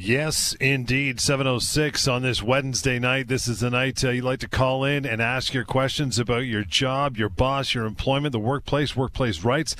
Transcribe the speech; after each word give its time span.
Yes, 0.00 0.54
indeed. 0.60 1.18
706 1.18 2.06
on 2.06 2.22
this 2.22 2.40
Wednesday 2.40 3.00
night. 3.00 3.26
This 3.26 3.48
is 3.48 3.58
the 3.58 3.68
night 3.68 4.04
uh, 4.04 4.10
you'd 4.10 4.22
like 4.22 4.38
to 4.38 4.48
call 4.48 4.84
in 4.84 5.04
and 5.04 5.20
ask 5.20 5.52
your 5.52 5.64
questions 5.64 6.20
about 6.20 6.46
your 6.46 6.62
job, 6.62 7.16
your 7.16 7.28
boss, 7.28 7.74
your 7.74 7.84
employment, 7.84 8.30
the 8.30 8.38
workplace, 8.38 8.94
workplace 8.94 9.42
rights. 9.42 9.74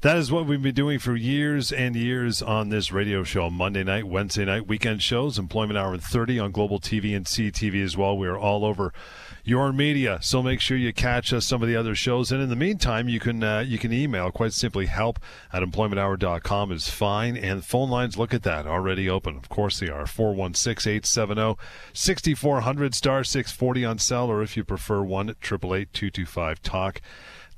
That 0.00 0.16
is 0.16 0.32
what 0.32 0.46
we've 0.46 0.60
been 0.60 0.74
doing 0.74 0.98
for 0.98 1.14
years 1.14 1.70
and 1.70 1.94
years 1.94 2.42
on 2.42 2.70
this 2.70 2.90
radio 2.90 3.22
show. 3.22 3.48
Monday 3.48 3.84
night, 3.84 4.08
Wednesday 4.08 4.44
night, 4.44 4.66
weekend 4.66 5.04
shows, 5.04 5.38
Employment 5.38 5.78
Hour 5.78 5.96
30 5.98 6.40
on 6.40 6.50
Global 6.50 6.80
TV 6.80 7.14
and 7.14 7.26
CTV 7.26 7.84
as 7.84 7.96
well. 7.96 8.18
We 8.18 8.26
are 8.26 8.38
all 8.38 8.64
over 8.64 8.92
your 9.44 9.72
media. 9.72 10.18
So 10.20 10.42
make 10.42 10.60
sure 10.60 10.76
you 10.76 10.92
catch 10.92 11.32
us 11.32 11.46
some 11.46 11.62
of 11.62 11.68
the 11.68 11.76
other 11.76 11.94
shows. 11.94 12.32
And 12.32 12.42
in 12.42 12.48
the 12.48 12.56
meantime, 12.56 13.08
you 13.08 13.20
can 13.20 13.42
uh, 13.42 13.60
you 13.60 13.78
can 13.78 13.92
email 13.92 14.30
quite 14.30 14.52
simply 14.52 14.86
help 14.86 15.18
at 15.52 15.62
employmenthour.com 15.62 16.72
is 16.72 16.88
fine. 16.88 17.36
And 17.36 17.64
phone 17.64 17.90
lines, 17.90 18.18
look 18.18 18.34
at 18.34 18.42
that, 18.42 18.66
already 18.66 19.08
open. 19.08 19.36
Of 19.36 19.48
course 19.48 19.59
they 19.68 19.88
are 19.88 20.06
416 20.06 20.90
870 20.90 21.56
6400 21.92 22.94
star 22.94 23.24
640 23.24 23.84
on 23.84 23.98
cell, 23.98 24.30
or 24.30 24.42
if 24.42 24.56
you 24.56 24.64
prefer, 24.64 25.02
1 25.02 25.30
888 25.30 25.92
225 25.92 26.62
talk. 26.62 27.00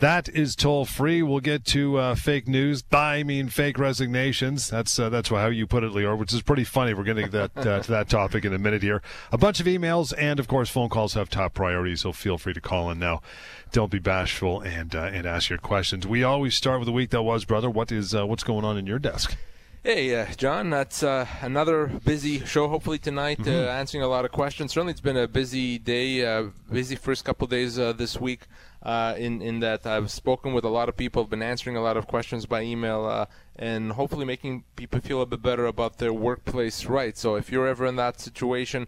That 0.02 0.28
is 0.28 0.56
toll 0.56 0.84
free. 0.84 1.22
We'll 1.22 1.38
get 1.38 1.64
to 1.66 1.96
uh, 1.96 2.14
fake 2.16 2.48
news. 2.48 2.82
I 2.90 3.22
mean 3.22 3.48
fake 3.48 3.78
resignations. 3.78 4.68
That's 4.68 4.98
uh, 4.98 5.10
that's 5.10 5.28
how 5.28 5.46
you 5.46 5.64
put 5.68 5.84
it, 5.84 5.92
Lior, 5.92 6.18
which 6.18 6.34
is 6.34 6.42
pretty 6.42 6.64
funny. 6.64 6.92
We're 6.92 7.04
getting 7.04 7.30
that 7.30 7.56
uh, 7.56 7.82
to 7.82 7.90
that 7.92 8.08
topic 8.08 8.44
in 8.44 8.52
a 8.52 8.58
minute 8.58 8.82
here. 8.82 9.00
A 9.30 9.38
bunch 9.38 9.60
of 9.60 9.66
emails 9.66 10.12
and 10.18 10.40
of 10.40 10.48
course 10.48 10.68
phone 10.70 10.88
calls 10.88 11.14
have 11.14 11.30
top 11.30 11.54
priority, 11.54 11.94
so 11.94 12.10
feel 12.10 12.36
free 12.36 12.52
to 12.52 12.60
call 12.60 12.90
in 12.90 12.98
now. 12.98 13.22
Don't 13.70 13.92
be 13.92 14.00
bashful 14.00 14.60
and 14.62 14.92
uh, 14.92 15.02
and 15.02 15.24
ask 15.24 15.50
your 15.50 15.60
questions. 15.60 16.04
We 16.04 16.24
always 16.24 16.56
start 16.56 16.80
with 16.80 16.86
the 16.86 16.92
week 16.92 17.10
that 17.10 17.22
was, 17.22 17.44
brother. 17.44 17.70
What 17.70 17.92
is 17.92 18.12
uh, 18.12 18.26
what's 18.26 18.42
going 18.42 18.64
on 18.64 18.76
in 18.76 18.88
your 18.88 18.98
desk? 18.98 19.36
Hey, 19.84 20.14
uh, 20.14 20.26
John, 20.36 20.70
that's 20.70 21.02
uh, 21.02 21.26
another 21.40 21.88
busy 21.88 22.44
show. 22.44 22.68
Hopefully 22.68 22.98
tonight, 22.98 23.40
uh, 23.40 23.44
mm-hmm. 23.46 23.68
answering 23.68 24.04
a 24.04 24.06
lot 24.06 24.24
of 24.24 24.30
questions. 24.30 24.72
Certainly, 24.72 24.92
it's 24.92 25.00
been 25.00 25.16
a 25.16 25.26
busy 25.26 25.76
day, 25.76 26.24
uh, 26.24 26.50
busy 26.70 26.94
first 26.94 27.24
couple 27.24 27.48
days 27.48 27.80
uh, 27.80 27.92
this 27.92 28.20
week. 28.20 28.42
Uh, 28.80 29.16
in 29.18 29.42
in 29.42 29.58
that 29.58 29.84
I've 29.84 30.12
spoken 30.12 30.52
with 30.52 30.64
a 30.64 30.68
lot 30.68 30.88
of 30.88 30.96
people, 30.96 31.24
been 31.24 31.42
answering 31.42 31.76
a 31.76 31.82
lot 31.82 31.96
of 31.96 32.06
questions 32.06 32.46
by 32.46 32.62
email, 32.62 33.26
and 33.56 33.90
hopefully 33.90 34.24
making 34.24 34.62
people 34.76 35.00
feel 35.00 35.20
a 35.20 35.26
bit 35.26 35.42
better 35.42 35.66
about 35.66 35.98
their 35.98 36.12
workplace 36.12 36.86
rights. 36.86 37.20
So, 37.20 37.34
if 37.34 37.50
you're 37.50 37.66
ever 37.66 37.84
in 37.84 37.96
that 37.96 38.20
situation, 38.20 38.86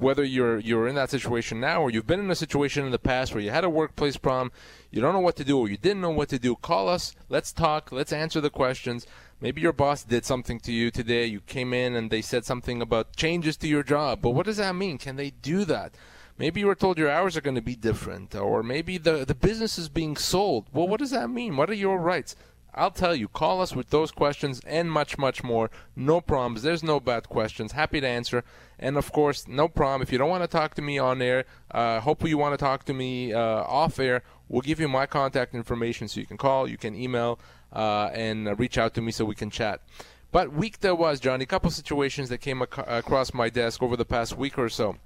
whether 0.00 0.24
you're 0.24 0.58
you're 0.58 0.88
in 0.88 0.94
that 0.94 1.10
situation 1.10 1.60
now 1.60 1.82
or 1.82 1.90
you've 1.90 2.06
been 2.06 2.20
in 2.20 2.30
a 2.30 2.34
situation 2.34 2.86
in 2.86 2.92
the 2.92 2.98
past 2.98 3.34
where 3.34 3.42
you 3.42 3.50
had 3.50 3.64
a 3.64 3.70
workplace 3.70 4.16
problem, 4.16 4.50
you 4.90 5.02
don't 5.02 5.12
know 5.12 5.20
what 5.20 5.36
to 5.36 5.44
do 5.44 5.58
or 5.58 5.68
you 5.68 5.76
didn't 5.76 6.00
know 6.00 6.10
what 6.10 6.30
to 6.30 6.38
do, 6.38 6.56
call 6.56 6.88
us. 6.88 7.14
Let's 7.28 7.52
talk. 7.52 7.92
Let's 7.92 8.12
answer 8.12 8.40
the 8.40 8.50
questions. 8.50 9.06
Maybe 9.40 9.60
your 9.60 9.72
boss 9.72 10.04
did 10.04 10.24
something 10.24 10.60
to 10.60 10.72
you 10.72 10.90
today. 10.90 11.24
You 11.24 11.40
came 11.40 11.72
in 11.72 11.94
and 11.94 12.10
they 12.10 12.20
said 12.20 12.44
something 12.44 12.82
about 12.82 13.16
changes 13.16 13.56
to 13.58 13.68
your 13.68 13.82
job. 13.82 14.20
But 14.20 14.30
what 14.30 14.46
does 14.46 14.58
that 14.58 14.74
mean? 14.74 14.98
Can 14.98 15.16
they 15.16 15.30
do 15.30 15.64
that? 15.64 15.94
Maybe 16.36 16.60
you 16.60 16.66
were 16.66 16.74
told 16.74 16.98
your 16.98 17.10
hours 17.10 17.36
are 17.36 17.42
going 17.42 17.56
to 17.56 17.60
be 17.60 17.76
different, 17.76 18.34
or 18.34 18.62
maybe 18.62 18.96
the, 18.96 19.26
the 19.26 19.34
business 19.34 19.78
is 19.78 19.90
being 19.90 20.16
sold. 20.16 20.68
Well, 20.72 20.88
what 20.88 21.00
does 21.00 21.10
that 21.10 21.28
mean? 21.28 21.56
What 21.56 21.68
are 21.68 21.74
your 21.74 21.98
rights? 21.98 22.34
I'll 22.74 22.90
tell 22.90 23.14
you, 23.14 23.28
call 23.28 23.60
us 23.60 23.74
with 23.74 23.90
those 23.90 24.10
questions 24.10 24.60
and 24.66 24.90
much, 24.90 25.18
much 25.18 25.42
more. 25.42 25.70
No 25.96 26.20
problems. 26.20 26.62
There's 26.62 26.82
no 26.82 27.00
bad 27.00 27.28
questions. 27.28 27.72
Happy 27.72 28.00
to 28.00 28.06
answer. 28.06 28.44
And 28.78 28.96
of 28.96 29.12
course, 29.12 29.48
no 29.48 29.68
problem. 29.68 30.02
If 30.02 30.12
you 30.12 30.18
don't 30.18 30.30
want 30.30 30.44
to 30.44 30.48
talk 30.48 30.74
to 30.74 30.82
me 30.82 30.98
on 30.98 31.20
air, 31.20 31.44
uh, 31.72 32.00
hopefully 32.00 32.30
you 32.30 32.38
want 32.38 32.54
to 32.54 32.64
talk 32.64 32.84
to 32.84 32.94
me 32.94 33.32
uh, 33.32 33.38
off 33.38 33.98
air. 33.98 34.22
We'll 34.48 34.62
give 34.62 34.80
you 34.80 34.88
my 34.88 35.06
contact 35.06 35.54
information 35.54 36.08
so 36.08 36.20
you 36.20 36.26
can 36.26 36.38
call, 36.38 36.68
you 36.68 36.78
can 36.78 36.94
email 36.94 37.38
uh, 37.72 38.10
and 38.12 38.48
uh, 38.48 38.54
reach 38.56 38.78
out 38.78 38.94
to 38.94 39.00
me 39.00 39.12
so 39.12 39.24
we 39.24 39.34
can 39.34 39.50
chat. 39.50 39.80
But 40.32 40.52
week 40.52 40.80
there 40.80 40.94
was, 40.94 41.18
Johnny, 41.18 41.44
a 41.44 41.46
couple 41.46 41.70
situations 41.70 42.28
that 42.28 42.38
came 42.38 42.62
ac- 42.62 42.82
across 42.86 43.34
my 43.34 43.48
desk 43.48 43.82
over 43.82 43.96
the 43.96 44.04
past 44.04 44.36
week 44.36 44.58
or 44.58 44.68
so. 44.68 44.96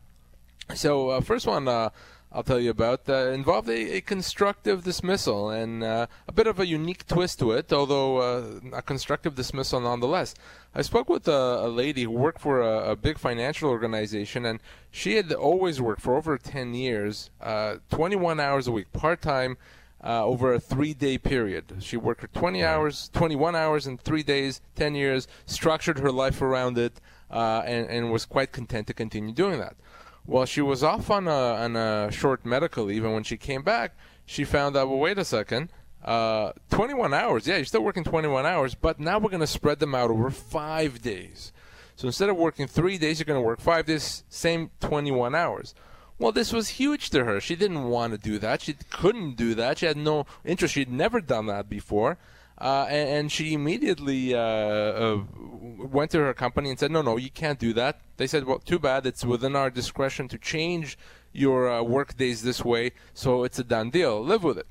So, 0.74 1.10
uh, 1.10 1.20
first 1.20 1.46
one 1.46 1.68
uh, 1.68 1.90
I'll 2.34 2.42
tell 2.42 2.58
you 2.58 2.70
about 2.70 3.08
uh, 3.08 3.28
involved 3.28 3.68
a, 3.68 3.96
a, 3.96 4.00
constructive 4.00 4.82
dismissal 4.82 5.50
and 5.50 5.84
uh, 5.84 6.08
a 6.26 6.32
bit 6.32 6.48
of 6.48 6.58
a 6.58 6.66
unique 6.66 7.06
twist 7.06 7.38
to 7.38 7.53
it, 7.53 7.72
although 7.72 8.16
uh, 8.16 8.60
a 8.72 8.82
constructive 8.82 9.36
dismissal 9.36 9.80
nonetheless. 9.80 10.34
I 10.74 10.82
spoke 10.82 11.08
with 11.08 11.28
a, 11.28 11.60
a 11.62 11.69
lady 11.69 12.03
who 12.03 12.10
worked 12.10 12.41
for 12.41 12.60
a, 12.60 12.91
a, 12.91 12.97
big 12.97 13.19
financial 13.19 13.70
organization, 13.70 14.44
and 14.44 14.58
she 14.91 15.14
had 15.14 15.32
always 15.32 15.80
worked 15.80 16.00
for 16.00 16.16
over 16.16 16.36
10 16.36 16.74
years, 16.74 17.30
21 17.91 18.41
hours 18.41 18.66
a 18.66 18.72
week, 18.72 18.92
part 18.92 19.22
time 19.22 19.56
uh, 20.04 20.25
over 20.25 20.53
a 20.53 20.60
three-day 20.60 21.19
period. 21.19 21.76
She 21.81 21.97
worked 21.97 22.20
for 22.20 22.26
20 22.28 22.62
hours, 22.62 23.10
21 23.15 23.56
hours 23.56 23.87
in 23.87 23.97
three 23.97 24.22
days, 24.22 24.60
10 24.75 24.94
years, 24.94 25.26
structured 25.47 25.98
her 26.00 26.12
life 26.12 26.42
around 26.42 26.76
it, 26.76 27.00
uh, 27.31 27.62
and, 27.65 27.88
and 27.88 28.12
was 28.12 28.26
quite 28.26 28.53
content 28.53 28.87
to 28.88 28.94
continue 28.94 29.32
doing 29.32 29.59
that. 29.59 29.76
Well, 30.26 30.44
she 30.44 30.60
was 30.60 30.82
off 30.82 31.10
on 31.10 31.26
a, 31.26 31.31
on 31.31 31.76
a 31.76 32.10
short 32.12 32.44
medical 32.44 32.84
leave, 32.84 33.04
and 33.04 33.15
when 33.15 33.25
she 33.25 33.37
came 33.37 33.62
back, 33.62 33.97
she 34.26 34.44
found 34.44 34.76
out, 34.76 34.88
well, 34.88 34.98
wait 34.98 35.19
a 35.19 35.25
second, 35.25 35.70
uh, 36.04 36.53
21 36.71 37.15
hours. 37.15 37.47
Yeah, 37.47 37.56
you're 37.56 37.65
still 37.65 37.82
working 37.82 38.04
21 38.04 38.44
hours, 38.44 38.75
but 38.75 39.00
now 39.00 39.19
we're 39.19 39.31
going 39.31 39.41
to 39.41 39.47
spread 39.47 39.78
them 39.78 39.94
out 39.94 40.10
over 40.10 40.31
five 40.31 41.00
days. 41.00 41.53
So 41.97 42.06
instead 42.06 42.28
of 42.28 42.36
working 42.36 42.66
three 42.66 42.98
days, 42.98 43.19
you're 43.19 43.25
going 43.25 43.41
to 43.41 43.47
work 43.47 43.60
five 43.60 43.86
days, 43.86 44.25
same 44.28 44.71
21 44.81 45.34
hours. 45.34 45.75
Well, 46.19 46.32
this 46.32 46.52
was 46.52 46.69
huge 46.70 47.10
to 47.10 47.25
her. 47.25 47.41
She 47.41 47.56
didn't 47.56 47.84
want 47.84 48.12
to 48.12 48.19
do 48.19 48.38
that. 48.38 48.62
She 48.62 48.75
couldn't 48.91 49.36
do 49.36 49.54
that. 49.54 49.78
She 49.78 49.86
had 49.86 49.97
no 49.97 50.26
interest. 50.44 50.75
She'd 50.75 50.91
never 50.91 51.20
done 51.20 51.47
that 51.47 51.69
before. 51.69 52.19
Uh, 52.56 52.86
and, 52.88 53.08
and, 53.08 53.32
she 53.32 53.52
immediately 53.52 54.32
uh, 54.32 54.38
uh, 54.38 55.22
went 55.76 56.12
to 56.12 56.20
her 56.20 56.32
company 56.32 56.70
and 56.70 56.78
said, 56.78 56.92
"No, 56.92 57.03
no, 57.03 57.16
you 57.16 57.30
can't 57.30 57.58
do 57.58 57.72
that." 57.72 58.00
They 58.16 58.28
said, 58.28 58.44
"Well, 58.44 58.60
too 58.60 58.78
bad. 58.78 59.06
It's 59.06 59.24
within 59.24 59.56
our 59.56 59.70
discretion 59.70 60.28
to 60.28 60.38
change 60.38 60.97
your 61.32 61.69
uh, 61.69 61.82
work 61.82 62.16
days 62.16 62.42
this 62.42 62.64
way, 62.64 62.92
so 63.12 63.42
it's 63.42 63.58
a 63.58 63.64
done 63.64 63.91
deal. 63.91 64.22
Live 64.22 64.44
with 64.44 64.56
it." 64.56 64.69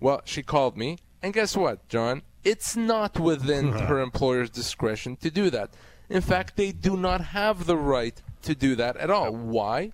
Well, 0.00 0.22
she 0.24 0.42
called 0.42 0.78
me, 0.78 0.98
and 1.22 1.34
guess 1.34 1.54
what, 1.54 1.86
John? 1.90 2.22
It's 2.42 2.74
not 2.74 3.20
within 3.20 3.72
her 3.88 4.00
employer's 4.00 4.48
discretion 4.48 5.16
to 5.16 5.30
do 5.30 5.50
that. 5.50 5.74
In 6.08 6.22
fact, 6.22 6.56
they 6.56 6.72
do 6.72 6.96
not 6.96 7.20
have 7.20 7.66
the 7.66 7.76
right 7.76 8.20
to 8.42 8.54
do 8.54 8.76
that 8.76 8.96
at 8.96 9.10
all. 9.10 9.30
Why? 9.34 9.92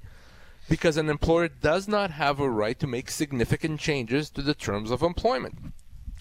Because 0.68 0.96
an 0.96 1.08
employer 1.08 1.48
does 1.48 1.88
not 1.88 2.10
have 2.12 2.40
a 2.40 2.48
right 2.48 2.78
to 2.78 2.86
make 2.86 3.10
significant 3.10 3.80
changes 3.80 4.30
to 4.30 4.42
the 4.42 4.54
terms 4.54 4.90
of 4.90 5.02
employment. 5.02 5.72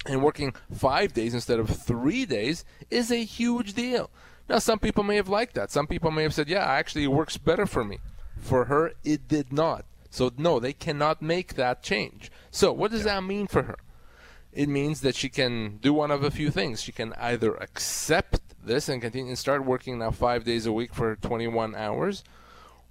And 0.05 0.23
working 0.23 0.53
five 0.73 1.13
days 1.13 1.33
instead 1.33 1.59
of 1.59 1.69
three 1.69 2.25
days 2.25 2.65
is 2.89 3.11
a 3.11 3.23
huge 3.23 3.73
deal. 3.73 4.09
Now, 4.49 4.59
some 4.59 4.79
people 4.79 5.03
may 5.03 5.15
have 5.15 5.29
liked 5.29 5.53
that. 5.55 5.71
Some 5.71 5.87
people 5.87 6.11
may 6.11 6.23
have 6.23 6.33
said, 6.33 6.49
yeah, 6.49 6.65
actually, 6.65 7.03
it 7.03 7.11
works 7.11 7.37
better 7.37 7.65
for 7.65 7.83
me. 7.83 7.99
For 8.37 8.65
her, 8.65 8.93
it 9.03 9.27
did 9.27 9.53
not. 9.53 9.85
So, 10.09 10.31
no, 10.37 10.59
they 10.59 10.73
cannot 10.73 11.21
make 11.21 11.53
that 11.53 11.83
change. 11.83 12.31
So, 12.49 12.73
what 12.73 12.91
does 12.91 13.05
yeah. 13.05 13.15
that 13.15 13.23
mean 13.23 13.47
for 13.47 13.63
her? 13.63 13.77
It 14.51 14.67
means 14.67 15.01
that 15.01 15.15
she 15.15 15.29
can 15.29 15.77
do 15.77 15.93
one 15.93 16.11
of 16.11 16.23
a 16.23 16.31
few 16.31 16.51
things. 16.51 16.81
She 16.81 16.91
can 16.91 17.13
either 17.13 17.55
accept 17.55 18.41
this 18.61 18.89
and 18.89 19.01
continue 19.01 19.29
and 19.29 19.39
start 19.39 19.65
working 19.65 19.99
now 19.99 20.11
five 20.11 20.43
days 20.43 20.65
a 20.65 20.73
week 20.73 20.93
for 20.93 21.15
21 21.15 21.73
hours, 21.75 22.23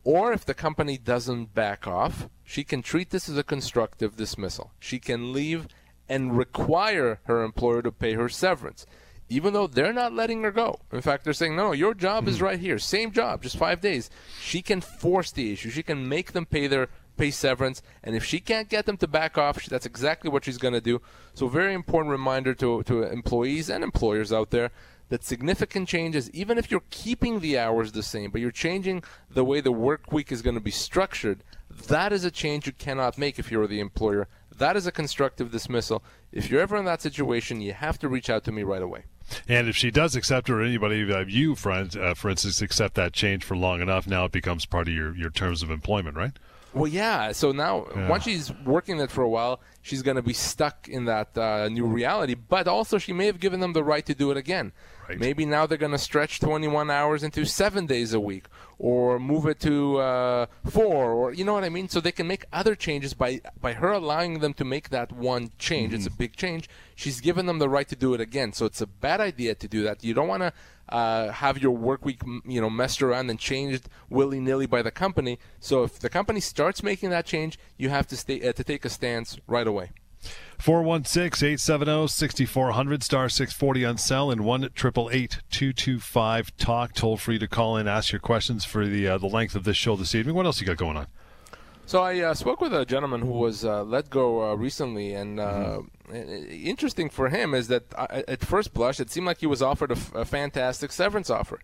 or 0.04 0.32
if 0.32 0.44
the 0.44 0.54
company 0.54 0.96
doesn't 0.98 1.54
back 1.54 1.86
off, 1.86 2.28
she 2.44 2.64
can 2.64 2.82
treat 2.82 3.10
this 3.10 3.28
as 3.28 3.36
a 3.36 3.44
constructive 3.44 4.16
dismissal. 4.16 4.72
She 4.78 4.98
can 4.98 5.32
leave 5.32 5.68
and 6.08 6.36
require 6.36 7.20
her 7.24 7.44
employer 7.44 7.82
to 7.82 7.92
pay 7.92 8.14
her 8.14 8.28
severance, 8.28 8.86
even 9.28 9.52
though 9.52 9.66
they're 9.66 9.92
not 9.92 10.12
letting 10.12 10.42
her 10.42 10.50
go. 10.50 10.80
In 10.92 11.00
fact, 11.00 11.24
they're 11.24 11.32
saying, 11.32 11.54
no, 11.54 11.68
no, 11.68 11.72
your 11.72 11.94
job 11.94 12.26
is 12.26 12.38
hmm. 12.38 12.44
right 12.44 12.58
here. 12.58 12.78
Same 12.78 13.12
job, 13.12 13.42
just 13.42 13.56
five 13.56 13.80
days. 13.80 14.10
She 14.40 14.62
can 14.62 14.80
force 14.80 15.30
the 15.30 15.52
issue. 15.52 15.70
She 15.70 15.82
can 15.82 16.08
make 16.08 16.32
them 16.32 16.46
pay 16.46 16.66
their 16.66 16.88
pay 17.16 17.30
severance. 17.30 17.82
And 18.02 18.16
if 18.16 18.24
she 18.24 18.40
can't 18.40 18.68
get 18.68 18.86
them 18.86 18.96
to 18.96 19.06
back 19.06 19.36
off, 19.38 19.64
that's 19.66 19.86
exactly 19.86 20.30
what 20.30 20.44
she's 20.44 20.58
going 20.58 20.74
to 20.74 20.80
do. 20.80 21.00
So, 21.34 21.46
very 21.46 21.74
important 21.74 22.10
reminder 22.10 22.54
to, 22.54 22.82
to 22.84 23.02
employees 23.04 23.68
and 23.70 23.84
employers 23.84 24.32
out 24.32 24.50
there 24.50 24.70
that 25.10 25.24
significant 25.24 25.88
changes, 25.88 26.30
even 26.30 26.56
if 26.56 26.70
you're 26.70 26.82
keeping 26.90 27.40
the 27.40 27.58
hours 27.58 27.92
the 27.92 28.02
same, 28.02 28.30
but 28.30 28.40
you're 28.40 28.50
changing 28.50 29.02
the 29.28 29.44
way 29.44 29.60
the 29.60 29.72
work 29.72 30.10
week 30.10 30.32
is 30.32 30.40
going 30.40 30.54
to 30.54 30.60
be 30.60 30.70
structured, 30.70 31.44
that 31.88 32.12
is 32.12 32.24
a 32.24 32.30
change 32.30 32.66
you 32.66 32.72
cannot 32.72 33.18
make 33.18 33.38
if 33.38 33.50
you're 33.50 33.66
the 33.66 33.80
employer. 33.80 34.28
That 34.56 34.76
is 34.76 34.86
a 34.86 34.92
constructive 34.92 35.50
dismissal. 35.50 36.02
If 36.32 36.50
you're 36.50 36.60
ever 36.60 36.76
in 36.76 36.84
that 36.84 37.02
situation, 37.02 37.60
you 37.60 37.72
have 37.72 37.98
to 37.98 38.08
reach 38.08 38.30
out 38.30 38.44
to 38.44 38.52
me 38.52 38.62
right 38.62 38.82
away. 38.82 39.04
And 39.48 39.68
if 39.68 39.76
she 39.76 39.90
does 39.90 40.16
accept 40.16 40.50
or 40.50 40.62
anybody, 40.62 41.12
uh, 41.12 41.24
you, 41.26 41.54
friend, 41.54 41.94
uh, 41.96 42.14
for 42.14 42.30
instance, 42.30 42.62
accept 42.62 42.94
that 42.94 43.12
change 43.12 43.44
for 43.44 43.56
long 43.56 43.80
enough, 43.80 44.06
now 44.06 44.24
it 44.24 44.32
becomes 44.32 44.66
part 44.66 44.88
of 44.88 44.94
your, 44.94 45.14
your 45.16 45.30
terms 45.30 45.62
of 45.62 45.70
employment, 45.70 46.16
right? 46.16 46.32
Well, 46.72 46.86
yeah. 46.86 47.32
So 47.32 47.52
now, 47.52 47.86
yeah. 47.94 48.08
once 48.08 48.24
she's 48.24 48.52
working 48.64 49.00
it 49.00 49.10
for 49.10 49.22
a 49.22 49.28
while, 49.28 49.60
she's 49.82 50.02
going 50.02 50.16
to 50.16 50.22
be 50.22 50.32
stuck 50.32 50.88
in 50.88 51.06
that 51.06 51.36
uh, 51.36 51.68
new 51.68 51.84
reality. 51.84 52.34
But 52.34 52.68
also, 52.68 52.98
she 52.98 53.12
may 53.12 53.26
have 53.26 53.40
given 53.40 53.60
them 53.60 53.72
the 53.72 53.82
right 53.82 54.06
to 54.06 54.14
do 54.14 54.30
it 54.30 54.36
again. 54.36 54.72
Right. 55.10 55.18
Maybe 55.18 55.44
now 55.44 55.66
they're 55.66 55.76
going 55.76 55.90
to 55.90 55.98
stretch 55.98 56.38
21 56.38 56.88
hours 56.88 57.24
into 57.24 57.44
seven 57.44 57.84
days 57.84 58.12
a 58.12 58.20
week, 58.20 58.44
or 58.78 59.18
move 59.18 59.44
it 59.46 59.58
to 59.58 59.98
uh, 59.98 60.46
four, 60.64 61.10
or 61.10 61.32
you 61.32 61.44
know 61.44 61.52
what 61.52 61.64
I 61.64 61.68
mean. 61.68 61.88
So 61.88 62.00
they 62.00 62.12
can 62.12 62.28
make 62.28 62.44
other 62.52 62.76
changes 62.76 63.12
by 63.12 63.40
by 63.60 63.72
her 63.72 63.90
allowing 63.90 64.38
them 64.38 64.54
to 64.54 64.64
make 64.64 64.90
that 64.90 65.10
one 65.10 65.50
change. 65.58 65.94
It's 65.94 66.06
a 66.06 66.12
big 66.12 66.36
change. 66.36 66.68
She's 66.94 67.20
given 67.20 67.46
them 67.46 67.58
the 67.58 67.68
right 67.68 67.88
to 67.88 67.96
do 67.96 68.14
it 68.14 68.20
again. 68.20 68.52
So 68.52 68.66
it's 68.66 68.80
a 68.80 68.86
bad 68.86 69.20
idea 69.20 69.56
to 69.56 69.66
do 69.66 69.82
that. 69.82 70.04
You 70.04 70.14
don't 70.14 70.28
want 70.28 70.44
to 70.44 70.52
uh, 70.90 71.32
have 71.32 71.58
your 71.58 71.72
work 71.72 72.04
week, 72.04 72.20
you 72.44 72.60
know, 72.60 72.70
messed 72.70 73.02
around 73.02 73.30
and 73.30 73.38
changed 73.40 73.88
willy 74.10 74.38
nilly 74.38 74.66
by 74.66 74.80
the 74.80 74.92
company. 74.92 75.40
So 75.58 75.82
if 75.82 75.98
the 75.98 76.08
company 76.08 76.38
starts 76.38 76.84
making 76.84 77.10
that 77.10 77.26
change, 77.26 77.58
you 77.76 77.88
have 77.88 78.06
to 78.06 78.16
stay 78.16 78.48
uh, 78.48 78.52
to 78.52 78.62
take 78.62 78.84
a 78.84 78.88
stance 78.88 79.40
right 79.48 79.66
away. 79.66 79.90
416 80.58 81.46
870 81.46 82.08
6400 82.08 83.02
star 83.02 83.28
640 83.28 83.84
on 83.84 83.98
cell 83.98 84.30
and 84.30 84.42
1 84.42 84.68
225 84.74 86.56
talk 86.56 86.92
toll 86.92 87.16
free 87.16 87.38
to 87.38 87.48
call 87.48 87.76
in 87.76 87.88
ask 87.88 88.12
your 88.12 88.20
questions 88.20 88.64
for 88.64 88.86
the 88.86 89.08
uh, 89.08 89.18
the 89.18 89.26
length 89.26 89.54
of 89.54 89.64
this 89.64 89.76
show 89.76 89.96
this 89.96 90.14
evening. 90.14 90.34
What 90.34 90.46
else 90.46 90.60
you 90.60 90.66
got 90.66 90.76
going 90.76 90.96
on? 90.96 91.06
So 91.90 92.02
I 92.02 92.20
uh, 92.20 92.34
spoke 92.34 92.60
with 92.60 92.72
a 92.72 92.84
gentleman 92.84 93.22
who 93.22 93.32
was 93.32 93.64
uh, 93.64 93.82
let 93.82 94.10
go 94.10 94.52
uh, 94.52 94.54
recently, 94.54 95.12
and 95.12 95.40
uh, 95.40 95.80
interesting 96.12 97.10
for 97.10 97.30
him 97.30 97.52
is 97.52 97.66
that 97.66 97.82
uh, 97.96 98.22
at 98.28 98.44
first 98.44 98.72
blush, 98.72 99.00
it 99.00 99.10
seemed 99.10 99.26
like 99.26 99.38
he 99.38 99.46
was 99.46 99.60
offered 99.60 99.90
a, 99.90 99.96
f- 99.96 100.14
a 100.14 100.24
fantastic 100.24 100.92
severance 100.92 101.30
offer, 101.30 101.58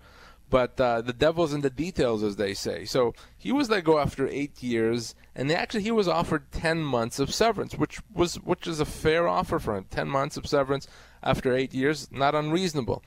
but 0.48 0.80
uh, 0.80 1.00
the 1.00 1.12
devil's 1.12 1.52
in 1.52 1.60
the 1.60 1.70
details, 1.70 2.22
as 2.22 2.36
they 2.36 2.54
say. 2.54 2.84
So 2.84 3.14
he 3.36 3.52
was 3.52 3.68
let 3.68 3.84
go 3.84 3.98
after 3.98 4.28
eight 4.28 4.62
years, 4.62 5.14
and 5.34 5.50
actually 5.50 5.82
he 5.82 5.90
was 5.90 6.08
offered 6.08 6.50
ten 6.52 6.82
months 6.82 7.18
of 7.18 7.34
severance, 7.34 7.74
which 7.74 8.00
was 8.12 8.36
which 8.36 8.66
is 8.66 8.80
a 8.80 8.84
fair 8.84 9.26
offer 9.26 9.58
for 9.58 9.76
him. 9.76 9.86
Ten 9.90 10.08
months 10.08 10.36
of 10.36 10.46
severance 10.46 10.86
after 11.22 11.54
eight 11.54 11.74
years, 11.74 12.08
not 12.10 12.34
unreasonable. 12.34 13.02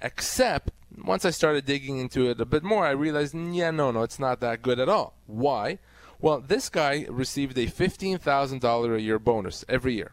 Except 0.00 0.70
once 1.02 1.24
I 1.24 1.30
started 1.30 1.64
digging 1.64 1.98
into 1.98 2.28
it 2.28 2.40
a 2.40 2.44
bit 2.44 2.62
more, 2.62 2.86
I 2.86 2.90
realized, 2.90 3.34
yeah, 3.34 3.70
no, 3.70 3.90
no, 3.90 4.02
it's 4.02 4.18
not 4.18 4.40
that 4.40 4.62
good 4.62 4.78
at 4.78 4.88
all. 4.88 5.14
Why? 5.26 5.78
Well, 6.20 6.40
this 6.40 6.68
guy 6.68 7.06
received 7.10 7.58
a 7.58 7.66
$15,000 7.66 8.96
a 8.96 9.00
year 9.00 9.18
bonus 9.18 9.64
every 9.68 9.94
year. 9.94 10.12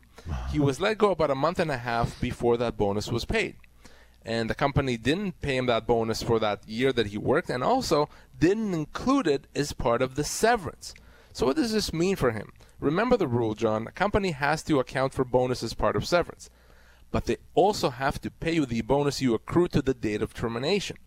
He 0.51 0.59
was 0.59 0.81
let 0.81 0.97
go 0.97 1.11
about 1.11 1.31
a 1.31 1.35
month 1.35 1.59
and 1.59 1.71
a 1.71 1.77
half 1.77 2.19
before 2.19 2.57
that 2.57 2.77
bonus 2.77 3.09
was 3.09 3.25
paid. 3.25 3.55
And 4.23 4.49
the 4.49 4.55
company 4.55 4.97
didn't 4.97 5.41
pay 5.41 5.57
him 5.57 5.65
that 5.65 5.87
bonus 5.87 6.21
for 6.21 6.39
that 6.39 6.67
year 6.67 6.93
that 6.93 7.07
he 7.07 7.17
worked 7.17 7.49
and 7.49 7.63
also 7.63 8.07
didn't 8.37 8.73
include 8.73 9.27
it 9.27 9.47
as 9.55 9.73
part 9.73 10.01
of 10.01 10.15
the 10.15 10.23
severance. 10.23 10.93
So, 11.33 11.45
what 11.45 11.55
does 11.55 11.73
this 11.73 11.93
mean 11.93 12.15
for 12.15 12.31
him? 12.31 12.51
Remember 12.79 13.17
the 13.17 13.27
rule, 13.27 13.55
John. 13.55 13.87
A 13.87 13.91
company 13.91 14.31
has 14.31 14.63
to 14.63 14.79
account 14.79 15.13
for 15.13 15.23
bonus 15.23 15.63
as 15.63 15.73
part 15.73 15.95
of 15.95 16.05
severance, 16.05 16.49
but 17.11 17.25
they 17.25 17.37
also 17.53 17.89
have 17.89 18.19
to 18.21 18.31
pay 18.31 18.53
you 18.53 18.65
the 18.65 18.81
bonus 18.81 19.21
you 19.21 19.33
accrue 19.33 19.67
to 19.69 19.81
the 19.81 19.93
date 19.93 20.21
of 20.21 20.33
termination. 20.33 20.97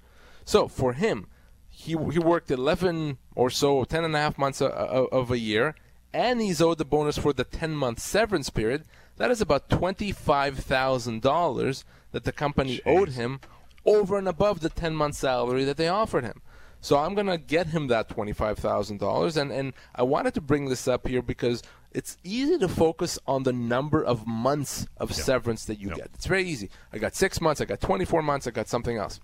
So, 0.45 0.69
for 0.69 0.95
him, 0.95 1.29
he, 1.69 1.93
he 1.93 2.19
worked 2.19 2.51
11 2.51 3.19
or 3.35 3.51
so, 3.51 3.85
10 3.85 4.05
and 4.05 4.17
a 4.17 4.21
half 4.21 4.39
months 4.39 4.61
of, 4.61 4.71
of 4.71 5.31
a 5.31 5.39
year, 5.39 5.75
and 6.13 6.41
he's 6.41 6.63
owed 6.63 6.79
the 6.79 6.85
bonus 6.85 7.19
for 7.19 7.33
the 7.33 7.45
10 7.45 7.75
month 7.75 7.99
severance 7.99 8.51
period. 8.51 8.85
That 9.17 9.31
is 9.31 9.41
about 9.41 9.69
$25,000 9.69 11.85
that 12.15 12.23
the 12.23 12.33
company 12.33 12.81
owed 12.87 13.11
him 13.11 13.41
over 13.85 14.17
and 14.17 14.29
above 14.29 14.61
the 14.61 14.69
10 14.69 14.95
month 14.95 15.17
salary 15.17 15.65
that 15.65 15.77
they 15.77 15.89
offered 15.89 16.23
him. 16.23 16.41
So 16.81 16.97
I'm 16.97 17.15
going 17.15 17.27
to 17.27 17.39
get 17.39 17.67
him 17.67 17.89
that 17.89 18.09
$25,000. 18.09 19.37
And, 19.37 19.51
and 19.51 19.73
I 19.97 20.05
wanted 20.05 20.33
to 20.35 20.41
bring 20.41 20.69
this 20.69 20.87
up 20.87 21.09
here 21.09 21.23
because 21.23 21.65
it's 21.91 22.17
easy 22.23 22.57
to 22.59 22.69
focus 22.69 23.19
on 23.27 23.43
the 23.43 23.53
number 23.53 24.03
of 24.03 24.29
months 24.29 24.87
of 24.97 25.13
severance 25.13 25.65
that 25.65 25.81
you 25.81 25.89
get. 25.89 26.11
It's 26.15 26.27
very 26.27 26.45
easy. 26.45 26.71
I 26.93 26.99
got 26.99 27.17
six 27.17 27.41
months, 27.41 27.61
I 27.61 27.65
got 27.65 27.81
24 27.81 28.23
months, 28.23 28.47
I 28.47 28.53
got 28.53 28.69
something 28.69 28.97
else. 28.97 29.19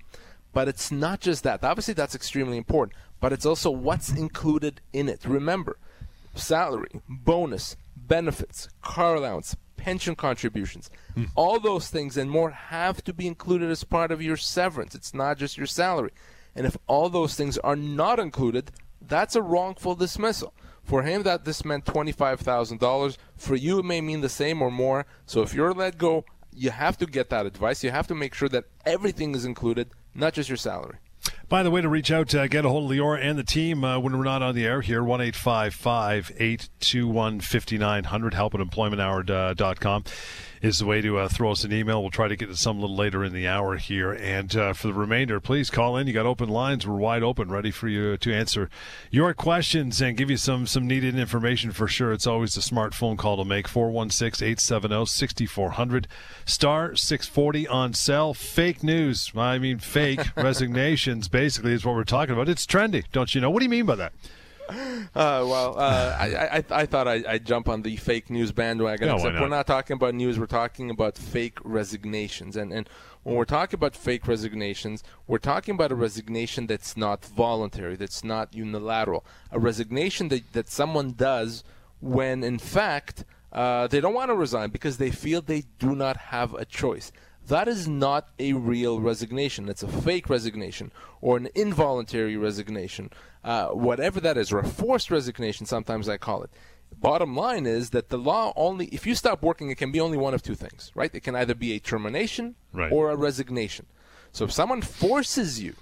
But 0.52 0.66
it's 0.66 0.90
not 0.90 1.20
just 1.20 1.44
that. 1.44 1.62
Obviously, 1.62 1.94
that's 1.94 2.16
extremely 2.16 2.56
important, 2.56 2.98
but 3.20 3.32
it's 3.32 3.46
also 3.46 3.70
what's 3.70 4.10
included 4.10 4.80
in 4.92 5.08
it. 5.08 5.24
Remember, 5.24 5.78
salary, 6.34 6.90
bonus, 7.08 7.76
benefits, 7.94 8.68
car 8.82 9.14
allowance, 9.14 9.54
pension 9.80 10.14
contributions, 10.14 10.90
hmm. 11.14 11.24
all 11.34 11.58
those 11.58 11.88
things 11.88 12.18
and 12.18 12.30
more 12.30 12.50
have 12.50 13.02
to 13.02 13.14
be 13.14 13.26
included 13.26 13.70
as 13.70 13.82
part 13.82 14.12
of 14.12 14.20
your 14.20 14.36
severance. 14.36 14.94
It's 14.94 15.14
not 15.14 15.38
just 15.38 15.56
your 15.56 15.66
salary. 15.66 16.10
And 16.54 16.66
if 16.66 16.76
all 16.86 17.08
those 17.08 17.34
things 17.34 17.56
are 17.58 17.76
not 17.76 18.18
included, 18.18 18.72
that's 19.00 19.34
a 19.34 19.42
wrongful 19.42 19.94
dismissal. 19.94 20.52
For 20.82 21.02
him, 21.02 21.22
that 21.22 21.44
this 21.44 21.64
meant 21.64 21.86
$25,000. 21.86 23.16
For 23.36 23.56
you, 23.56 23.78
it 23.78 23.84
may 23.84 24.02
mean 24.02 24.20
the 24.20 24.28
same 24.28 24.60
or 24.60 24.70
more. 24.70 25.06
So 25.24 25.40
if 25.40 25.54
you're 25.54 25.72
let 25.72 25.96
go, 25.96 26.24
you 26.52 26.70
have 26.70 26.98
to 26.98 27.06
get 27.06 27.30
that 27.30 27.46
advice. 27.46 27.82
You 27.82 27.90
have 27.90 28.08
to 28.08 28.14
make 28.14 28.34
sure 28.34 28.48
that 28.50 28.64
everything 28.84 29.34
is 29.34 29.44
included, 29.46 29.90
not 30.14 30.34
just 30.34 30.50
your 30.50 30.56
salary. 30.56 30.98
By 31.50 31.62
the 31.64 31.70
way, 31.72 31.80
to 31.80 31.88
reach 31.88 32.12
out, 32.12 32.32
uh, 32.32 32.46
get 32.46 32.64
a 32.64 32.68
hold 32.68 32.88
of 32.88 32.96
Leora 32.96 33.18
and 33.20 33.36
the 33.36 33.42
team 33.42 33.82
uh, 33.82 33.98
when 33.98 34.16
we're 34.16 34.22
not 34.22 34.40
on 34.40 34.54
the 34.54 34.64
air 34.64 34.82
here, 34.82 35.02
1 35.02 35.20
821 35.20 37.40
5900, 37.40 38.34
help 38.34 38.54
at 38.54 38.60
employmenthour.com 38.60 40.04
is 40.62 40.78
the 40.78 40.86
way 40.86 41.00
to 41.00 41.18
uh, 41.18 41.28
throw 41.28 41.52
us 41.52 41.64
an 41.64 41.72
email. 41.72 42.02
We'll 42.02 42.10
try 42.10 42.28
to 42.28 42.36
get 42.36 42.48
to 42.48 42.56
some 42.56 42.78
a 42.78 42.80
little 42.82 42.96
later 42.96 43.24
in 43.24 43.32
the 43.32 43.48
hour 43.48 43.76
here. 43.76 44.12
And 44.12 44.54
uh, 44.54 44.72
for 44.74 44.88
the 44.88 44.94
remainder, 44.94 45.40
please 45.40 45.70
call 45.70 45.96
in. 45.96 46.06
You 46.06 46.12
got 46.12 46.26
open 46.26 46.48
lines. 46.48 46.86
We're 46.86 46.96
wide 46.96 47.22
open, 47.22 47.50
ready 47.50 47.70
for 47.70 47.88
you 47.88 48.16
to 48.18 48.34
answer 48.34 48.68
your 49.10 49.32
questions 49.32 50.00
and 50.02 50.16
give 50.16 50.30
you 50.30 50.36
some, 50.36 50.66
some 50.66 50.86
needed 50.86 51.18
information 51.18 51.72
for 51.72 51.88
sure. 51.88 52.12
It's 52.12 52.26
always 52.26 52.56
a 52.56 52.62
smart 52.62 52.94
phone 52.94 53.16
call 53.16 53.38
to 53.38 53.44
make 53.44 53.68
416 53.68 54.46
870 54.46 55.06
6400, 55.06 56.08
star 56.44 56.94
640 56.94 57.68
on 57.68 57.94
cell. 57.94 58.34
Fake 58.34 58.82
news. 58.82 59.32
I 59.34 59.58
mean, 59.58 59.78
fake 59.78 60.20
resignations 60.36 61.28
basically 61.28 61.72
is 61.72 61.84
what 61.84 61.94
we're 61.94 62.04
talking 62.04 62.34
about. 62.34 62.48
It's 62.48 62.66
trendy, 62.66 63.04
don't 63.12 63.34
you 63.34 63.40
know? 63.40 63.50
What 63.50 63.60
do 63.60 63.64
you 63.64 63.70
mean 63.70 63.86
by 63.86 63.96
that? 63.96 64.12
Uh, 65.14 65.44
well, 65.44 65.78
uh, 65.78 66.16
I, 66.18 66.58
I, 66.58 66.64
I 66.70 66.86
thought 66.86 67.08
I, 67.08 67.22
I'd 67.28 67.44
jump 67.44 67.68
on 67.68 67.82
the 67.82 67.96
fake 67.96 68.30
news 68.30 68.52
bandwagon. 68.52 69.08
No, 69.08 69.16
except 69.16 69.34
not? 69.34 69.42
we're 69.42 69.48
not 69.48 69.66
talking 69.66 69.94
about 69.94 70.14
news. 70.14 70.38
We're 70.38 70.46
talking 70.46 70.90
about 70.90 71.18
fake 71.18 71.58
resignations. 71.64 72.56
And 72.56 72.72
and 72.72 72.88
when 73.22 73.34
we're 73.36 73.44
talking 73.44 73.76
about 73.76 73.94
fake 73.94 74.26
resignations, 74.26 75.02
we're 75.26 75.38
talking 75.38 75.74
about 75.74 75.92
a 75.92 75.94
resignation 75.94 76.66
that's 76.66 76.96
not 76.96 77.24
voluntary, 77.24 77.96
that's 77.96 78.24
not 78.24 78.54
unilateral. 78.54 79.24
A 79.50 79.58
resignation 79.58 80.28
that, 80.28 80.52
that 80.52 80.68
someone 80.68 81.12
does 81.12 81.62
when, 82.00 82.42
in 82.42 82.58
fact, 82.58 83.24
uh, 83.52 83.86
they 83.88 84.00
don't 84.00 84.14
want 84.14 84.30
to 84.30 84.34
resign 84.34 84.70
because 84.70 84.96
they 84.96 85.10
feel 85.10 85.42
they 85.42 85.64
do 85.78 85.94
not 85.94 86.16
have 86.16 86.54
a 86.54 86.64
choice. 86.64 87.12
That 87.50 87.68
is 87.68 87.86
not 87.88 88.28
a 88.38 88.52
real 88.54 89.00
resignation. 89.00 89.68
It's 89.68 89.82
a 89.82 89.88
fake 89.88 90.30
resignation 90.30 90.92
or 91.20 91.36
an 91.36 91.48
involuntary 91.54 92.36
resignation, 92.36 93.10
uh, 93.44 93.66
whatever 93.68 94.20
that 94.20 94.38
is, 94.38 94.52
or 94.52 94.60
a 94.60 94.66
forced 94.66 95.10
resignation, 95.10 95.66
sometimes 95.66 96.08
I 96.08 96.16
call 96.16 96.42
it. 96.44 96.50
Bottom 96.96 97.36
line 97.36 97.66
is 97.66 97.90
that 97.90 98.08
the 98.08 98.18
law 98.18 98.52
only, 98.56 98.86
if 98.86 99.06
you 99.06 99.14
stop 99.14 99.42
working, 99.42 99.70
it 99.70 99.78
can 99.78 99.90
be 99.92 100.00
only 100.00 100.16
one 100.16 100.32
of 100.32 100.42
two 100.42 100.54
things, 100.54 100.90
right? 100.94 101.14
It 101.14 101.20
can 101.20 101.34
either 101.36 101.54
be 101.54 101.72
a 101.74 101.80
termination 101.80 102.54
Right. 102.72 102.92
or 102.92 103.10
a 103.10 103.16
resignation. 103.16 103.86
So 104.32 104.44
if 104.44 104.52
someone 104.52 104.80
forces 104.80 105.60
you 105.60 105.74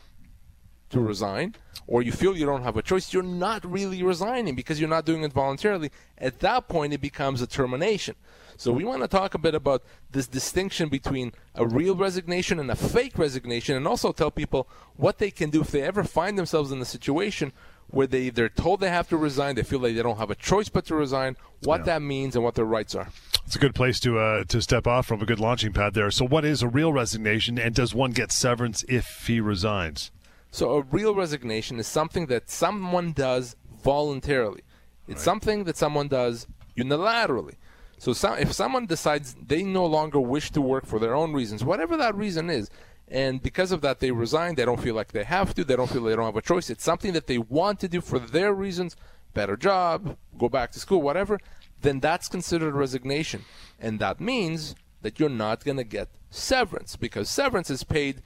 to 0.91 1.01
resign, 1.01 1.55
or 1.87 2.03
you 2.03 2.13
feel 2.13 2.35
you 2.35 2.47
don't 2.47 2.63
have 2.63 2.79
a 2.79 2.83
choice, 2.83 3.13
you're 3.13 3.23
not 3.23 3.63
really 3.71 4.03
resigning 4.03 4.55
because 4.55 4.81
you're 4.81 4.89
not 4.89 5.05
doing 5.05 5.23
it 5.23 5.35
voluntarily. 5.35 5.91
At 6.17 6.41
that 6.41 6.67
point, 6.69 6.95
it 6.95 7.01
becomes 7.03 7.43
a 7.43 7.47
termination. 7.47 8.15
So 8.59 8.73
we 8.73 8.85
want 8.85 9.01
to 9.03 9.09
talk 9.09 9.35
a 9.35 9.39
bit 9.39 9.55
about 9.55 9.83
this 10.11 10.27
distinction 10.27 10.91
between 10.91 11.33
a 11.55 11.65
real 11.65 11.97
resignation 11.97 12.59
and 12.59 12.71
a 12.71 12.77
fake 12.77 13.17
resignation, 13.17 13.77
and 13.77 13.87
also 13.87 14.13
tell 14.13 14.31
people 14.31 14.69
what 14.97 15.19
they 15.19 15.31
can 15.31 15.49
do 15.49 15.63
if 15.63 15.71
they 15.71 15.81
ever 15.81 16.05
find 16.05 16.37
themselves 16.37 16.71
in 16.71 16.81
a 16.83 16.85
situation 16.85 17.53
where 17.87 18.07
they 18.07 18.29
they're 18.29 18.51
told 18.51 18.81
they 18.81 18.91
have 18.91 19.09
to 19.09 19.17
resign, 19.17 19.55
they 19.55 19.63
feel 19.63 19.79
like 19.79 19.95
they 19.95 20.03
don't 20.03 20.19
have 20.19 20.31
a 20.31 20.35
choice 20.35 20.69
but 20.69 20.85
to 20.87 20.95
resign, 20.95 21.37
what 21.63 21.87
that 21.87 22.03
means 22.03 22.35
and 22.35 22.45
what 22.45 22.57
their 22.57 22.65
rights 22.67 22.95
are. 22.95 23.09
It's 23.47 23.57
a 23.57 23.61
good 23.61 23.75
place 23.75 23.99
to 24.01 24.19
uh, 24.19 24.45
to 24.45 24.61
step 24.61 24.87
off 24.87 25.07
from 25.07 25.23
a 25.23 25.25
good 25.25 25.41
launching 25.41 25.73
pad 25.73 25.95
there. 25.95 26.11
So, 26.11 26.27
what 26.27 26.45
is 26.45 26.61
a 26.61 26.69
real 26.69 26.93
resignation, 26.93 27.59
and 27.59 27.75
does 27.75 27.95
one 27.95 28.11
get 28.11 28.33
severance 28.33 28.85
if 28.89 29.25
he 29.27 29.41
resigns? 29.41 30.11
So 30.51 30.73
a 30.73 30.83
real 30.83 31.15
resignation 31.15 31.79
is 31.79 31.87
something 31.87 32.27
that 32.27 32.51
someone 32.51 33.13
does 33.13 33.55
voluntarily. 33.83 34.63
It's 35.07 35.23
something 35.23 35.65
that 35.65 35.77
someone 35.77 36.09
does 36.09 36.47
unilaterally. 36.77 37.55
So 37.99 38.13
some, 38.13 38.39
if 38.39 38.53
someone 38.53 38.87
decides 38.87 39.35
they 39.35 39.63
no 39.63 39.85
longer 39.85 40.21
wish 40.21 40.51
to 40.53 40.61
work 40.61 40.87
for 40.87 40.99
their 40.99 41.15
own 41.15 41.33
reasons, 41.33 41.65
whatever 41.65 41.97
that 41.97 42.15
reason 42.15 42.49
is, 42.49 42.71
and 43.09 43.43
because 43.43 43.73
of 43.73 43.81
that 43.81 44.01
they 44.01 44.11
resign, 44.11 44.55
they 44.55 44.65
don't 44.65 44.81
feel 44.81 44.95
like 44.95 45.13
they 45.13 45.25
have 45.25 45.55
to, 45.55 45.65
they 45.65 45.77
don't 45.77 45.91
feel 45.91 46.05
they 46.05 46.15
don't 46.15 46.27
have 46.27 46.37
a 46.37 46.43
choice. 46.43 46.71
It's 46.71 46.85
something 46.85 47.13
that 47.13 47.27
they 47.27 47.39
want 47.39 47.81
to 47.81 47.89
do 47.89 48.01
for 48.01 48.19
their 48.19 48.53
reasons, 48.53 48.97
better 49.35 49.57
job, 49.57 50.17
go 50.37 50.49
back 50.49 50.71
to 50.73 50.81
school, 50.81 51.03
whatever, 51.03 51.39
then 51.81 52.01
that's 52.01 52.29
considered 52.29 52.75
resignation. 52.75 53.45
And 53.81 53.99
that 53.99 54.21
means 54.21 54.75
that 55.03 55.19
you're 55.19 55.29
not 55.29 55.65
going 55.65 55.77
to 55.79 55.85
get 55.85 56.09
severance 56.31 56.97
because 56.97 57.31
severance 57.31 57.71
is 57.71 57.85
paid 57.85 58.23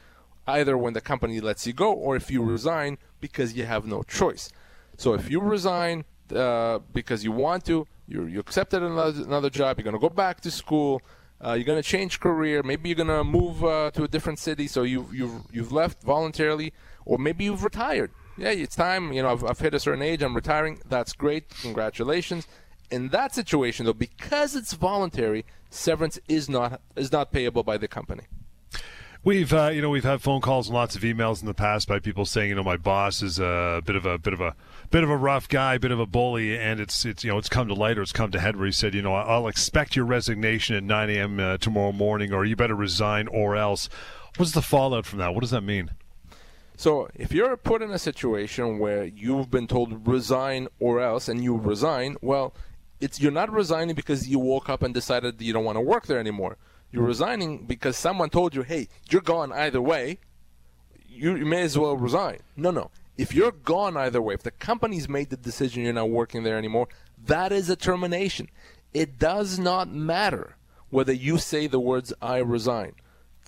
either 0.47 0.77
when 0.77 0.93
the 0.93 1.01
company 1.01 1.41
lets 1.41 1.67
you 1.67 1.73
go 1.73 1.93
or 1.93 2.17
if 2.17 2.31
you 2.31 2.43
resign 2.43 2.99
because 3.21 3.55
you 3.55 3.65
have 3.65 3.87
no 3.87 4.03
choice. 4.03 4.51
So 4.97 5.15
if 5.15 5.31
you 5.31 5.41
resign 5.41 6.05
uh, 6.35 6.79
because 6.93 7.25
you 7.25 7.33
want 7.33 7.65
to, 7.67 7.87
you 8.07 8.27
you 8.27 8.41
accepted 8.41 8.83
another, 8.83 9.23
another 9.23 9.51
job, 9.51 9.79
you're 9.79 9.85
going 9.85 10.01
to 10.01 10.09
go 10.09 10.15
back 10.15 10.41
to 10.43 10.51
school, 10.51 11.01
Uh, 11.45 11.55
you're 11.55 11.71
going 11.73 11.83
to 11.83 11.91
change 11.97 12.21
career. 12.21 12.63
Maybe 12.63 12.89
you're 12.89 13.05
going 13.05 13.19
to 13.19 13.25
move 13.25 13.65
uh, 13.65 13.91
to 13.97 14.05
a 14.05 14.09
different 14.09 14.39
city. 14.39 14.69
So 14.69 14.85
you've 14.85 15.11
you've 15.19 15.39
you've 15.51 15.73
left 15.73 15.99
voluntarily, 16.05 16.73
or 17.05 17.19
maybe 17.19 17.43
you've 17.47 17.65
retired. 17.65 18.11
Yeah, 18.39 18.55
it's 18.65 18.77
time. 18.77 19.13
You 19.13 19.23
know, 19.23 19.33
I've, 19.35 19.45
I've 19.51 19.59
hit 19.59 19.75
a 19.75 19.81
certain 19.81 20.03
age. 20.03 20.23
I'm 20.23 20.37
retiring. 20.37 20.75
That's 20.89 21.13
great. 21.13 21.45
Congratulations. 21.63 22.47
In 22.91 23.09
that 23.11 23.35
situation, 23.35 23.87
though, 23.87 24.01
because 24.09 24.55
it's 24.55 24.73
voluntary, 24.75 25.45
severance 25.69 26.21
is 26.29 26.49
not 26.49 26.81
is 26.95 27.11
not 27.11 27.33
payable 27.33 27.65
by 27.65 27.77
the 27.77 27.89
company. 27.89 28.25
We've 29.25 29.53
uh, 29.53 29.69
you 29.69 29.81
know 29.81 29.91
we've 29.91 30.03
had 30.03 30.21
phone 30.21 30.41
calls 30.41 30.67
and 30.67 30.75
lots 30.75 30.97
of 30.97 31.03
emails 31.03 31.43
in 31.43 31.47
the 31.47 31.55
past 31.55 31.87
by 31.87 32.01
people 32.01 32.27
saying 32.27 32.49
you 32.49 32.57
know 32.57 32.65
my 32.65 32.77
boss 32.77 33.23
is 33.23 33.39
a 33.39 33.81
bit 33.85 33.95
of 33.95 34.05
a 34.05 34.19
bit 34.19 34.33
of 34.33 34.41
a 34.41 34.57
bit 34.91 35.05
of 35.05 35.11
a 35.11 35.17
rough 35.17 35.49
guy, 35.49 35.79
bit 35.79 35.93
of 35.93 36.01
a 36.01 36.07
bully, 36.07 36.59
and 36.59 36.81
it's 36.81 37.05
it's 37.05 37.23
you 37.23 37.31
know 37.31 37.39
it's 37.39 37.49
come 37.49 37.69
to 37.69 37.75
light 37.75 37.99
or 37.99 38.03
it's 38.03 38.11
come 38.11 38.33
to 38.33 38.41
head 38.41 38.57
where 38.57 38.67
he 38.67 38.73
said 38.73 38.95
you 38.95 39.03
know 39.03 39.15
I'll 39.15 39.47
expect 39.47 39.95
your 39.95 40.07
resignation 40.07 40.75
at 40.75 40.83
9 40.83 41.11
a.m. 41.11 41.39
Uh, 41.39 41.57
tomorrow 41.57 41.93
morning 41.93 42.33
or 42.33 42.45
you 42.45 42.57
better 42.57 42.75
resign 42.75 43.29
or 43.29 43.55
else. 43.55 43.89
What's 44.39 44.53
the 44.53 44.63
fallout 44.63 45.07
from 45.07 45.21
that? 45.21 45.35
What 45.35 45.43
does 45.43 45.51
that 45.51 45.61
mean? 45.61 45.93
So 46.77 47.09
if 47.15 47.31
you're 47.31 47.57
put 47.57 47.81
in 47.81 47.93
a 47.93 48.01
situation 48.01 48.81
where 48.81 49.05
you've 49.05 49.53
been 49.53 49.69
told 49.69 50.09
resign 50.09 50.67
or 50.81 51.01
else, 51.01 51.29
and 51.29 51.45
you 51.45 51.57
resign, 51.57 52.17
well, 52.23 52.55
it's 53.01 53.21
you're 53.21 53.31
not 53.31 53.53
resigning 53.53 53.95
because 53.95 54.29
you 54.29 54.41
woke 54.41 54.69
up 54.69 54.83
and 54.83 54.93
decided 54.93 55.41
you 55.41 55.53
don't 55.53 55.65
want 55.65 55.77
to 55.77 55.81
work 55.81 56.07
there 56.07 56.19
anymore 56.19 56.59
you're 56.93 57.05
resigning 57.05 57.65
because 57.65 57.97
someone 57.97 58.31
told 58.31 58.55
you, 58.55 58.63
hey, 58.63 58.89
you're 59.11 59.23
gone 59.23 59.51
either 59.53 59.81
way. 59.81 60.19
You, 61.09 61.37
you 61.37 61.47
may 61.47 61.63
as 61.63 61.77
well 61.77 61.97
resign. 61.97 62.39
No, 62.57 62.71
no. 62.71 62.91
If 63.17 63.35
you're 63.35 63.53
gone 63.53 63.97
either 63.97 64.23
way, 64.23 64.35
if 64.35 64.43
the 64.43 64.51
company's 64.51 65.09
made 65.09 65.31
the 65.31 65.37
decision 65.37 65.83
you're 65.83 65.93
not 65.93 66.11
working 66.11 66.43
there 66.43 66.59
anymore, 66.59 66.89
that 67.27 67.53
is 67.53 67.69
a 67.71 67.77
termination. 67.77 68.49
It 68.93 69.19
does 69.19 69.59
not 69.59 69.89
matter 69.91 70.57
whether 70.91 71.13
you 71.13 71.39
say 71.39 71.67
the 71.67 71.81
words 71.81 72.13
I 72.21 72.39
resign. 72.39 72.95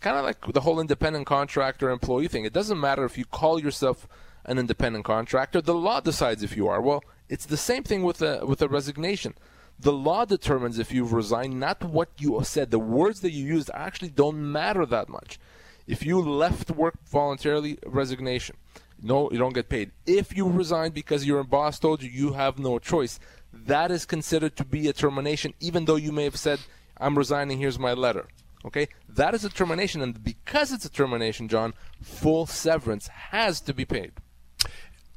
Kind 0.00 0.16
of 0.16 0.24
like 0.24 0.52
the 0.52 0.60
whole 0.60 0.80
independent 0.80 1.26
contractor 1.26 1.90
employee 1.90 2.28
thing. 2.28 2.44
It 2.44 2.52
doesn't 2.52 2.80
matter 2.80 3.04
if 3.04 3.16
you 3.18 3.24
call 3.24 3.60
yourself 3.60 4.06
an 4.44 4.58
independent 4.58 5.04
contractor. 5.04 5.60
The 5.60 5.74
law 5.74 6.00
decides 6.00 6.42
if 6.42 6.56
you 6.56 6.68
are. 6.68 6.80
Well, 6.80 7.02
it's 7.28 7.46
the 7.46 7.56
same 7.56 7.82
thing 7.82 8.02
with 8.02 8.20
a 8.20 8.44
with 8.44 8.60
a 8.60 8.68
resignation. 8.68 9.34
The 9.78 9.92
law 9.92 10.24
determines 10.24 10.78
if 10.78 10.92
you've 10.92 11.12
resigned, 11.12 11.58
not 11.58 11.82
what 11.84 12.10
you 12.18 12.40
said. 12.44 12.70
The 12.70 12.78
words 12.78 13.20
that 13.20 13.32
you 13.32 13.44
used 13.44 13.70
actually 13.74 14.10
don't 14.10 14.52
matter 14.52 14.86
that 14.86 15.08
much. 15.08 15.38
If 15.86 16.06
you 16.06 16.20
left 16.20 16.70
work 16.70 16.94
voluntarily, 17.06 17.78
resignation. 17.84 18.56
No, 19.02 19.30
you 19.30 19.38
don't 19.38 19.54
get 19.54 19.68
paid. 19.68 19.90
If 20.06 20.36
you 20.36 20.48
resigned 20.48 20.94
because 20.94 21.26
your 21.26 21.44
boss 21.44 21.78
told 21.78 22.02
you 22.02 22.10
you 22.10 22.32
have 22.32 22.58
no 22.58 22.78
choice, 22.78 23.18
that 23.52 23.90
is 23.90 24.06
considered 24.06 24.56
to 24.56 24.64
be 24.64 24.88
a 24.88 24.92
termination, 24.92 25.52
even 25.60 25.84
though 25.84 25.96
you 25.96 26.12
may 26.12 26.24
have 26.24 26.36
said, 26.36 26.60
I'm 26.96 27.18
resigning, 27.18 27.58
here's 27.58 27.78
my 27.78 27.92
letter. 27.92 28.28
Okay? 28.64 28.88
That 29.08 29.34
is 29.34 29.44
a 29.44 29.50
termination, 29.50 30.00
and 30.00 30.22
because 30.22 30.72
it's 30.72 30.86
a 30.86 30.90
termination, 30.90 31.48
John, 31.48 31.74
full 32.00 32.46
severance 32.46 33.08
has 33.08 33.60
to 33.62 33.74
be 33.74 33.84
paid. 33.84 34.12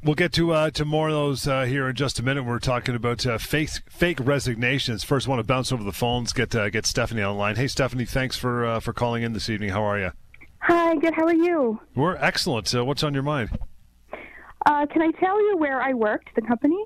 We'll 0.04 0.16
get 0.16 0.32
to 0.34 0.52
uh, 0.54 0.70
to 0.72 0.86
more 0.86 1.10
of 1.10 1.16
those 1.16 1.48
uh, 1.48 1.64
here 1.64 1.90
in 1.90 1.96
just 1.96 2.20
a 2.20 2.24
minute. 2.24 2.44
We're 2.44 2.60
talking 2.60 2.96
about 2.96 3.26
uh, 3.26 3.40
fake 3.40 3.70
fake 3.90 4.20
resignations. 4.22 5.04
First, 5.04 5.28
I 5.28 5.32
want 5.32 5.40
to 5.40 5.44
bounce 5.44 5.72
over 5.72 5.84
the 5.84 5.92
phones. 5.92 6.34
Get 6.34 6.54
uh, 6.56 6.70
get 6.70 6.86
Stephanie 6.86 7.24
on 7.24 7.36
the 7.36 7.40
line. 7.40 7.56
Hey, 7.56 7.68
Stephanie, 7.68 8.06
thanks 8.06 8.38
for 8.38 8.66
uh, 8.66 8.80
for 8.80 8.94
calling 8.94 9.24
in 9.24 9.34
this 9.34 9.50
evening. 9.50 9.70
How 9.70 9.84
are 9.84 10.00
you? 10.00 10.12
Hi, 10.60 10.96
good. 10.98 11.16
How 11.16 11.26
are 11.26 11.34
you? 11.34 11.80
We're 11.96 12.16
excellent. 12.18 12.74
Uh, 12.74 12.86
what's 12.86 13.04
on 13.04 13.14
your 13.14 13.24
mind? 13.24 13.50
can 14.66 15.02
I 15.02 15.12
tell 15.20 15.42
you 15.42 15.58
where 15.58 15.82
I 15.82 15.94
worked? 15.94 16.30
The 16.36 16.42
company. 16.42 16.78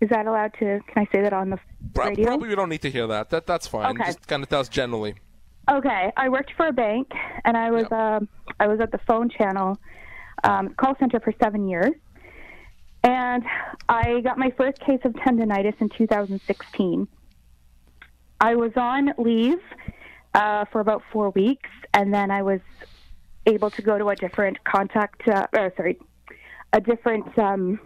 Is 0.00 0.08
that 0.08 0.26
allowed 0.26 0.54
to? 0.54 0.80
Can 0.88 1.06
I 1.06 1.06
say 1.12 1.20
that 1.22 1.32
on 1.34 1.50
the 1.50 1.58
radio? 1.94 2.24
Probably 2.24 2.48
we 2.48 2.54
don't 2.54 2.70
need 2.70 2.82
to 2.82 2.90
hear 2.90 3.06
that. 3.08 3.28
That 3.30 3.46
that's 3.46 3.66
fine. 3.66 3.96
Okay. 3.96 4.06
Just 4.06 4.26
kind 4.26 4.42
of 4.42 4.48
tell 4.48 4.60
us 4.60 4.68
generally. 4.68 5.16
Okay, 5.70 6.12
I 6.16 6.28
worked 6.30 6.52
for 6.56 6.66
a 6.66 6.72
bank, 6.72 7.08
and 7.44 7.56
I 7.56 7.70
was 7.70 7.86
Yep. 7.90 8.22
I 8.58 8.66
was 8.66 8.80
at 8.80 8.90
the 8.92 8.98
phone 9.06 9.28
channel 9.28 9.78
um, 10.44 10.74
call 10.74 10.96
center 10.98 11.20
for 11.20 11.32
seven 11.42 11.68
years. 11.68 11.92
And 13.04 13.42
I 13.88 14.20
got 14.20 14.38
my 14.38 14.52
first 14.56 14.80
case 14.80 15.00
of 15.04 15.12
tendonitis 15.14 15.80
in 15.80 15.88
2016. 15.88 17.08
I 18.40 18.54
was 18.54 18.72
on 18.76 19.12
leave 19.18 19.60
uh, 20.34 20.64
for 20.70 20.80
about 20.80 21.02
four 21.12 21.30
weeks, 21.30 21.70
and 21.94 22.12
then 22.12 22.30
I 22.30 22.42
was 22.42 22.60
able 23.46 23.70
to 23.70 23.82
go 23.82 23.98
to 23.98 24.08
a 24.10 24.16
different 24.16 24.62
contact, 24.64 25.26
uh, 25.28 25.46
or 25.52 25.72
sorry, 25.76 25.98
a 26.72 26.80
different 26.80 27.36
um, 27.38 27.80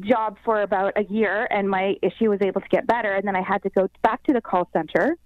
job 0.00 0.36
for 0.44 0.62
about 0.62 0.92
a 0.96 1.04
year, 1.04 1.46
and 1.50 1.68
my 1.68 1.96
issue 2.02 2.30
was 2.30 2.40
able 2.42 2.60
to 2.60 2.68
get 2.68 2.86
better. 2.86 3.12
And 3.12 3.26
then 3.26 3.36
I 3.36 3.42
had 3.42 3.62
to 3.62 3.70
go 3.70 3.88
back 4.02 4.22
to 4.24 4.32
the 4.32 4.40
call 4.40 4.68
center, 4.72 5.16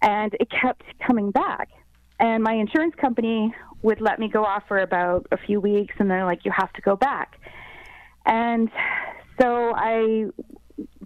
and 0.00 0.34
it 0.40 0.48
kept 0.50 0.82
coming 1.06 1.30
back. 1.30 1.68
And 2.18 2.42
my 2.42 2.54
insurance 2.54 2.94
company 2.96 3.54
would 3.82 4.00
let 4.00 4.18
me 4.18 4.28
go 4.28 4.44
off 4.44 4.64
for 4.68 4.78
about 4.78 5.26
a 5.32 5.36
few 5.36 5.60
weeks, 5.60 5.94
and 5.98 6.10
they're 6.10 6.24
like, 6.24 6.44
"You 6.44 6.52
have 6.52 6.72
to 6.74 6.82
go 6.82 6.96
back." 6.96 7.38
And 8.24 8.70
so 9.40 9.72
I, 9.74 10.26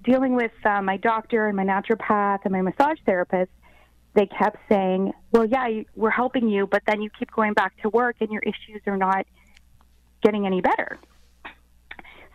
dealing 0.04 0.35
with 0.37 0.52
uh, 0.64 0.83
my 0.83 0.97
doctor 0.99 1.47
and 1.47 1.56
my 1.56 1.64
naturopath 1.64 2.40
and 2.45 2.52
my 2.52 2.62
massage 2.62 2.99
therapist, 3.06 3.50
they 4.14 4.26
kept 4.26 4.59
saying, 4.68 5.12
"Well, 5.33 5.47
yeah, 5.47 5.83
we're 5.95 6.11
helping 6.11 6.49
you, 6.49 6.66
but 6.66 6.83
then 6.87 7.00
you 7.00 7.11
keep 7.18 7.30
going 7.33 7.54
back 7.54 7.80
to 7.83 7.88
work, 7.88 8.16
and 8.21 8.30
your 8.30 8.42
issues 8.42 8.83
are 8.87 8.97
not 8.97 9.26
getting 10.23 10.47
any 10.47 10.61
better." 10.61 10.99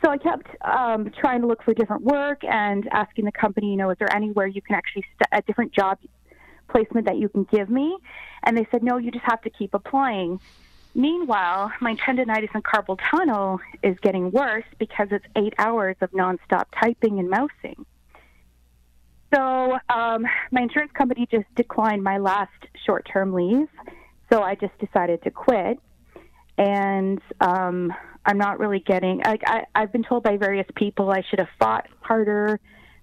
So 0.03 0.09
I 0.09 0.17
kept 0.17 0.47
um, 0.61 1.11
trying 1.19 1.41
to 1.41 1.47
look 1.47 1.63
for 1.63 1.75
different 1.75 2.03
work 2.03 2.43
and 2.43 2.87
asking 2.91 3.25
the 3.25 3.31
company, 3.31 3.69
you 3.69 3.77
know, 3.77 3.91
is 3.91 3.97
there 3.99 4.13
anywhere 4.15 4.47
you 4.47 4.61
can 4.61 4.75
actually 4.75 5.03
st- 5.03 5.29
a 5.31 5.41
different 5.43 5.73
job 5.73 5.99
placement 6.71 7.05
that 7.07 7.17
you 7.17 7.29
can 7.29 7.43
give 7.43 7.69
me? 7.69 7.97
And 8.43 8.57
they 8.57 8.67
said, 8.71 8.81
no, 8.83 8.97
you 8.97 9.11
just 9.11 9.25
have 9.25 9.41
to 9.41 9.49
keep 9.49 9.73
applying. 9.73 10.39
Meanwhile, 10.93 11.71
my 11.79 11.95
tendonitis 11.95 12.49
and 12.53 12.63
carpal 12.63 12.99
tunnel 13.09 13.59
is 13.81 13.97
getting 14.01 14.31
worse 14.31 14.65
because 14.77 15.07
it's 15.11 15.25
eight 15.35 15.53
hours 15.57 15.95
of 16.01 16.11
nonstop 16.11 16.65
typing 16.77 17.19
and 17.19 17.29
mousing. 17.29 17.85
So 19.33 19.77
um, 19.87 20.25
my 20.51 20.61
insurance 20.61 20.91
company 20.93 21.27
just 21.31 21.45
declined 21.55 22.03
my 22.03 22.17
last 22.17 22.51
short-term 22.85 23.33
leave, 23.33 23.69
so 24.29 24.41
I 24.41 24.55
just 24.55 24.77
decided 24.79 25.23
to 25.23 25.31
quit. 25.31 25.79
And 26.57 27.21
um, 27.39 27.93
I'm 28.25 28.37
not 28.37 28.59
really 28.59 28.79
getting. 28.79 29.19
Like 29.19 29.43
I, 29.47 29.63
I've 29.73 29.93
been 29.93 30.03
told 30.03 30.23
by 30.23 30.35
various 30.35 30.67
people 30.75 31.09
I 31.09 31.23
should 31.29 31.39
have 31.39 31.49
fought 31.57 31.87
harder. 32.01 32.59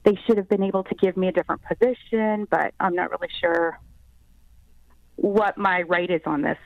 They 0.08 0.18
should 0.26 0.38
have 0.38 0.48
been 0.48 0.62
able 0.62 0.84
to 0.84 0.94
give 0.94 1.18
me 1.18 1.28
a 1.28 1.32
different 1.32 1.60
position, 1.64 2.48
but 2.50 2.72
I'm 2.80 2.94
not 2.94 3.10
really 3.10 3.28
sure 3.42 3.78
what 5.16 5.58
my 5.58 5.82
right 5.82 6.10
is 6.10 6.22
on 6.24 6.40
this. 6.40 6.56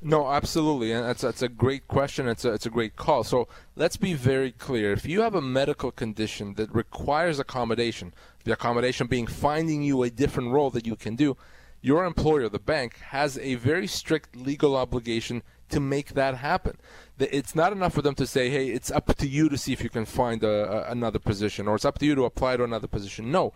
No, 0.00 0.26
absolutely, 0.30 0.90
and 0.92 1.04
that's 1.04 1.20
that's 1.20 1.42
a 1.42 1.48
great 1.50 1.88
question. 1.88 2.26
It's 2.26 2.46
a 2.46 2.54
it's 2.54 2.64
a 2.64 2.70
great 2.70 2.96
call. 2.96 3.22
So 3.22 3.48
let's 3.76 3.98
be 3.98 4.14
very 4.14 4.50
clear. 4.50 4.92
If 4.92 5.04
you 5.04 5.20
have 5.20 5.34
a 5.34 5.42
medical 5.42 5.90
condition 5.90 6.54
that 6.54 6.74
requires 6.74 7.38
accommodation, 7.38 8.14
the 8.44 8.52
accommodation 8.52 9.08
being 9.08 9.26
finding 9.26 9.82
you 9.82 10.02
a 10.02 10.08
different 10.08 10.50
role 10.50 10.70
that 10.70 10.86
you 10.86 10.96
can 10.96 11.16
do, 11.16 11.36
your 11.82 12.06
employer, 12.06 12.48
the 12.48 12.58
bank, 12.58 12.96
has 13.10 13.36
a 13.36 13.56
very 13.56 13.86
strict 13.86 14.34
legal 14.34 14.74
obligation 14.74 15.42
to 15.68 15.80
make 15.80 16.14
that 16.14 16.36
happen. 16.36 16.78
It's 17.20 17.54
not 17.54 17.72
enough 17.72 17.92
for 17.94 18.02
them 18.02 18.14
to 18.16 18.26
say, 18.26 18.50
"Hey, 18.50 18.68
it's 18.70 18.90
up 18.90 19.14
to 19.16 19.26
you 19.26 19.48
to 19.48 19.58
see 19.58 19.72
if 19.72 19.82
you 19.82 19.90
can 19.90 20.04
find 20.04 20.42
a, 20.42 20.88
a, 20.88 20.92
another 20.92 21.18
position," 21.18 21.68
or 21.68 21.74
"It's 21.76 21.84
up 21.84 21.98
to 21.98 22.06
you 22.06 22.14
to 22.14 22.24
apply 22.24 22.56
to 22.56 22.64
another 22.64 22.86
position." 22.86 23.30
No, 23.30 23.52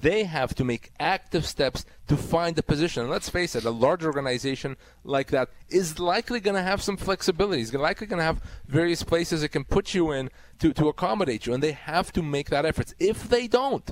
they 0.00 0.24
have 0.24 0.54
to 0.56 0.64
make 0.64 0.92
active 1.00 1.44
steps 1.46 1.84
to 2.08 2.16
find 2.16 2.56
the 2.56 2.62
position. 2.62 3.02
And 3.02 3.10
let's 3.10 3.28
face 3.28 3.54
it, 3.54 3.64
a 3.64 3.70
large 3.70 4.04
organization 4.04 4.76
like 5.04 5.28
that 5.28 5.48
is 5.68 5.98
likely 5.98 6.40
going 6.40 6.56
to 6.56 6.62
have 6.62 6.82
some 6.82 6.96
flexibility. 6.96 7.62
It's 7.62 7.74
likely 7.74 8.06
going 8.06 8.18
to 8.18 8.24
have 8.24 8.42
various 8.66 9.02
places 9.02 9.42
it 9.42 9.48
can 9.48 9.64
put 9.64 9.94
you 9.94 10.10
in 10.10 10.30
to, 10.60 10.72
to 10.72 10.88
accommodate 10.88 11.46
you, 11.46 11.54
and 11.54 11.62
they 11.62 11.72
have 11.72 12.12
to 12.12 12.22
make 12.22 12.50
that 12.50 12.64
effort. 12.64 12.94
If 12.98 13.28
they 13.28 13.46
don't, 13.46 13.90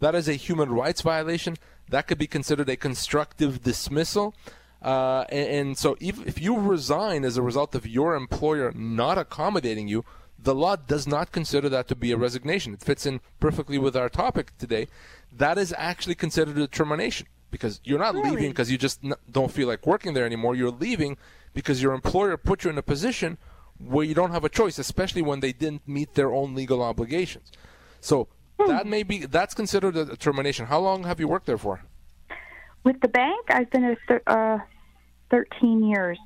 that 0.00 0.14
is 0.14 0.28
a 0.28 0.34
human 0.34 0.70
rights 0.70 1.02
violation. 1.02 1.56
That 1.88 2.06
could 2.06 2.18
be 2.18 2.26
considered 2.26 2.68
a 2.68 2.76
constructive 2.76 3.62
dismissal. 3.62 4.34
Uh, 4.82 5.24
and, 5.30 5.48
and 5.48 5.78
so, 5.78 5.96
if, 6.00 6.24
if 6.26 6.40
you 6.40 6.58
resign 6.58 7.24
as 7.24 7.36
a 7.36 7.42
result 7.42 7.74
of 7.74 7.86
your 7.86 8.14
employer 8.14 8.72
not 8.74 9.18
accommodating 9.18 9.88
you, 9.88 10.04
the 10.38 10.54
law 10.54 10.76
does 10.76 11.06
not 11.06 11.32
consider 11.32 11.68
that 11.68 11.88
to 11.88 11.96
be 11.96 12.12
a 12.12 12.16
resignation. 12.16 12.72
It 12.74 12.80
fits 12.80 13.04
in 13.04 13.20
perfectly 13.40 13.76
with 13.76 13.96
our 13.96 14.08
topic 14.08 14.56
today. 14.56 14.86
That 15.32 15.58
is 15.58 15.74
actually 15.76 16.14
considered 16.14 16.56
a 16.58 16.68
termination 16.68 17.26
because 17.50 17.80
you're 17.82 17.98
not 17.98 18.14
Really? 18.14 18.30
leaving 18.30 18.50
because 18.50 18.70
you 18.70 18.78
just 18.78 19.04
n- 19.04 19.14
don't 19.30 19.50
feel 19.50 19.66
like 19.66 19.86
working 19.86 20.14
there 20.14 20.24
anymore. 20.24 20.54
You're 20.54 20.70
leaving 20.70 21.16
because 21.54 21.82
your 21.82 21.92
employer 21.92 22.36
put 22.36 22.62
you 22.62 22.70
in 22.70 22.78
a 22.78 22.82
position 22.82 23.36
where 23.78 24.04
you 24.04 24.14
don't 24.14 24.30
have 24.30 24.44
a 24.44 24.48
choice, 24.48 24.78
especially 24.78 25.22
when 25.22 25.40
they 25.40 25.52
didn't 25.52 25.86
meet 25.88 26.14
their 26.14 26.32
own 26.32 26.54
legal 26.54 26.82
obligations. 26.82 27.50
So 28.00 28.28
that 28.66 28.86
may 28.86 29.02
be 29.02 29.26
that's 29.26 29.54
considered 29.54 29.96
a, 29.96 30.12
a 30.12 30.16
termination. 30.16 30.66
How 30.66 30.78
long 30.78 31.04
have 31.04 31.18
you 31.18 31.26
worked 31.28 31.46
there 31.46 31.58
for? 31.58 31.82
With 32.88 33.02
the 33.02 33.08
bank, 33.08 33.44
I've 33.50 33.70
been 33.70 33.98
thir- 34.08 34.22
uh, 34.26 34.60
13 35.30 35.84
years. 35.84 36.18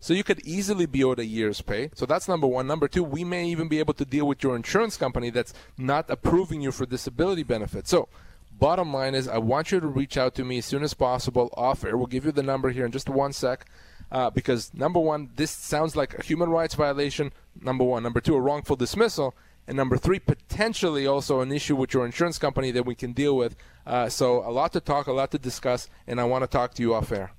So 0.00 0.12
you 0.12 0.24
could 0.24 0.40
easily 0.44 0.84
be 0.84 1.04
owed 1.04 1.20
a 1.20 1.24
year's 1.24 1.60
pay. 1.60 1.90
So 1.94 2.06
that's 2.06 2.26
number 2.26 2.48
one. 2.48 2.66
Number 2.66 2.88
two, 2.88 3.04
we 3.04 3.22
may 3.22 3.46
even 3.46 3.68
be 3.68 3.78
able 3.78 3.94
to 3.94 4.04
deal 4.04 4.26
with 4.26 4.42
your 4.42 4.56
insurance 4.56 4.96
company 4.96 5.30
that's 5.30 5.54
not 5.78 6.10
approving 6.10 6.60
you 6.60 6.72
for 6.72 6.86
disability 6.86 7.44
benefits. 7.44 7.88
So 7.88 8.08
bottom 8.50 8.92
line 8.92 9.14
is, 9.14 9.28
I 9.28 9.38
want 9.38 9.70
you 9.70 9.78
to 9.78 9.86
reach 9.86 10.16
out 10.16 10.34
to 10.34 10.44
me 10.44 10.58
as 10.58 10.66
soon 10.66 10.82
as 10.82 10.92
possible 10.92 11.54
off 11.56 11.84
air. 11.84 11.96
We'll 11.96 12.08
give 12.08 12.24
you 12.24 12.32
the 12.32 12.42
number 12.42 12.70
here 12.70 12.84
in 12.84 12.90
just 12.90 13.08
one 13.08 13.32
sec. 13.32 13.64
Uh, 14.10 14.28
because 14.28 14.74
number 14.74 14.98
one, 14.98 15.30
this 15.36 15.52
sounds 15.52 15.94
like 15.94 16.18
a 16.18 16.22
human 16.24 16.50
rights 16.50 16.74
violation. 16.74 17.32
Number 17.60 17.84
one, 17.84 18.02
number 18.02 18.20
two, 18.20 18.34
a 18.34 18.40
wrongful 18.40 18.74
dismissal, 18.74 19.36
and 19.66 19.76
number 19.76 19.96
three, 19.96 20.18
potentially 20.18 21.06
also 21.06 21.40
an 21.40 21.52
issue 21.52 21.76
with 21.76 21.94
your 21.94 22.04
insurance 22.04 22.38
company 22.38 22.70
that 22.72 22.84
we 22.84 22.94
can 22.94 23.12
deal 23.12 23.36
with. 23.36 23.56
Uh, 23.86 24.08
so 24.08 24.38
a 24.46 24.50
lot 24.50 24.72
to 24.72 24.80
talk, 24.80 25.06
a 25.06 25.12
lot 25.12 25.30
to 25.32 25.38
discuss, 25.38 25.88
and 26.06 26.20
I 26.20 26.24
want 26.24 26.42
to 26.42 26.48
talk 26.48 26.74
to 26.74 26.82
you 26.82 26.94
off 26.94 27.12
air. 27.12 27.32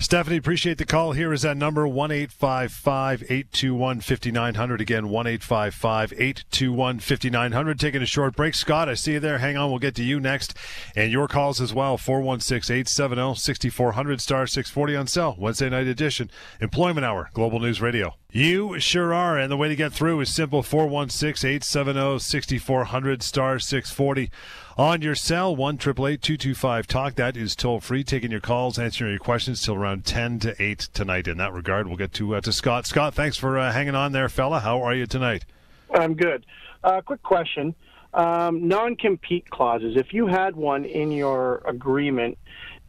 Stephanie, 0.00 0.36
appreciate 0.36 0.78
the 0.78 0.84
call. 0.84 1.12
Here 1.12 1.32
is 1.32 1.42
that 1.42 1.56
number 1.56 1.86
one 1.86 2.10
eight 2.10 2.32
five 2.32 2.72
five 2.72 3.22
eight 3.28 3.52
two 3.52 3.74
one 3.74 4.00
fifty 4.00 4.32
nine 4.32 4.54
hundred. 4.54 4.80
Again, 4.80 5.08
one 5.08 5.26
eight 5.26 5.42
five 5.42 5.74
five 5.74 6.12
eight 6.16 6.44
two 6.50 6.72
one 6.72 6.98
fifty 6.98 7.30
nine 7.30 7.52
hundred. 7.52 7.78
Taking 7.78 8.02
a 8.02 8.06
short 8.06 8.34
break. 8.34 8.54
Scott, 8.54 8.88
I 8.88 8.94
see 8.94 9.12
you 9.12 9.20
there. 9.20 9.38
Hang 9.38 9.56
on, 9.56 9.70
we'll 9.70 9.78
get 9.78 9.94
to 9.96 10.02
you 10.02 10.18
next. 10.18 10.54
And 10.96 11.12
your 11.12 11.28
calls 11.28 11.60
as 11.60 11.72
well. 11.72 11.96
416 11.96 12.74
870 12.74 13.36
6400 13.36 14.20
star 14.20 14.46
640 14.46 14.96
on 14.96 15.06
sale, 15.06 15.36
Wednesday 15.38 15.68
night 15.68 15.86
edition. 15.86 16.30
Employment 16.60 17.04
Hour, 17.04 17.30
Global 17.32 17.60
News 17.60 17.80
Radio. 17.80 18.14
You 18.30 18.78
sure 18.78 19.14
are. 19.14 19.38
And 19.38 19.50
the 19.50 19.56
way 19.56 19.68
to 19.68 19.76
get 19.76 19.90
through 19.90 20.20
is 20.20 20.34
simple. 20.34 20.62
416 20.62 21.48
870 21.48 22.18
6400 22.18 23.22
star 23.22 23.58
640 23.58 24.30
on 24.76 25.00
your 25.00 25.14
cell 25.14 25.56
1 25.56 25.78
225 25.78 26.86
talk. 26.86 27.14
That 27.14 27.38
is 27.38 27.56
toll 27.56 27.80
free. 27.80 28.04
Taking 28.04 28.30
your 28.30 28.40
calls 28.40 28.78
answering 28.78 29.12
your 29.12 29.18
questions 29.18 29.62
till 29.62 29.76
around 29.76 30.04
10 30.04 30.40
to 30.40 30.62
8 30.62 30.78
tonight 30.92 31.26
in 31.26 31.38
that 31.38 31.54
regard. 31.54 31.86
We'll 31.86 31.96
get 31.96 32.12
to 32.14 32.34
uh, 32.34 32.42
to 32.42 32.52
scott. 32.52 32.86
Scott 32.86 33.14
thanks 33.14 33.38
for 33.38 33.58
uh, 33.58 33.72
hanging 33.72 33.94
on 33.94 34.12
there 34.12 34.28
fella. 34.28 34.60
How 34.60 34.82
are 34.82 34.94
you 34.94 35.06
tonight? 35.06 35.46
I'm 35.94 36.12
good. 36.12 36.44
Uh, 36.84 37.00
quick 37.00 37.22
question. 37.22 37.74
Um, 38.12 38.68
non-compete 38.68 39.48
clauses. 39.48 39.96
If 39.96 40.12
you 40.12 40.26
had 40.26 40.54
one 40.54 40.84
in 40.84 41.12
your 41.12 41.62
agreement 41.66 42.36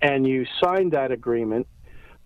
and 0.02 0.28
you 0.28 0.46
signed 0.62 0.92
that 0.92 1.14
agreement 1.14 1.66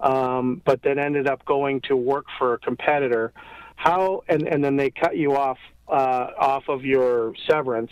um, 0.04 0.62
but 0.66 0.82
then 0.84 1.00
ended 1.00 1.28
up 1.28 1.44
going 1.46 1.82
to 1.82 1.96
work 1.96 2.26
for 2.38 2.54
a 2.54 2.60
competitor 2.60 3.34
how 3.76 4.24
and, 4.30 4.48
and 4.48 4.64
then 4.64 4.76
they 4.76 4.92
cut 4.92 5.18
you 5.18 5.36
off 5.36 5.58
uh, 5.88 6.28
off 6.38 6.70
of 6.70 6.86
your 6.86 7.34
severance 7.50 7.92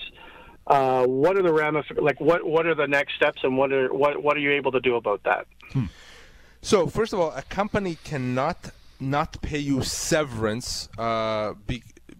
uh, 0.67 1.05
what 1.05 1.37
are 1.37 1.43
the 1.43 1.51
ramifications? 1.51 2.05
Like, 2.05 2.19
what 2.21 2.45
what 2.45 2.65
are 2.65 2.75
the 2.75 2.87
next 2.87 3.15
steps, 3.15 3.41
and 3.43 3.57
what 3.57 3.73
are 3.73 3.93
what 3.93 4.21
what 4.23 4.37
are 4.37 4.39
you 4.39 4.51
able 4.51 4.71
to 4.71 4.79
do 4.79 4.95
about 4.95 5.23
that? 5.23 5.47
Hmm. 5.73 5.85
So, 6.61 6.87
first 6.87 7.13
of 7.13 7.19
all, 7.19 7.31
a 7.31 7.41
company 7.41 7.97
cannot 8.03 8.71
not 8.99 9.41
pay 9.41 9.57
you 9.57 9.81
severance 9.81 10.87
uh, 10.97 11.53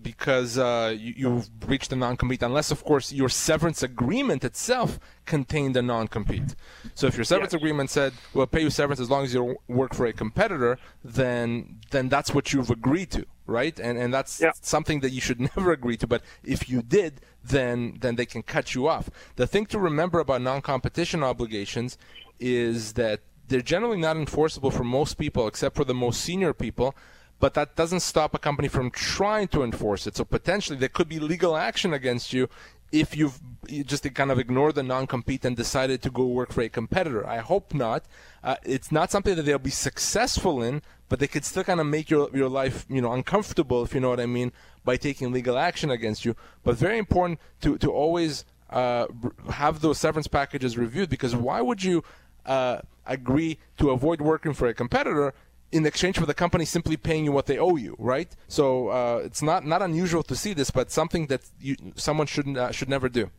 because 0.01 0.58
uh, 0.58 0.96
you, 0.98 1.36
have 1.36 1.50
reached 1.67 1.91
a 1.91 1.96
non-compete, 1.96 2.43
unless, 2.43 2.72
of 2.72 2.84
course, 2.84 3.12
your 3.12 3.29
severance 3.29 3.84
agreement 3.84 4.43
itself 4.43 5.00
contained 5.25 5.77
a 5.77 5.81
non-compete. 5.81 6.55
So, 6.96 7.08
if 7.08 7.15
your 7.15 7.24
severance 7.24 7.53
yes. 7.53 7.62
agreement 7.62 7.89
said, 7.89 8.13
"We'll 8.34 8.48
pay 8.48 8.62
you 8.62 8.70
severance 8.70 9.00
as 9.00 9.10
long 9.10 9.24
as 9.24 9.34
you 9.34 9.58
work 9.67 9.93
for 9.93 10.05
a 10.05 10.13
competitor," 10.13 10.77
then 11.03 11.79
then 11.91 12.10
that's 12.10 12.34
what 12.34 12.53
you've 12.53 12.70
agreed 12.70 13.12
to, 13.12 13.25
right? 13.46 13.79
And 13.79 13.98
and 13.98 14.13
that's 14.13 14.41
yeah. 14.41 14.51
something 14.62 15.01
that 15.01 15.12
you 15.12 15.22
should 15.22 15.39
never 15.55 15.72
agree 15.72 15.98
to. 15.98 16.08
But 16.08 16.24
if 16.43 16.70
you 16.70 16.81
did, 16.81 17.22
then 17.43 17.98
then 18.01 18.15
they 18.15 18.25
can 18.25 18.43
cut 18.43 18.75
you 18.75 18.88
off. 18.88 19.10
The 19.36 19.48
thing 19.48 19.65
to 19.67 19.79
remember 19.79 20.20
about 20.20 20.41
non-competition 20.41 21.24
obligations 21.24 21.98
is 22.39 22.93
that 22.93 23.22
they're 23.48 23.62
generally 23.62 24.00
not 24.00 24.15
enforceable 24.17 24.72
for 24.72 24.84
most 24.84 25.15
people, 25.15 25.46
except 25.48 25.75
for 25.75 25.84
the 25.84 25.93
most 25.93 26.22
senior 26.22 26.53
people. 26.53 26.96
But 27.41 27.55
that 27.55 27.75
doesn't 27.75 28.01
stop 28.01 28.33
a 28.36 28.39
company 28.39 28.69
from 28.69 28.91
trying 28.91 29.48
to 29.50 29.63
enforce 29.63 30.07
it. 30.07 30.15
So 30.15 30.24
potentially 30.24 30.77
there 30.77 30.89
could 30.89 31.10
be 31.10 31.19
legal 31.19 31.57
action 31.57 31.91
against 31.93 32.31
you 32.31 32.48
if 32.91 33.17
you've 33.17 33.39
just 33.86 34.03
kind 34.13 34.31
of 34.31 34.38
ignored 34.38 34.75
the 34.75 34.83
non-compete 34.83 35.43
and 35.45 35.55
decided 35.57 36.01
to 36.03 36.12
go 36.12 36.25
work 36.25 36.53
for 36.53 36.62
a 36.62 36.69
competitor. 36.69 37.25
I 37.25 37.39
hope 37.39 37.74
not. 37.74 38.05
Uh, 38.43 38.57
it's 38.63 38.91
not 38.91 39.12
something 39.12 39.36
that 39.36 39.43
they'll 39.43 39.57
be 39.57 39.71
successful 39.71 40.62
in, 40.62 40.81
but 41.10 41.19
they 41.19 41.27
could 41.27 41.45
still 41.45 41.63
kind 41.63 41.79
of 41.79 41.88
make 41.88 42.10
your 42.10 42.29
your 42.33 42.48
life 42.48 42.86
you 42.89 43.01
know 43.01 43.12
uncomfortable 43.12 43.83
if 43.83 43.93
you 43.93 44.00
know 44.00 44.10
what 44.10 44.19
I 44.19 44.27
mean 44.27 44.51
by 44.86 44.98
taking 44.98 45.31
legal 45.31 45.57
action 45.57 45.89
against 45.89 46.25
you. 46.25 46.36
But 46.63 46.75
very 46.75 46.98
important 46.98 47.39
to 47.62 47.77
to 47.79 47.91
always 47.91 48.45
uh, 48.69 49.07
have 49.50 49.81
those 49.81 49.98
severance 49.98 50.27
packages 50.27 50.77
reviewed 50.77 51.10
because 51.10 51.36
why 51.36 51.62
would 51.62 51.83
you 51.83 52.03
uh, 52.45 52.81
agree 53.05 53.57
to 53.77 53.89
avoid 53.89 54.21
working 54.21 54.53
for 54.53 54.67
a 54.67 54.74
competitor 54.74 55.33
in 55.71 55.85
exchange 55.85 56.17
for 56.17 56.25
the 56.25 56.33
company 56.33 56.65
simply 56.65 56.97
paying 56.97 57.25
you 57.25 57.31
what 57.31 57.45
they 57.45 57.57
owe 57.57 57.75
you, 57.75 57.95
right? 57.97 58.29
So 58.47 58.89
uh, 58.89 59.21
it's 59.23 59.41
not 59.41 59.65
not 59.65 59.81
unusual 59.81 60.23
to 60.23 60.35
see 60.35 60.53
this, 60.53 60.71
but 60.71 60.91
something 60.91 61.27
that 61.27 61.41
you, 61.59 61.75
someone 61.95 62.27
should 62.27 62.57
uh, 62.57 62.71
should 62.71 62.89
never 62.89 63.09
do. 63.09 63.29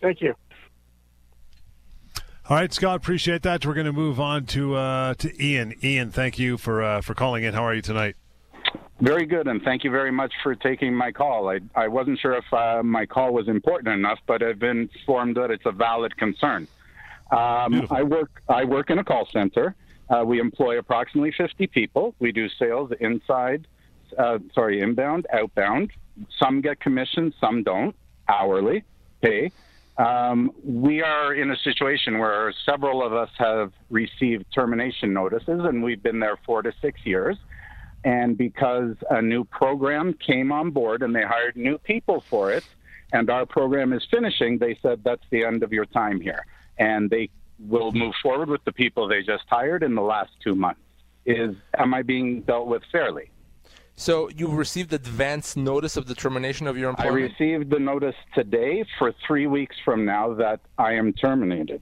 Thank 0.00 0.20
you. 0.20 0.34
All 2.48 2.56
right, 2.56 2.72
Scott, 2.72 2.96
appreciate 2.96 3.42
that. 3.42 3.66
We're 3.66 3.74
going 3.74 3.86
to 3.86 3.92
move 3.92 4.20
on 4.20 4.46
to 4.46 4.76
uh, 4.76 5.14
to 5.14 5.44
Ian. 5.44 5.74
Ian, 5.82 6.12
thank 6.12 6.38
you 6.38 6.56
for 6.56 6.82
uh, 6.82 7.00
for 7.00 7.14
calling 7.14 7.42
in. 7.42 7.54
How 7.54 7.64
are 7.64 7.74
you 7.74 7.82
tonight? 7.82 8.14
Very 9.00 9.26
good, 9.26 9.46
and 9.46 9.60
thank 9.62 9.84
you 9.84 9.90
very 9.90 10.12
much 10.12 10.32
for 10.42 10.54
taking 10.54 10.94
my 10.94 11.12
call. 11.12 11.50
I, 11.50 11.60
I 11.74 11.86
wasn't 11.88 12.18
sure 12.18 12.34
if 12.34 12.44
uh, 12.52 12.82
my 12.82 13.04
call 13.04 13.34
was 13.34 13.46
important 13.46 13.94
enough, 13.94 14.18
but 14.26 14.42
I've 14.42 14.58
been 14.58 14.88
informed 14.94 15.36
that 15.36 15.50
it's 15.50 15.66
a 15.66 15.72
valid 15.72 16.16
concern. 16.16 16.66
Um, 17.30 17.86
I 17.90 18.02
work 18.02 18.42
I 18.48 18.64
work 18.64 18.90
in 18.90 18.98
a 18.98 19.04
call 19.04 19.28
center. 19.32 19.74
Uh, 20.08 20.24
we 20.24 20.40
employ 20.40 20.78
approximately 20.78 21.32
50 21.36 21.66
people. 21.66 22.14
We 22.18 22.32
do 22.32 22.48
sales 22.48 22.90
inside, 23.00 23.66
uh, 24.18 24.38
sorry, 24.54 24.80
inbound, 24.80 25.26
outbound. 25.32 25.90
Some 26.38 26.60
get 26.60 26.80
commission, 26.80 27.34
some 27.40 27.62
don't. 27.62 27.94
Hourly 28.28 28.84
pay. 29.22 29.52
Um, 29.98 30.52
we 30.62 31.02
are 31.02 31.32
in 31.34 31.50
a 31.50 31.56
situation 31.56 32.18
where 32.18 32.52
several 32.64 33.04
of 33.04 33.12
us 33.14 33.30
have 33.38 33.72
received 33.88 34.44
termination 34.54 35.12
notices, 35.12 35.60
and 35.64 35.82
we've 35.82 36.02
been 36.02 36.20
there 36.20 36.36
four 36.44 36.62
to 36.62 36.72
six 36.82 37.00
years. 37.04 37.36
And 38.04 38.36
because 38.36 38.94
a 39.10 39.22
new 39.22 39.44
program 39.44 40.12
came 40.14 40.52
on 40.52 40.70
board 40.70 41.02
and 41.02 41.14
they 41.14 41.22
hired 41.22 41.56
new 41.56 41.78
people 41.78 42.22
for 42.28 42.52
it, 42.52 42.62
and 43.12 43.30
our 43.30 43.46
program 43.46 43.92
is 43.92 44.06
finishing, 44.10 44.58
they 44.58 44.78
said 44.82 45.02
that's 45.02 45.24
the 45.30 45.44
end 45.44 45.62
of 45.62 45.72
your 45.72 45.86
time 45.86 46.20
here. 46.20 46.44
And 46.78 47.08
they 47.08 47.30
will 47.58 47.92
move 47.92 48.14
forward 48.22 48.48
with 48.48 48.64
the 48.64 48.72
people 48.72 49.08
they 49.08 49.22
just 49.22 49.44
hired 49.48 49.82
in 49.82 49.94
the 49.94 50.02
last 50.02 50.30
two 50.42 50.54
months. 50.54 50.80
Is 51.24 51.54
am 51.76 51.94
I 51.94 52.02
being 52.02 52.42
dealt 52.42 52.68
with 52.68 52.82
fairly? 52.92 53.30
So 53.96 54.28
you 54.28 54.48
received 54.48 54.92
advance 54.92 55.56
notice 55.56 55.96
of 55.96 56.06
the 56.06 56.14
termination 56.14 56.66
of 56.66 56.76
your 56.76 56.90
employment. 56.90 57.16
I 57.16 57.42
received 57.42 57.70
the 57.70 57.78
notice 57.78 58.14
today 58.34 58.84
for 58.98 59.14
three 59.26 59.46
weeks 59.46 59.74
from 59.84 60.04
now 60.04 60.34
that 60.34 60.60
I 60.76 60.92
am 60.92 61.14
terminated. 61.14 61.80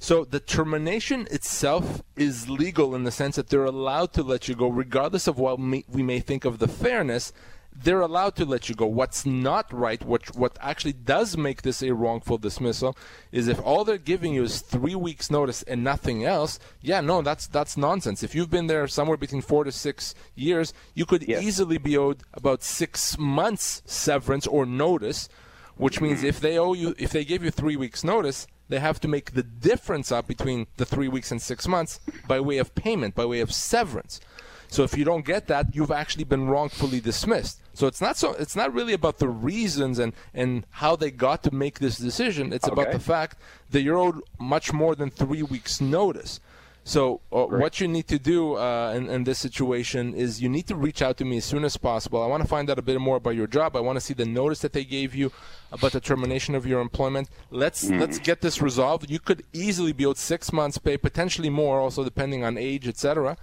So 0.00 0.24
the 0.24 0.40
termination 0.40 1.28
itself 1.30 2.02
is 2.16 2.48
legal 2.48 2.94
in 2.94 3.04
the 3.04 3.12
sense 3.12 3.36
that 3.36 3.50
they're 3.50 3.64
allowed 3.64 4.12
to 4.14 4.22
let 4.22 4.48
you 4.48 4.56
go, 4.56 4.68
regardless 4.68 5.28
of 5.28 5.38
what 5.38 5.60
we 5.60 6.02
may 6.02 6.18
think 6.18 6.44
of 6.44 6.58
the 6.58 6.66
fairness 6.66 7.32
they're 7.74 8.00
allowed 8.00 8.36
to 8.36 8.44
let 8.44 8.68
you 8.68 8.74
go. 8.74 8.86
What's 8.86 9.24
not 9.24 9.72
right, 9.72 10.04
what 10.04 10.36
what 10.36 10.56
actually 10.60 10.92
does 10.92 11.36
make 11.36 11.62
this 11.62 11.82
a 11.82 11.92
wrongful 11.92 12.38
dismissal, 12.38 12.96
is 13.30 13.48
if 13.48 13.60
all 13.62 13.84
they're 13.84 13.98
giving 13.98 14.34
you 14.34 14.44
is 14.44 14.60
three 14.60 14.94
weeks 14.94 15.30
notice 15.30 15.62
and 15.62 15.82
nothing 15.82 16.24
else. 16.24 16.58
Yeah, 16.80 17.00
no, 17.00 17.22
that's 17.22 17.46
that's 17.46 17.76
nonsense. 17.76 18.22
If 18.22 18.34
you've 18.34 18.50
been 18.50 18.66
there 18.66 18.86
somewhere 18.86 19.16
between 19.16 19.42
four 19.42 19.64
to 19.64 19.72
six 19.72 20.14
years, 20.34 20.72
you 20.94 21.06
could 21.06 21.26
yes. 21.26 21.42
easily 21.42 21.78
be 21.78 21.96
owed 21.96 22.22
about 22.34 22.62
six 22.62 23.18
months 23.18 23.82
severance 23.86 24.46
or 24.46 24.66
notice, 24.66 25.28
which 25.76 26.00
means 26.00 26.18
mm-hmm. 26.18 26.28
if 26.28 26.40
they 26.40 26.58
owe 26.58 26.74
you, 26.74 26.94
if 26.98 27.10
they 27.10 27.24
give 27.24 27.42
you 27.42 27.50
three 27.50 27.76
weeks 27.76 28.04
notice, 28.04 28.46
they 28.68 28.80
have 28.80 29.00
to 29.00 29.08
make 29.08 29.32
the 29.32 29.42
difference 29.42 30.12
up 30.12 30.26
between 30.26 30.66
the 30.76 30.84
three 30.84 31.08
weeks 31.08 31.30
and 31.30 31.40
six 31.40 31.66
months 31.66 32.00
by 32.28 32.38
way 32.38 32.58
of 32.58 32.74
payment, 32.74 33.14
by 33.14 33.24
way 33.24 33.40
of 33.40 33.52
severance. 33.52 34.20
So 34.68 34.84
if 34.84 34.96
you 34.96 35.04
don't 35.04 35.26
get 35.26 35.48
that, 35.48 35.74
you've 35.74 35.90
actually 35.90 36.24
been 36.24 36.46
wrongfully 36.46 37.00
dismissed. 37.00 37.61
So 37.74 37.86
it's 37.86 38.00
not 38.00 38.16
so 38.16 38.32
it's 38.34 38.56
not 38.56 38.72
really 38.72 38.92
about 38.92 39.18
the 39.18 39.28
reasons 39.28 39.98
and 39.98 40.12
and 40.34 40.66
how 40.70 40.96
they 40.96 41.10
got 41.10 41.42
to 41.44 41.54
make 41.54 41.78
this 41.78 41.96
decision. 41.96 42.52
It's 42.52 42.68
okay. 42.68 42.80
about 42.80 42.92
the 42.92 42.98
fact 42.98 43.38
that 43.70 43.82
you're 43.82 43.98
owed 43.98 44.20
much 44.38 44.72
more 44.72 44.94
than 44.94 45.10
three 45.10 45.42
weeks' 45.42 45.80
notice. 45.80 46.40
So 46.84 47.20
uh, 47.30 47.44
what 47.44 47.80
you 47.80 47.86
need 47.86 48.08
to 48.08 48.18
do 48.18 48.56
uh, 48.56 48.92
in, 48.96 49.08
in, 49.08 49.22
this 49.22 49.38
situation 49.38 50.14
is 50.14 50.42
you 50.42 50.48
need 50.48 50.66
to 50.66 50.74
reach 50.74 51.00
out 51.00 51.16
to 51.18 51.24
me 51.24 51.36
as 51.36 51.44
soon 51.44 51.64
as 51.64 51.76
possible. 51.76 52.20
I 52.20 52.26
want 52.26 52.42
to 52.42 52.48
find 52.48 52.68
out 52.68 52.78
a 52.78 52.82
bit 52.82 53.00
more 53.00 53.18
about 53.18 53.36
your 53.36 53.46
job. 53.46 53.76
I 53.76 53.80
want 53.80 53.96
to 53.96 54.00
see 54.00 54.14
the 54.14 54.24
notice 54.24 54.58
that 54.60 54.72
they 54.72 54.84
gave 54.84 55.14
you 55.14 55.30
about 55.70 55.92
the 55.92 56.00
termination 56.00 56.56
of 56.56 56.66
your 56.66 56.80
employment. 56.80 57.28
Let's 57.50 57.84
mm. 57.84 58.00
let's 58.00 58.18
get 58.18 58.40
this 58.40 58.60
resolved. 58.60 59.08
You 59.08 59.20
could 59.20 59.44
easily 59.52 59.92
be 59.92 60.04
owed 60.04 60.18
six 60.18 60.52
months' 60.52 60.78
pay, 60.78 60.96
potentially 60.96 61.50
more, 61.50 61.78
also 61.78 62.02
depending 62.02 62.42
on 62.44 62.58
age, 62.58 62.88
etc. 62.88 63.36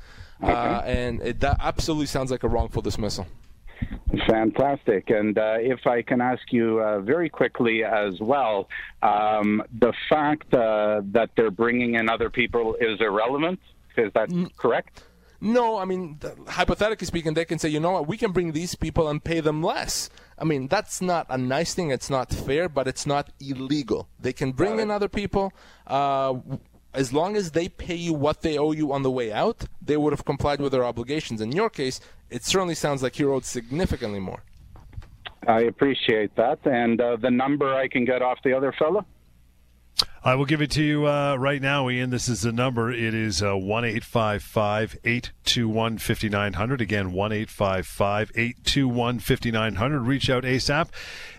Okay. 0.43 0.51
Uh, 0.51 0.81
and 0.81 1.21
it, 1.21 1.39
that 1.39 1.57
absolutely 1.61 2.07
sounds 2.07 2.31
like 2.31 2.43
a 2.43 2.49
wrongful 2.49 2.81
dismissal. 2.81 3.25
Fantastic. 4.27 5.09
And 5.09 5.37
uh, 5.37 5.57
if 5.59 5.85
I 5.85 6.01
can 6.01 6.21
ask 6.21 6.41
you 6.51 6.79
uh, 6.79 6.99
very 6.99 7.29
quickly 7.29 7.83
as 7.83 8.19
well, 8.19 8.67
um, 9.03 9.63
the 9.79 9.93
fact 10.09 10.53
uh, 10.53 11.01
that 11.05 11.29
they're 11.35 11.51
bringing 11.51 11.95
in 11.95 12.09
other 12.09 12.29
people 12.29 12.75
is 12.79 12.99
irrelevant. 12.99 13.59
Is 13.97 14.11
that 14.13 14.29
correct? 14.57 15.03
No, 15.41 15.77
I 15.77 15.85
mean, 15.85 16.17
th- 16.19 16.33
hypothetically 16.47 17.07
speaking, 17.07 17.33
they 17.33 17.45
can 17.45 17.59
say, 17.59 17.69
you 17.69 17.79
know 17.79 17.91
what, 17.91 18.07
we 18.07 18.17
can 18.17 18.31
bring 18.31 18.51
these 18.51 18.75
people 18.75 19.07
and 19.07 19.23
pay 19.23 19.39
them 19.39 19.63
less. 19.63 20.09
I 20.37 20.43
mean, 20.43 20.67
that's 20.67 21.01
not 21.01 21.27
a 21.29 21.37
nice 21.37 21.73
thing. 21.73 21.91
It's 21.91 22.09
not 22.09 22.29
fair, 22.29 22.67
but 22.67 22.87
it's 22.87 23.05
not 23.05 23.31
illegal. 23.39 24.09
They 24.19 24.33
can 24.33 24.51
bring 24.51 24.79
in 24.79 24.91
other 24.91 25.07
people. 25.07 25.53
Uh, 25.87 26.35
as 26.93 27.13
long 27.13 27.35
as 27.35 27.51
they 27.51 27.69
pay 27.69 27.95
you 27.95 28.13
what 28.13 28.41
they 28.41 28.57
owe 28.57 28.71
you 28.71 28.91
on 28.91 29.03
the 29.03 29.11
way 29.11 29.31
out, 29.31 29.65
they 29.81 29.97
would 29.97 30.13
have 30.13 30.25
complied 30.25 30.59
with 30.59 30.71
their 30.71 30.83
obligations. 30.83 31.41
In 31.41 31.51
your 31.51 31.69
case, 31.69 31.99
it 32.29 32.43
certainly 32.43 32.75
sounds 32.75 33.03
like 33.03 33.19
you're 33.19 33.33
owed 33.33 33.45
significantly 33.45 34.19
more. 34.19 34.43
I 35.47 35.61
appreciate 35.61 36.35
that. 36.35 36.59
And 36.65 36.99
uh, 36.99 37.15
the 37.15 37.31
number 37.31 37.73
I 37.73 37.87
can 37.87 38.05
get 38.05 38.21
off 38.21 38.39
the 38.43 38.53
other 38.53 38.73
fella? 38.77 39.05
I 40.21 40.35
will 40.35 40.45
give 40.45 40.61
it 40.61 40.69
to 40.71 40.83
you 40.83 41.07
uh, 41.07 41.37
right 41.37 41.61
now, 41.61 41.89
Ian. 41.89 42.09
This 42.09 42.27
is 42.27 42.41
the 42.41 42.51
number. 42.51 42.91
It 42.91 43.13
is 43.13 43.41
uh, 43.41 43.55
one 43.55 43.85
eight 43.85 44.03
five 44.03 44.43
five 44.43 44.97
eight 45.05 45.31
two 45.45 45.69
one 45.69 45.97
fifty 45.97 46.27
nine 46.27 46.53
hundred. 46.53 46.81
Again, 46.81 47.13
one 47.13 47.31
eight 47.31 47.49
five 47.49 47.87
five 47.87 48.29
eight 48.35 48.65
two 48.65 48.89
one 48.89 49.19
fifty 49.19 49.49
nine 49.49 49.75
hundred. 49.75 50.01
Reach 50.01 50.29
out 50.29 50.43
ASAP 50.43 50.89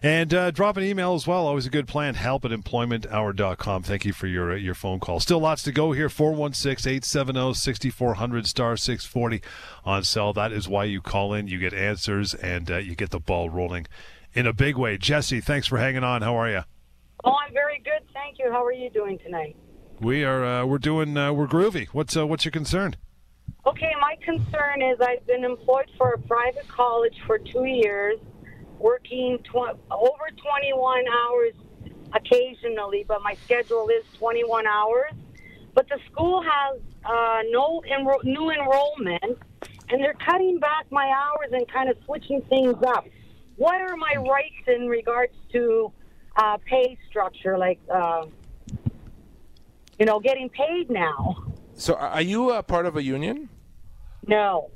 and 0.02 0.32
uh, 0.32 0.50
drop 0.50 0.78
an 0.78 0.82
email 0.82 1.14
as 1.14 1.26
well. 1.26 1.46
Always 1.46 1.66
a 1.66 1.70
good 1.70 1.86
plan. 1.86 2.14
Help 2.14 2.46
at 2.46 2.52
employmenthour.com. 2.52 3.82
Thank 3.82 4.06
you 4.06 4.14
for 4.14 4.26
your 4.26 4.52
uh, 4.52 4.56
your 4.56 4.74
phone 4.74 4.98
call. 4.98 5.20
Still 5.20 5.40
lots 5.40 5.62
to 5.64 5.72
go 5.72 5.92
here. 5.92 6.08
416 6.08 6.90
870 6.90 7.52
6400 7.52 8.46
star 8.46 8.78
640 8.78 9.42
on 9.84 10.04
cell. 10.04 10.32
That 10.32 10.52
is 10.52 10.68
why 10.68 10.84
you 10.84 11.02
call 11.02 11.34
in. 11.34 11.48
You 11.48 11.58
get 11.58 11.74
answers 11.74 12.32
and 12.32 12.70
uh, 12.70 12.78
you 12.78 12.94
get 12.94 13.10
the 13.10 13.20
ball 13.20 13.50
rolling 13.50 13.86
in 14.32 14.46
a 14.46 14.54
big 14.54 14.78
way. 14.78 14.96
Jesse, 14.96 15.42
thanks 15.42 15.66
for 15.66 15.76
hanging 15.76 16.04
on. 16.04 16.22
How 16.22 16.34
are 16.34 16.48
you? 16.50 16.62
Oh, 17.24 17.34
I'm 17.46 17.52
very 17.52 17.80
good, 17.84 18.06
thank 18.14 18.38
you. 18.38 18.50
How 18.50 18.64
are 18.64 18.72
you 18.72 18.90
doing 18.90 19.18
tonight? 19.18 19.56
We 20.00 20.24
are 20.24 20.44
uh, 20.44 20.64
we're 20.64 20.78
doing 20.78 21.16
uh, 21.16 21.32
we're 21.32 21.46
groovy. 21.46 21.88
What's 21.88 22.16
uh, 22.16 22.26
what's 22.26 22.44
your 22.44 22.52
concern? 22.52 22.96
Okay, 23.66 23.92
my 24.00 24.16
concern 24.24 24.80
is 24.80 24.98
I've 25.00 25.26
been 25.26 25.44
employed 25.44 25.90
for 25.98 26.12
a 26.12 26.18
private 26.18 26.66
college 26.68 27.14
for 27.26 27.38
two 27.38 27.66
years, 27.66 28.18
working 28.78 29.38
tw- 29.44 29.78
over 29.90 30.24
21 30.42 31.04
hours 31.08 31.52
occasionally, 32.14 33.04
but 33.06 33.20
my 33.22 33.34
schedule 33.44 33.88
is 33.88 34.04
21 34.18 34.66
hours. 34.66 35.12
But 35.74 35.88
the 35.88 35.98
school 36.10 36.42
has 36.42 36.80
uh, 37.04 37.40
no 37.50 37.82
enro- 37.86 38.24
new 38.24 38.50
enrollment, 38.50 39.38
and 39.90 40.02
they're 40.02 40.16
cutting 40.26 40.58
back 40.58 40.86
my 40.90 41.06
hours 41.06 41.52
and 41.52 41.70
kind 41.70 41.90
of 41.90 41.98
switching 42.06 42.40
things 42.48 42.76
up. 42.86 43.04
What 43.56 43.78
are 43.82 43.96
my 43.96 44.14
rights 44.16 44.66
in 44.66 44.88
regards 44.88 45.34
to 45.52 45.92
uh, 46.36 46.58
pay 46.64 46.98
structure, 47.08 47.58
like 47.58 47.78
uh, 47.92 48.26
you 49.98 50.06
know, 50.06 50.20
getting 50.20 50.48
paid 50.48 50.90
now? 50.90 51.44
So, 51.74 51.94
are 51.94 52.22
you 52.22 52.50
a 52.52 52.62
part 52.62 52.86
of 52.86 52.96
a 52.96 53.02
union? 53.02 53.48
No. 54.26 54.70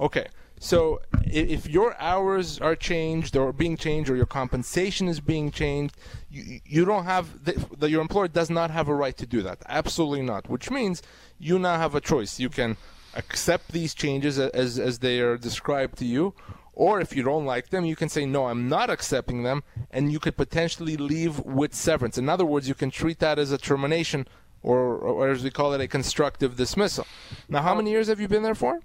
Okay. 0.00 0.26
So 0.58 1.00
if 1.24 1.68
your 1.68 1.94
hours 2.00 2.58
are 2.60 2.74
changed 2.74 3.36
or 3.36 3.52
being 3.52 3.76
changed 3.76 4.08
or 4.08 4.16
your 4.16 4.26
compensation 4.26 5.06
is 5.06 5.20
being 5.20 5.50
changed, 5.50 5.96
you, 6.30 6.60
you 6.64 6.84
don't 6.84 7.04
have 7.04 7.44
the, 7.44 7.52
the, 7.76 7.90
your 7.90 8.00
employer 8.00 8.28
does 8.28 8.48
not 8.48 8.70
have 8.70 8.88
a 8.88 8.94
right 8.94 9.16
to 9.18 9.26
do 9.26 9.42
that. 9.42 9.58
Absolutely 9.68 10.22
not. 10.22 10.48
Which 10.48 10.70
means 10.70 11.02
you 11.38 11.58
now 11.58 11.76
have 11.76 11.94
a 11.94 12.00
choice. 12.00 12.40
You 12.40 12.48
can 12.48 12.76
accept 13.14 13.72
these 13.72 13.94
changes 13.94 14.38
as 14.38 14.78
as 14.78 14.98
they 14.98 15.20
are 15.20 15.36
described 15.36 15.98
to 15.98 16.04
you, 16.04 16.34
or 16.76 17.00
if 17.00 17.16
you 17.16 17.22
don't 17.22 17.46
like 17.46 17.70
them, 17.70 17.86
you 17.86 17.96
can 17.96 18.10
say 18.10 18.26
no, 18.26 18.46
I'm 18.46 18.68
not 18.68 18.90
accepting 18.90 19.42
them, 19.42 19.64
and 19.90 20.12
you 20.12 20.20
could 20.20 20.36
potentially 20.36 20.96
leave 20.96 21.40
with 21.40 21.74
severance. 21.74 22.18
In 22.18 22.28
other 22.28 22.44
words, 22.44 22.68
you 22.68 22.74
can 22.74 22.90
treat 22.90 23.18
that 23.20 23.38
as 23.38 23.50
a 23.50 23.58
termination, 23.58 24.28
or, 24.62 24.98
or 24.98 25.30
as 25.30 25.42
we 25.42 25.50
call 25.50 25.72
it, 25.72 25.80
a 25.80 25.88
constructive 25.88 26.56
dismissal. 26.56 27.06
Now, 27.48 27.62
how 27.62 27.74
many 27.74 27.90
years 27.90 28.08
have 28.08 28.20
you 28.20 28.28
been 28.28 28.42
there 28.42 28.54
for? 28.54 28.80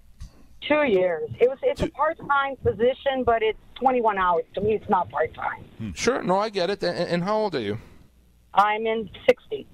Two 0.67 0.83
years. 0.83 1.29
It 1.39 1.49
was. 1.49 1.57
It's 1.63 1.81
a 1.81 1.89
part-time 1.89 2.55
position, 2.63 3.23
but 3.25 3.43
it's 3.43 3.59
21 3.75 4.17
hours. 4.17 4.45
To 4.53 4.61
me, 4.61 4.75
it's 4.75 4.89
not 4.89 5.09
part-time. 5.09 5.65
Hmm. 5.77 5.91
Sure, 5.93 6.23
no, 6.23 6.39
I 6.39 6.49
get 6.49 6.69
it. 6.69 6.81
And, 6.83 6.97
and 6.97 7.23
how 7.23 7.35
old 7.35 7.55
are 7.55 7.59
you? 7.59 7.77
I'm 8.53 8.85
in 8.85 9.09
60. 9.27 9.67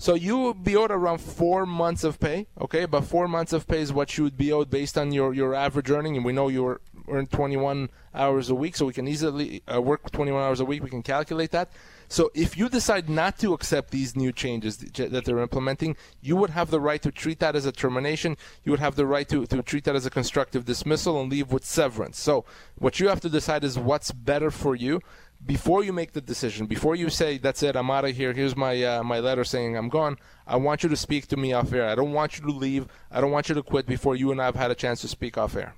So 0.00 0.14
you 0.14 0.38
would 0.38 0.62
be 0.62 0.76
owed 0.76 0.92
around 0.92 1.18
four 1.18 1.66
months 1.66 2.04
of 2.04 2.20
pay, 2.20 2.46
okay? 2.60 2.84
But 2.86 3.02
four 3.02 3.26
months 3.26 3.52
of 3.52 3.66
pay 3.66 3.80
is 3.80 3.92
what 3.92 4.16
you 4.16 4.24
would 4.24 4.36
be 4.36 4.52
owed 4.52 4.70
based 4.70 4.96
on 4.96 5.12
your, 5.12 5.34
your 5.34 5.54
average 5.54 5.90
earning, 5.90 6.16
and 6.16 6.24
we 6.24 6.32
know 6.32 6.46
you 6.46 6.62
were 6.62 6.80
earn 7.10 7.26
21 7.26 7.90
hours 8.14 8.50
a 8.50 8.54
week, 8.54 8.76
so 8.76 8.86
we 8.86 8.92
can 8.92 9.08
easily 9.08 9.62
uh, 9.72 9.80
work 9.80 10.10
21 10.10 10.42
hours 10.42 10.60
a 10.60 10.64
week. 10.64 10.82
We 10.82 10.90
can 10.90 11.02
calculate 11.02 11.50
that. 11.52 11.70
So 12.08 12.30
if 12.34 12.56
you 12.56 12.68
decide 12.68 13.08
not 13.08 13.38
to 13.40 13.52
accept 13.52 13.90
these 13.90 14.16
new 14.16 14.32
changes 14.32 14.78
that 14.78 15.24
they're 15.24 15.38
implementing, 15.40 15.96
you 16.22 16.36
would 16.36 16.50
have 16.50 16.70
the 16.70 16.80
right 16.80 17.02
to 17.02 17.12
treat 17.12 17.38
that 17.40 17.54
as 17.54 17.66
a 17.66 17.72
termination. 17.72 18.36
You 18.64 18.72
would 18.72 18.80
have 18.80 18.96
the 18.96 19.06
right 19.06 19.28
to, 19.28 19.46
to 19.46 19.62
treat 19.62 19.84
that 19.84 19.94
as 19.94 20.06
a 20.06 20.10
constructive 20.10 20.64
dismissal 20.64 21.20
and 21.20 21.30
leave 21.30 21.52
with 21.52 21.64
severance. 21.64 22.18
So 22.18 22.46
what 22.76 22.98
you 22.98 23.08
have 23.08 23.20
to 23.20 23.28
decide 23.28 23.62
is 23.62 23.78
what's 23.78 24.10
better 24.10 24.50
for 24.50 24.74
you 24.74 25.00
before 25.44 25.84
you 25.84 25.92
make 25.92 26.12
the 26.12 26.20
decision, 26.20 26.66
before 26.66 26.96
you 26.96 27.08
say 27.10 27.38
that's 27.38 27.62
it, 27.62 27.76
I'm 27.76 27.90
out 27.90 28.04
of 28.04 28.16
here. 28.16 28.32
Here's 28.32 28.56
my 28.56 28.82
uh, 28.82 29.02
my 29.02 29.20
letter 29.20 29.44
saying 29.44 29.76
I'm 29.76 29.88
gone. 29.88 30.16
I 30.46 30.56
want 30.56 30.82
you 30.82 30.88
to 30.88 30.96
speak 30.96 31.28
to 31.28 31.36
me 31.36 31.52
off 31.52 31.72
air. 31.72 31.88
I 31.88 31.94
don't 31.94 32.12
want 32.12 32.38
you 32.38 32.46
to 32.46 32.52
leave. 32.52 32.88
I 33.10 33.20
don't 33.20 33.30
want 33.30 33.48
you 33.48 33.54
to 33.54 33.62
quit 33.62 33.86
before 33.86 34.16
you 34.16 34.32
and 34.32 34.42
I 34.42 34.46
have 34.46 34.56
had 34.56 34.70
a 34.70 34.74
chance 34.74 35.00
to 35.02 35.08
speak 35.08 35.38
off 35.38 35.54
air. 35.56 35.74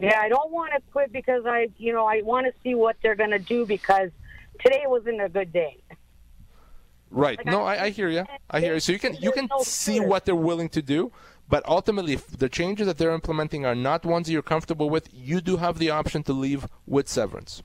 Yeah, 0.00 0.20
I 0.20 0.28
don't 0.28 0.50
want 0.50 0.72
to 0.74 0.80
quit 0.92 1.12
because 1.12 1.44
I, 1.46 1.68
you 1.78 1.92
know, 1.92 2.06
I 2.06 2.22
want 2.22 2.46
to 2.46 2.52
see 2.62 2.74
what 2.74 2.96
they're 3.02 3.14
going 3.16 3.30
to 3.30 3.38
do 3.38 3.66
because 3.66 4.10
today 4.60 4.82
wasn't 4.86 5.20
a 5.22 5.28
good 5.28 5.52
day. 5.52 5.78
Right. 7.10 7.38
Like, 7.38 7.46
no, 7.46 7.62
I- 7.62 7.74
I, 7.76 7.82
I 7.84 7.90
hear 7.90 8.08
you. 8.08 8.24
I 8.50 8.60
hear 8.60 8.74
you. 8.74 8.80
So 8.80 8.92
you 8.92 8.98
can 8.98 9.14
you 9.14 9.32
can 9.32 9.48
There's 9.48 9.66
see 9.66 9.98
fear. 9.98 10.06
what 10.08 10.24
they're 10.26 10.34
willing 10.36 10.68
to 10.70 10.82
do, 10.82 11.10
but 11.48 11.66
ultimately, 11.66 12.12
if 12.12 12.26
the 12.26 12.48
changes 12.50 12.86
that 12.86 12.98
they're 12.98 13.14
implementing 13.14 13.64
are 13.64 13.74
not 13.74 14.04
ones 14.04 14.26
that 14.26 14.32
you're 14.34 14.42
comfortable 14.42 14.90
with, 14.90 15.08
you 15.12 15.40
do 15.40 15.56
have 15.56 15.78
the 15.78 15.90
option 15.90 16.22
to 16.24 16.32
leave 16.32 16.66
with 16.86 17.08
severance. 17.08 17.62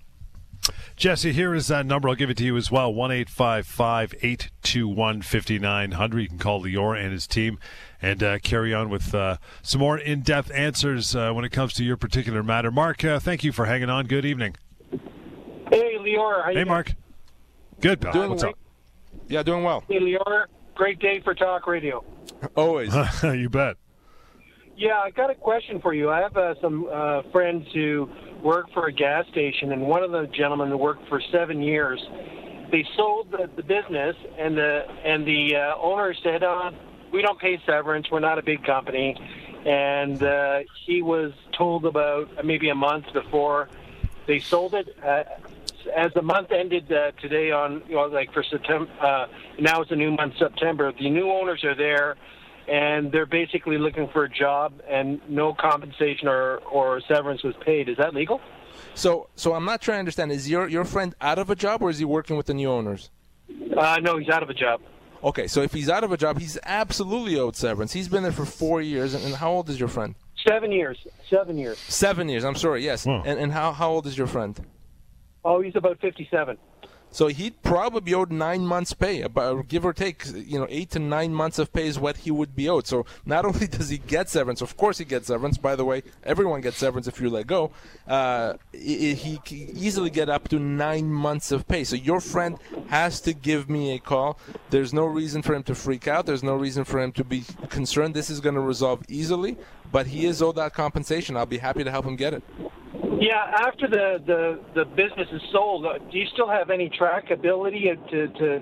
Jesse, 0.96 1.34
here 1.34 1.54
is 1.54 1.68
that 1.68 1.86
number. 1.86 2.08
I'll 2.08 2.16
give 2.16 2.30
it 2.30 2.38
to 2.38 2.46
you 2.46 2.56
as 2.56 2.72
well. 2.72 2.94
One 2.94 3.12
eight 3.12 3.30
five 3.30 3.68
five 3.68 4.14
eight 4.22 4.50
two 4.62 4.88
one 4.88 5.22
fifty 5.22 5.60
nine 5.60 5.92
hundred. 5.92 6.22
You 6.22 6.30
can 6.30 6.38
call 6.40 6.62
Lior 6.64 6.98
and 6.98 7.12
his 7.12 7.28
team 7.28 7.60
and 8.04 8.22
uh, 8.22 8.38
carry 8.40 8.74
on 8.74 8.90
with 8.90 9.16
uh, 9.16 9.38
some 9.64 9.80
more 9.80 9.98
in 9.98 10.22
depth 10.22 10.52
answers 10.54 11.16
uh, 11.16 11.32
when 11.32 11.46
it 11.46 11.50
comes 11.50 11.74
to 11.74 11.84
your 11.84 11.96
particular 11.96 12.44
matter. 12.44 12.70
Mark, 12.70 13.04
uh, 13.04 13.20
thank 13.20 13.44
you 13.44 13.54
for 13.54 13.66
hanging 13.66 13.90
on. 13.90 14.06
Good 14.06 14.26
evening. 14.26 14.56
Hey, 15.72 15.98
Lior. 15.98 16.44
How 16.44 16.50
you 16.52 16.58
Hey, 16.58 16.64
Mark. 16.66 16.94
Good, 17.80 18.02
pal. 18.02 18.12
Doing 18.12 18.30
What's 18.32 18.44
well. 18.44 18.54
Yeah, 19.30 19.42
doing 19.42 19.64
well. 19.64 19.84
Hey, 19.88 20.00
Lior. 20.00 20.46
Great 20.76 21.00
day 21.00 21.22
for 21.24 21.34
talk 21.34 21.66
radio. 21.66 22.04
Always. 22.56 22.94
you 23.24 23.50
bet. 23.50 23.78
Yeah, 24.76 25.00
I 25.00 25.12
got 25.12 25.30
a 25.30 25.36
question 25.36 25.80
for 25.80 25.94
you. 25.94 26.10
I 26.10 26.20
have 26.22 26.36
uh, 26.36 26.56
some 26.60 26.90
uh, 26.92 27.22
friends 27.32 27.66
who 27.74 28.10
work 28.44 28.66
for 28.74 28.88
a 28.88 28.92
gas 28.92 29.26
station, 29.32 29.72
and 29.72 29.84
one 29.84 30.04
of 30.04 30.12
the 30.12 30.28
gentlemen 30.36 30.70
who 30.70 30.78
worked 30.78 31.08
for 31.08 31.22
seven 31.32 31.62
years. 31.62 32.04
They 32.72 32.84
sold 32.98 33.30
the, 33.32 33.50
the 33.56 33.62
business, 33.62 34.16
and 34.38 34.58
the 34.58 34.82
and 35.06 35.28
the 35.28 35.56
uh, 35.56 35.78
owner 35.78 36.14
said, 36.24 36.44
uh, 36.44 36.72
"We 37.14 37.22
don't 37.22 37.40
pay 37.40 37.62
severance. 37.66 38.12
We're 38.12 38.20
not 38.20 38.38
a 38.40 38.44
big 38.44 38.66
company." 38.66 39.16
And 39.66 40.22
uh, 40.22 40.60
he 40.86 41.02
was 41.02 41.32
told 41.58 41.86
about 41.86 42.44
maybe 42.44 42.68
a 42.68 42.76
month 42.76 43.06
before 43.14 43.70
they 44.28 44.40
sold 44.40 44.74
it. 44.74 44.94
Uh, 45.02 45.24
as 45.96 46.14
the 46.14 46.22
month 46.22 46.52
ended 46.52 46.92
uh, 46.92 47.12
today 47.22 47.52
on, 47.52 47.82
you 47.88 47.96
know, 47.96 48.04
like 48.04 48.34
for 48.34 48.44
September, 48.44 48.90
uh, 49.02 49.28
now 49.60 49.82
it's 49.82 49.92
a 49.92 49.96
new 49.96 50.12
month, 50.12 50.34
September. 50.38 50.92
The 50.92 51.10
new 51.10 51.30
owners 51.30 51.64
are 51.64 51.76
there, 51.76 52.16
and 52.68 53.12
they're 53.12 53.26
basically 53.26 53.78
looking 53.78 54.08
for 54.10 54.24
a 54.24 54.30
job, 54.30 54.82
and 54.90 55.22
no 55.30 55.54
compensation 55.54 56.28
or, 56.28 56.58
or 56.60 57.02
severance 57.08 57.44
was 57.44 57.56
paid. 57.66 57.90
Is 57.90 57.98
that 57.98 58.14
legal? 58.14 58.40
So, 58.96 59.30
so 59.36 59.54
I'm 59.54 59.66
not 59.66 59.82
trying 59.82 59.98
to 59.98 60.00
understand. 60.00 60.32
Is 60.32 60.50
your 60.50 60.68
your 60.68 60.86
friend 60.86 61.16
out 61.22 61.40
of 61.40 61.50
a 61.50 61.56
job, 61.56 61.82
or 61.82 61.90
is 61.90 62.00
he 62.00 62.06
working 62.06 62.38
with 62.38 62.48
the 62.48 62.54
new 62.54 62.70
owners? 62.70 63.10
Uh, 63.78 64.00
no, 64.02 64.18
he's 64.18 64.30
out 64.30 64.44
of 64.44 64.50
a 64.50 64.54
job. 64.54 64.82
Okay, 65.24 65.48
so 65.48 65.62
if 65.62 65.72
he's 65.72 65.90
out 65.90 66.04
of 66.04 66.12
a 66.12 66.18
job, 66.18 66.38
he's 66.38 66.58
absolutely 66.64 67.40
owed 67.40 67.56
severance. 67.56 67.94
He's 67.94 68.10
been 68.10 68.24
there 68.24 68.32
for 68.34 68.46
four 68.46 68.82
years. 68.82 69.14
And, 69.14 69.24
and 69.24 69.34
how 69.36 69.52
old 69.52 69.70
is 69.70 69.80
your 69.80 69.88
friend? 69.88 70.16
Seven 70.48 70.72
years. 70.72 70.98
Seven 71.30 71.58
years. 71.58 71.78
Seven 71.80 72.28
years. 72.28 72.44
I'm 72.44 72.56
sorry. 72.56 72.84
Yes. 72.84 73.06
Wow. 73.06 73.24
And 73.26 73.40
and 73.40 73.52
how 73.52 73.72
how 73.72 73.90
old 73.90 74.06
is 74.06 74.18
your 74.18 74.28
friend? 74.28 74.60
Oh, 75.46 75.62
he's 75.62 75.76
about 75.76 76.00
57. 76.00 76.58
So 77.14 77.28
he'd 77.28 77.62
probably 77.62 78.02
be 78.02 78.16
owed 78.16 78.32
nine 78.32 78.66
months' 78.66 78.92
pay, 78.94 79.22
about 79.22 79.68
give 79.68 79.86
or 79.86 79.94
take, 79.94 80.26
you 80.34 80.58
know, 80.58 80.66
eight 80.68 80.90
to 80.92 81.00
nine 81.00 81.32
months 81.32 81.60
of 81.60 81.72
pay 81.72 81.86
is 81.86 82.00
what 82.00 82.18
he 82.18 82.32
would 82.32 82.56
be 82.56 82.68
owed. 82.68 82.88
So 82.88 83.06
not 83.24 83.46
only 83.50 83.68
does 83.68 83.90
he 83.90 84.00
get 84.00 84.30
severance, 84.30 84.62
of 84.62 84.76
course 84.76 84.98
he 84.98 85.06
gets 85.06 85.28
severance. 85.28 85.60
By 85.60 85.76
the 85.76 85.86
way, 85.86 86.02
everyone 86.24 86.62
gets 86.62 86.78
severance 86.78 87.08
if 87.08 87.22
you 87.22 87.30
let 87.30 87.46
go. 87.46 87.70
Uh, 88.08 88.56
he 88.72 89.40
can 89.46 89.58
easily 89.78 90.10
get 90.10 90.28
up 90.28 90.48
to 90.50 90.58
nine 90.58 91.06
months 91.14 91.52
of 91.52 91.68
pay. 91.68 91.84
So 91.84 91.96
your 91.96 92.20
friend 92.20 92.58
has 92.88 93.22
to 93.22 93.34
give 93.34 93.70
me 93.70 93.94
a 93.94 94.00
call. 94.00 94.40
There's 94.72 94.92
no 94.92 95.06
reason 95.06 95.44
for 95.44 95.54
him 95.54 95.62
to 95.64 95.76
freak 95.76 96.08
out. 96.08 96.26
There's 96.26 96.44
no 96.44 96.56
reason 96.56 96.84
for 96.84 97.00
him 97.00 97.12
to 97.12 97.24
be 97.24 97.44
concerned. 97.70 98.16
This 98.16 98.32
is 98.32 98.40
going 98.40 98.56
to 98.56 98.62
resolve 98.62 99.04
easily. 99.08 99.58
But 99.92 100.08
he 100.08 100.26
is 100.26 100.42
owed 100.42 100.56
that 100.56 100.74
compensation. 100.74 101.38
I'll 101.38 101.46
be 101.46 101.60
happy 101.60 101.84
to 101.84 101.92
help 101.92 102.06
him 102.06 102.16
get 102.16 102.34
it. 102.34 102.44
Yeah, 103.20 103.68
after 103.68 103.88
the, 103.88 104.20
the, 104.26 104.60
the 104.76 104.86
business 104.86 105.28
is 105.32 105.42
sold, 105.52 105.86
uh, 105.86 105.98
do 106.12 106.18
you 106.18 106.26
still 106.34 106.50
have 106.50 106.70
any 106.70 106.90
trackability 106.90 107.94
to, 108.10 108.28
to, 108.28 108.60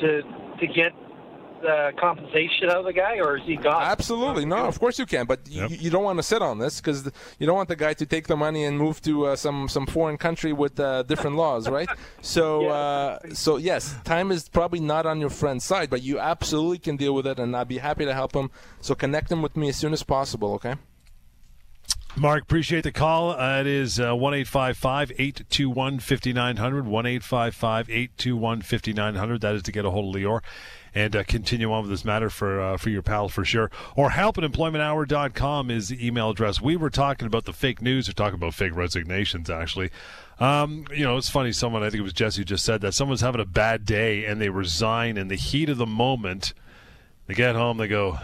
to, 0.00 0.22
to 0.60 0.66
get 0.66 0.92
the 1.62 1.92
compensation 1.98 2.68
out 2.70 2.78
of 2.78 2.84
the 2.84 2.92
guy, 2.92 3.18
or 3.18 3.36
is 3.38 3.44
he 3.46 3.56
gone? 3.56 3.82
Absolutely, 3.82 4.44
no. 4.44 4.56
Of 4.66 4.78
course 4.80 4.98
you 4.98 5.06
can, 5.06 5.26
but 5.26 5.40
Yep. 5.48 5.70
you, 5.70 5.76
you 5.76 5.90
don't 5.90 6.02
want 6.02 6.18
to 6.18 6.22
sit 6.22 6.42
on 6.42 6.58
this 6.58 6.80
because 6.80 7.10
you 7.38 7.46
don't 7.46 7.56
want 7.56 7.68
the 7.68 7.76
guy 7.76 7.94
to 7.94 8.04
take 8.04 8.26
the 8.26 8.36
money 8.36 8.64
and 8.64 8.76
move 8.76 9.00
to 9.02 9.26
uh, 9.26 9.36
some 9.36 9.68
some 9.68 9.86
foreign 9.86 10.18
country 10.18 10.52
with 10.52 10.78
uh, 10.80 11.04
different 11.04 11.36
laws, 11.36 11.68
right? 11.68 11.88
So, 12.20 12.68
uh, 12.68 13.18
so 13.32 13.56
yes, 13.56 13.96
time 14.04 14.30
is 14.30 14.48
probably 14.48 14.80
not 14.80 15.06
on 15.06 15.20
your 15.20 15.30
friend's 15.30 15.64
side, 15.64 15.90
but 15.90 16.02
you 16.02 16.18
absolutely 16.18 16.78
can 16.78 16.96
deal 16.96 17.14
with 17.14 17.26
it, 17.26 17.38
and 17.38 17.56
I'd 17.56 17.68
be 17.68 17.78
happy 17.78 18.04
to 18.04 18.14
help 18.14 18.34
him. 18.34 18.50
So 18.80 18.94
connect 18.94 19.30
him 19.30 19.42
with 19.42 19.56
me 19.56 19.68
as 19.68 19.76
soon 19.76 19.92
as 19.92 20.02
possible, 20.02 20.54
okay? 20.54 20.74
Mark, 22.14 22.42
appreciate 22.42 22.84
the 22.84 22.92
call. 22.92 23.30
Uh, 23.30 23.60
it 23.60 23.66
is 23.66 23.98
one 23.98 24.34
eight 24.34 24.46
five 24.46 24.76
five 24.76 25.10
eight 25.18 25.44
two 25.48 25.70
one 25.70 25.98
fifty 25.98 26.32
nine 26.32 26.58
hundred. 26.58 26.86
One 26.86 27.06
eight 27.06 27.22
five 27.22 27.54
five 27.54 27.88
eight 27.88 28.16
two 28.18 28.36
one 28.36 28.60
fifty 28.60 28.92
nine 28.92 29.14
hundred. 29.14 29.40
That 29.40 29.54
is 29.54 29.62
to 29.62 29.72
get 29.72 29.84
a 29.84 29.90
hold 29.90 30.14
of 30.14 30.20
Lior 30.20 30.40
and 30.94 31.16
uh, 31.16 31.24
continue 31.24 31.72
on 31.72 31.82
with 31.82 31.90
this 31.90 32.04
matter 32.04 32.28
for 32.28 32.60
uh, 32.60 32.76
for 32.76 32.90
your 32.90 33.02
pal 33.02 33.28
for 33.28 33.44
sure. 33.44 33.70
Or 33.96 34.10
help 34.10 34.36
at 34.36 34.44
employmenthour.com 34.44 35.70
is 35.70 35.88
the 35.88 36.06
email 36.06 36.30
address. 36.30 36.60
We 36.60 36.76
were 36.76 36.90
talking 36.90 37.26
about 37.26 37.46
the 37.46 37.52
fake 37.52 37.80
news. 37.80 38.08
We're 38.08 38.12
talking 38.12 38.34
about 38.34 38.54
fake 38.54 38.76
resignations, 38.76 39.48
actually. 39.48 39.90
Um, 40.38 40.86
you 40.94 41.04
know, 41.04 41.16
it's 41.16 41.30
funny. 41.30 41.52
Someone, 41.52 41.82
I 41.82 41.90
think 41.90 42.00
it 42.00 42.04
was 42.04 42.12
Jesse, 42.12 42.44
just 42.44 42.64
said 42.64 42.82
that 42.82 42.92
someone's 42.92 43.22
having 43.22 43.40
a 43.40 43.46
bad 43.46 43.86
day 43.86 44.26
and 44.26 44.40
they 44.40 44.50
resign 44.50 45.16
in 45.16 45.28
the 45.28 45.36
heat 45.36 45.70
of 45.70 45.78
the 45.78 45.86
moment. 45.86 46.52
They 47.26 47.34
get 47.34 47.54
home, 47.54 47.78
they 47.78 47.86
go, 47.86 48.18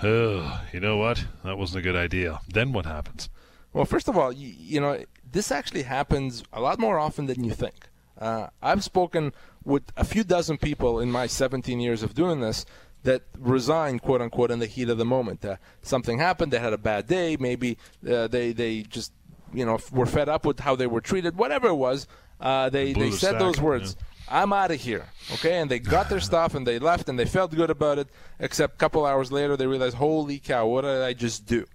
you 0.72 0.81
know 0.81 0.96
what? 0.96 1.24
That 1.44 1.57
wasn't 1.57 1.79
a 1.79 1.83
good 1.83 1.96
idea. 1.96 2.40
Then 2.48 2.72
what 2.72 2.85
happens? 2.85 3.29
Well, 3.73 3.85
first 3.85 4.09
of 4.09 4.17
all, 4.17 4.33
you, 4.33 4.55
you 4.59 4.81
know, 4.81 5.05
this 5.31 5.53
actually 5.53 5.83
happens 5.83 6.43
a 6.53 6.61
lot 6.61 6.79
more 6.79 6.99
often 6.99 7.27
than 7.27 7.45
you 7.45 7.53
think. 7.53 7.89
Uh, 8.19 8.49
I've 8.63 8.83
spoken 8.83 9.33
with 9.65 9.85
a 9.97 10.05
few 10.05 10.25
dozen 10.25 10.59
people 10.59 10.99
in 11.01 11.11
my 11.11 11.27
17 11.27 11.79
years 11.79 12.03
of 12.03 12.15
doing 12.15 12.41
this 12.41 12.65
that 13.05 13.23
resigned, 13.39 14.03
quote 14.03 14.21
unquote, 14.21 14.51
in 14.51 14.59
the 14.59 14.67
heat 14.67 14.89
of 14.89 14.99
the 14.99 15.05
moment. 15.05 15.45
Uh, 15.45 15.57
something 15.83 16.19
happened, 16.19 16.53
they 16.53 16.59
had 16.59 16.73
a 16.73 16.79
bad 16.79 17.07
day, 17.07 17.37
maybe 17.39 17.79
uh, 18.09 18.27
they, 18.27 18.53
they 18.53 18.83
just, 18.83 19.13
you 19.53 19.65
know, 19.65 19.79
were 19.93 20.07
fed 20.07 20.29
up 20.29 20.45
with 20.45 20.61
how 20.61 20.75
they 20.75 20.87
were 20.87 21.01
treated, 21.01 21.37
whatever 21.37 21.69
it 21.69 21.75
was. 21.75 22.09
Uh, 22.41 22.69
they 22.71 22.93
they 22.93 23.11
said 23.11 23.39
those 23.39 23.61
words. 23.61 23.97
I'm 24.31 24.53
out 24.53 24.71
of 24.71 24.81
here. 24.81 25.07
Okay, 25.35 25.59
and 25.59 25.71
they 25.71 25.79
got 25.79 26.09
their 26.09 26.21
stuff 26.31 26.55
and 26.55 26.67
they 26.67 26.79
left 26.79 27.09
and 27.09 27.19
they 27.19 27.25
felt 27.25 27.55
good 27.55 27.71
about 27.71 27.99
it. 27.99 28.09
Except 28.39 28.75
a 28.75 28.77
couple 28.77 29.05
hours 29.07 29.33
later, 29.33 29.57
they 29.57 29.67
realized, 29.67 29.97
"Holy 29.97 30.39
cow, 30.39 30.67
what 30.67 30.83
did 30.83 31.03
I 31.03 31.15
just 31.15 31.47
do?" 31.47 31.67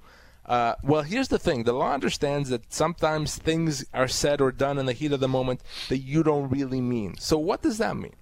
Uh, 0.45 0.75
well, 0.83 1.03
here's 1.03 1.29
the 1.29 1.39
thing: 1.39 1.63
the 1.63 1.73
law 1.73 1.93
understands 1.93 2.49
that 2.49 2.73
sometimes 2.73 3.37
things 3.37 3.85
are 3.93 4.07
said 4.07 4.41
or 4.41 4.51
done 4.51 4.77
in 4.77 4.85
the 4.85 4.93
heat 4.93 5.11
of 5.11 5.19
the 5.19 5.27
moment 5.27 5.61
that 5.89 5.99
you 5.99 6.23
don't 6.23 6.49
really 6.49 6.81
mean. 6.81 7.15
So, 7.17 7.37
what 7.37 7.61
does 7.61 7.77
that 7.77 7.95
mean? 7.95 8.15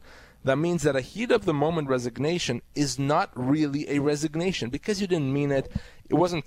That 0.44 0.58
means 0.58 0.84
that 0.84 0.96
a 0.96 1.02
heat 1.02 1.32
of 1.32 1.46
the 1.46 1.54
moment 1.54 1.88
resignation 1.88 2.62
is 2.76 2.98
not 2.98 3.32
really 3.36 3.90
a 3.90 4.00
resignation 4.00 4.70
because 4.70 5.00
you 5.00 5.08
didn't 5.08 5.32
mean 5.32 5.52
it. 5.52 5.72
It 6.10 6.16
wasn't 6.16 6.46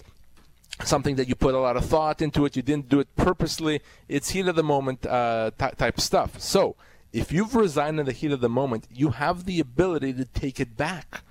something 0.82 1.14
that 1.16 1.28
you 1.28 1.36
put 1.36 1.54
a 1.54 1.60
lot 1.60 1.76
of 1.76 1.84
thought 1.84 2.20
into 2.20 2.44
it. 2.44 2.56
You 2.56 2.62
didn't 2.62 2.88
do 2.88 2.98
it 2.98 3.14
purposely. 3.14 3.80
It's 4.08 4.30
heat 4.30 4.48
of 4.48 4.56
the 4.56 4.64
moment 4.64 5.06
uh, 5.06 5.52
ty- 5.58 5.70
type 5.70 6.00
stuff. 6.00 6.40
So, 6.40 6.76
if 7.12 7.30
you've 7.30 7.54
resigned 7.54 8.00
in 8.00 8.06
the 8.06 8.12
heat 8.12 8.32
of 8.32 8.40
the 8.40 8.48
moment, 8.48 8.88
you 8.92 9.10
have 9.10 9.44
the 9.44 9.60
ability 9.60 10.12
to 10.14 10.24
take 10.24 10.58
it 10.58 10.76
back. 10.76 11.22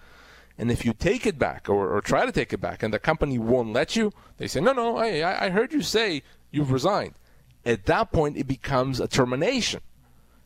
And 0.58 0.72
if 0.72 0.86
you 0.86 0.94
take 0.94 1.26
it 1.26 1.40
back 1.40 1.68
or, 1.68 1.96
or 1.96 2.02
try 2.02 2.26
to 2.26 2.32
take 2.32 2.54
it 2.54 2.62
back 2.62 2.84
and 2.84 2.94
the 2.94 3.00
company 3.00 3.40
won't 3.40 3.74
let 3.74 3.96
you, 3.96 4.12
they 4.38 4.48
say, 4.48 4.60
no, 4.60 4.74
no, 4.74 4.98
I, 4.98 5.46
I 5.46 5.50
heard 5.50 5.74
you 5.74 5.82
say 5.82 6.24
you've 6.52 6.72
resigned. 6.72 7.16
At 7.66 7.86
that 7.86 8.12
point, 8.12 8.38
it 8.38 8.48
becomes 8.48 9.00
a 9.00 9.08
termination. 9.08 9.82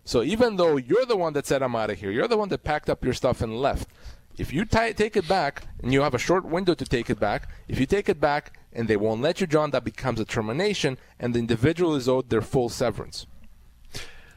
So 0.05 0.23
even 0.23 0.55
though 0.55 0.77
you're 0.77 1.05
the 1.05 1.17
one 1.17 1.33
that 1.33 1.45
said, 1.45 1.61
I'm 1.61 1.75
out 1.75 1.89
of 1.89 1.99
here, 1.99 2.11
you're 2.11 2.29
the 2.29 2.37
one 2.37 2.49
that 2.49 2.63
packed 2.63 2.89
up 2.89 3.03
your 3.03 3.13
stuff 3.13 3.41
and 3.41 3.59
left. 3.59 3.89
If 4.37 4.53
you 4.53 4.63
t- 4.65 4.93
take 4.93 5.17
it 5.17 5.27
back 5.27 5.63
and 5.81 5.91
you 5.91 6.01
have 6.01 6.13
a 6.13 6.19
short 6.19 6.45
window 6.45 6.73
to 6.75 6.85
take 6.85 7.09
it 7.09 7.19
back, 7.19 7.49
if 7.67 7.79
you 7.79 7.85
take 7.85 8.07
it 8.07 8.21
back 8.21 8.57
and 8.71 8.87
they 8.87 8.95
won't 8.95 9.21
let 9.21 9.41
you, 9.41 9.47
John, 9.47 9.71
that 9.71 9.83
becomes 9.83 10.19
a 10.19 10.25
termination 10.25 10.97
and 11.19 11.33
the 11.33 11.39
individual 11.39 11.95
is 11.95 12.07
owed 12.07 12.29
their 12.29 12.41
full 12.41 12.69
severance. 12.69 13.25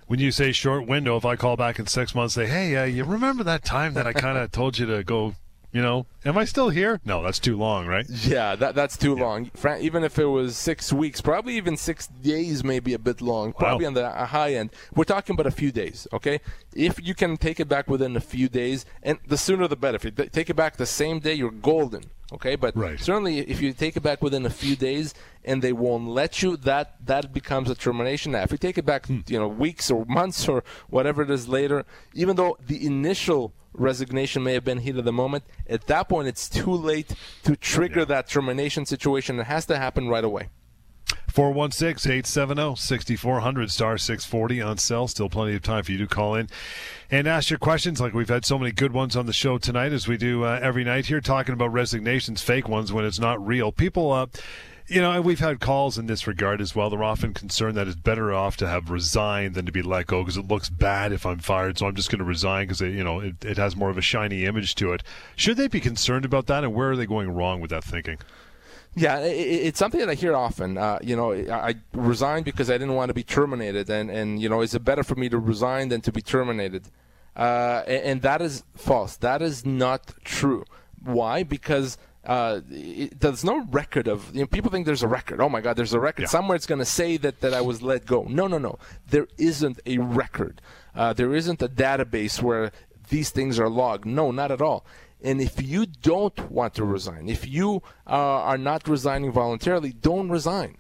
When 0.07 0.19
you 0.19 0.33
say 0.33 0.51
short 0.51 0.89
window, 0.89 1.17
if 1.17 1.25
I 1.25 1.37
call 1.37 1.57
back 1.57 1.79
in 1.79 1.87
six 1.87 2.17
months, 2.17 2.35
say, 2.35 2.47
"Hey, 2.47 2.75
uh, 2.75 2.85
you 2.85 3.05
remember 3.05 3.45
that 3.45 3.65
time 3.65 3.95
that 3.95 4.09
I 4.09 4.13
kind 4.13 4.37
of 4.37 4.51
told 4.61 4.77
you 4.77 4.87
to 4.87 5.05
go?" 5.05 5.37
You 5.73 5.83
know, 5.83 6.07
am 6.25 6.37
I 6.37 6.47
still 6.47 6.71
here? 6.71 7.01
No, 7.05 7.23
that's 7.23 7.39
too 7.39 7.57
long, 7.57 7.87
right? 7.87 8.05
Yeah, 8.09 8.57
that 8.57 8.75
that's 8.75 8.97
too 8.97 9.15
long. 9.15 9.51
Fran- 9.55 9.83
even 9.83 10.03
if 10.03 10.19
it 10.19 10.25
was 10.27 10.57
six 10.57 10.93
weeks, 10.93 11.21
probably 11.21 11.57
even 11.57 11.77
six 11.77 12.09
days 12.09 12.65
maybe 12.65 12.93
a 12.93 12.99
bit 12.99 13.21
long. 13.21 13.53
Probably 13.53 13.87
on 13.87 13.95
the 13.95 14.07
uh, 14.07 14.27
high 14.27 14.55
end. 14.55 14.71
We're 14.97 15.05
talking 15.05 15.35
about 15.35 15.47
a 15.47 15.53
few 15.53 15.71
days, 15.71 16.09
okay? 16.13 16.41
If 16.75 17.01
you 17.01 17.15
can 17.15 17.37
take 17.37 17.61
it 17.61 17.69
back 17.69 17.89
within 17.89 18.17
a 18.17 18.21
few 18.21 18.49
days, 18.49 18.85
and 19.03 19.19
the 19.29 19.37
sooner 19.37 19.69
the 19.69 19.77
better. 19.77 19.95
If 19.97 20.05
you 20.05 20.11
take 20.11 20.51
it 20.51 20.57
back 20.57 20.77
the 20.77 20.87
same 20.87 21.21
day, 21.21 21.35
you're 21.35 21.53
golden, 21.53 22.03
okay? 22.33 22.57
But 22.57 22.77
Right. 22.77 22.99
certainly, 22.99 23.39
if 23.39 23.61
you 23.63 23.73
take 23.73 23.97
it 23.97 24.03
back 24.03 24.23
within 24.23 24.45
a 24.47 24.51
few 24.51 24.75
days 24.75 25.15
and 25.45 25.63
they 25.63 25.73
won't 25.73 26.09
let 26.09 26.43
you, 26.43 26.57
that 26.59 26.97
that 27.07 27.33
becomes 27.33 27.71
a 27.71 27.77
termination. 27.77 28.33
Now, 28.33 28.43
if 28.43 28.51
you 28.51 28.59
take 28.59 28.77
it 28.77 28.85
back, 28.85 29.09
you 29.09 29.39
know, 29.39 29.47
weeks 29.47 29.89
or 29.89 30.05
months 30.07 30.49
or 30.49 30.65
whatever 30.89 31.23
it 31.23 31.31
is 31.31 31.49
later, 31.49 31.85
even 32.13 32.35
though 32.35 32.59
the 32.67 32.85
initial 32.85 33.53
resignation 33.73 34.43
may 34.43 34.55
have 34.55 34.65
been 34.65 34.79
heat 34.79 34.97
of 34.97 35.05
the 35.05 35.13
moment. 35.13 35.45
At 35.69 35.87
that 35.87 36.09
point, 36.09 36.29
it's 36.29 36.49
too 36.49 36.73
late 36.73 37.15
to 37.45 37.57
trigger 37.57 38.05
that 38.05 38.29
termination 38.29 38.87
situation. 38.87 39.39
It 39.39 39.45
has 39.45 39.67
to 39.67 39.79
happen 39.79 40.09
right 40.09 40.25
away. 40.25 40.49
416 41.33 42.11
870 42.11 42.77
6400 42.77 43.71
star 43.71 43.99
640 43.99 44.61
on 44.61 44.79
cell. 44.79 45.09
Still 45.09 45.29
plenty 45.29 45.55
of 45.55 45.63
time 45.63 45.85
for 45.85 45.93
you 45.93 45.99
to 45.99 46.07
call 46.07 46.35
in 46.35 46.49
and 47.11 47.27
ask 47.27 47.51
your 47.51 47.59
questions. 47.59 48.01
Like 48.01 48.13
we've 48.13 48.29
had 48.29 48.45
so 48.45 48.59
many 48.59 48.73
good 48.73 48.93
ones 48.93 49.17
on 49.17 49.27
the 49.27 49.33
show 49.33 49.59
tonight, 49.59 49.93
as 49.93 50.09
we 50.09 50.17
do 50.17 50.45
uh, 50.45 50.59
every 50.61 50.85
night 50.85 51.07
here, 51.07 51.21
talking 51.21 51.53
about 51.53 51.73
resignations, 51.73 52.43
fake 52.43 52.69
ones 52.69 52.93
when 52.93 53.05
it's 53.05 53.21
not 53.21 53.45
real. 53.45 53.73
People, 53.73 54.13
uh, 54.13 54.27
you 54.91 55.01
know, 55.01 55.13
and 55.13 55.25
we've 55.25 55.39
had 55.39 55.61
calls 55.61 55.99
in 55.99 56.07
this 56.07 56.27
regard 56.27 56.61
as 56.61 56.75
well. 56.75 56.91
They're 56.91 57.05
often 57.05 57.33
concerned 57.33 57.77
that 57.77 57.87
it's 57.87 57.95
better 57.95 58.35
off 58.35 58.57
to 58.57 58.67
have 58.67 58.91
resigned 58.91 59.55
than 59.55 59.65
to 59.67 59.73
be 59.73 59.83
let 59.83 60.09
go 60.09 60.23
because 60.23 60.37
it 60.37 60.49
looks 60.49 60.69
bad 60.69 61.13
if 61.13 61.25
I'm 61.25 61.39
fired. 61.39 61.79
So 61.79 61.87
I'm 61.87 61.95
just 61.95 62.11
going 62.11 62.19
to 62.19 62.25
resign 62.25 62.67
because 62.67 62.81
you 62.81 63.05
know 63.05 63.21
it, 63.21 63.45
it 63.45 63.57
has 63.57 63.77
more 63.77 63.89
of 63.89 63.97
a 63.97 64.03
shiny 64.03 64.45
image 64.45 64.75
to 64.77 64.93
it. 64.93 65.05
Should 65.37 65.59
they 65.59 65.69
be 65.69 65.81
concerned 65.81 66.25
about 66.25 66.47
that, 66.47 66.65
and 66.65 66.75
where 66.75 66.91
are 66.91 66.97
they 66.97 67.07
going 67.07 67.31
wrong 67.31 67.61
with 67.61 67.71
that 67.71 67.85
thinking? 67.85 68.19
Yeah, 68.97 69.21
it's 69.21 69.79
something 69.79 70.01
that 70.01 70.11
I 70.11 70.15
hear 70.15 70.35
often. 70.35 70.77
Uh, 70.77 70.99
you 71.01 71.15
know, 71.15 71.33
I 71.33 71.69
I 71.69 71.75
resigned 71.95 72.45
because 72.45 72.69
I 72.69 72.75
didn't 72.75 72.97
want 72.97 73.11
to 73.11 73.15
be 73.15 73.23
terminated, 73.23 73.89
and 73.89 74.11
and 74.11 74.43
you 74.43 74.49
know, 74.49 74.61
is 74.61 74.75
it 74.75 74.85
better 74.85 75.05
for 75.05 75.15
me 75.15 75.29
to 75.29 75.39
resign 75.39 75.89
than 75.91 76.01
to 76.01 76.11
be 76.11 76.21
terminated? 76.21 76.89
Uh, 77.37 77.85
and, 77.87 78.05
and 78.05 78.23
that 78.23 78.43
is 78.43 78.65
false. 78.75 79.17
That 79.19 79.41
is 79.41 79.65
not 79.65 80.15
true. 80.25 80.65
Why? 81.01 81.45
Because 81.45 81.97
uh, 82.25 82.61
it, 82.71 83.19
there's 83.21 83.45
no 83.45 83.65
record 83.71 84.07
of. 84.09 84.35
You 84.35 84.41
know, 84.43 84.47
people 84.47 84.71
think 84.71 84.87
there's 84.87 85.03
a 85.03 85.09
record. 85.09 85.41
Oh 85.41 85.49
my 85.49 85.61
God, 85.61 85.77
there's 85.77 85.95
a 85.95 86.01
record 86.01 86.23
Yeah. 86.23 86.29
somewhere. 86.29 86.57
It's 86.57 86.67
going 86.67 86.79
to 86.81 86.85
say 86.85 87.17
that 87.19 87.41
that 87.41 87.55
I 87.55 87.61
was 87.61 87.83
let 87.83 88.07
go. 88.07 88.25
No, 88.29 88.47
no, 88.47 88.59
no. 88.59 88.79
There 89.09 89.27
isn't 89.39 89.81
a 89.87 89.99
record. 89.99 90.61
Uh, 90.95 91.13
there 91.13 91.35
isn't 91.35 91.63
a 91.63 91.69
database 91.69 92.43
where 92.43 92.73
these 93.09 93.31
things 93.31 93.59
are 93.59 93.69
logged. 93.69 94.05
No, 94.05 94.31
not 94.31 94.51
at 94.51 94.61
all. 94.61 94.85
And 95.23 95.41
if 95.41 95.61
you 95.63 95.85
don't 95.87 96.51
want 96.51 96.75
to 96.75 96.85
resign, 96.85 97.29
if 97.29 97.47
you 97.47 97.83
uh, 98.07 98.11
are 98.51 98.57
not 98.59 98.89
resigning 98.89 99.33
voluntarily, 99.33 99.93
don't 99.93 100.31
resign. 100.31 100.77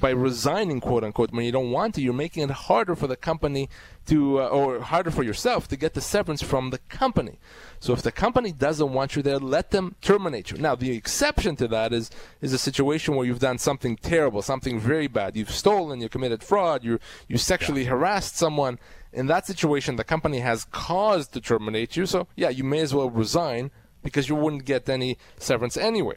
By 0.00 0.10
resigning, 0.10 0.80
quote 0.80 1.04
unquote, 1.04 1.32
when 1.32 1.44
you 1.44 1.52
don't 1.52 1.70
want 1.70 1.94
to, 1.94 2.00
you're 2.00 2.14
making 2.14 2.44
it 2.44 2.50
harder 2.50 2.96
for 2.96 3.06
the 3.06 3.16
company 3.16 3.68
to, 4.06 4.40
uh, 4.40 4.48
or 4.48 4.80
harder 4.80 5.10
for 5.10 5.22
yourself 5.22 5.68
to 5.68 5.76
get 5.76 5.94
the 5.94 6.00
severance 6.00 6.42
from 6.42 6.70
the 6.70 6.78
company. 6.88 7.38
So 7.78 7.92
if 7.92 8.02
the 8.02 8.12
company 8.12 8.52
doesn't 8.52 8.92
want 8.92 9.16
you 9.16 9.22
there, 9.22 9.38
let 9.38 9.70
them 9.70 9.96
terminate 10.00 10.50
you. 10.50 10.58
Now, 10.58 10.74
the 10.74 10.92
exception 10.92 11.56
to 11.56 11.68
that 11.68 11.92
is 11.92 12.10
is 12.40 12.52
a 12.52 12.58
situation 12.58 13.16
where 13.16 13.26
you've 13.26 13.38
done 13.38 13.58
something 13.58 13.96
terrible, 13.96 14.42
something 14.42 14.80
very 14.80 15.08
bad. 15.08 15.36
You've 15.36 15.50
stolen, 15.50 16.00
you 16.00 16.08
committed 16.08 16.42
fraud, 16.42 16.84
you 16.84 16.98
you 17.28 17.36
sexually 17.36 17.84
harassed 17.84 18.36
someone. 18.36 18.78
In 19.12 19.26
that 19.26 19.46
situation, 19.46 19.96
the 19.96 20.04
company 20.04 20.40
has 20.40 20.64
cause 20.64 21.28
to 21.28 21.40
terminate 21.40 21.96
you. 21.96 22.06
So 22.06 22.28
yeah, 22.36 22.48
you 22.50 22.64
may 22.64 22.80
as 22.80 22.94
well 22.94 23.10
resign 23.10 23.70
because 24.02 24.28
you 24.28 24.36
wouldn't 24.36 24.64
get 24.64 24.88
any 24.88 25.18
severance 25.38 25.76
anyway. 25.76 26.16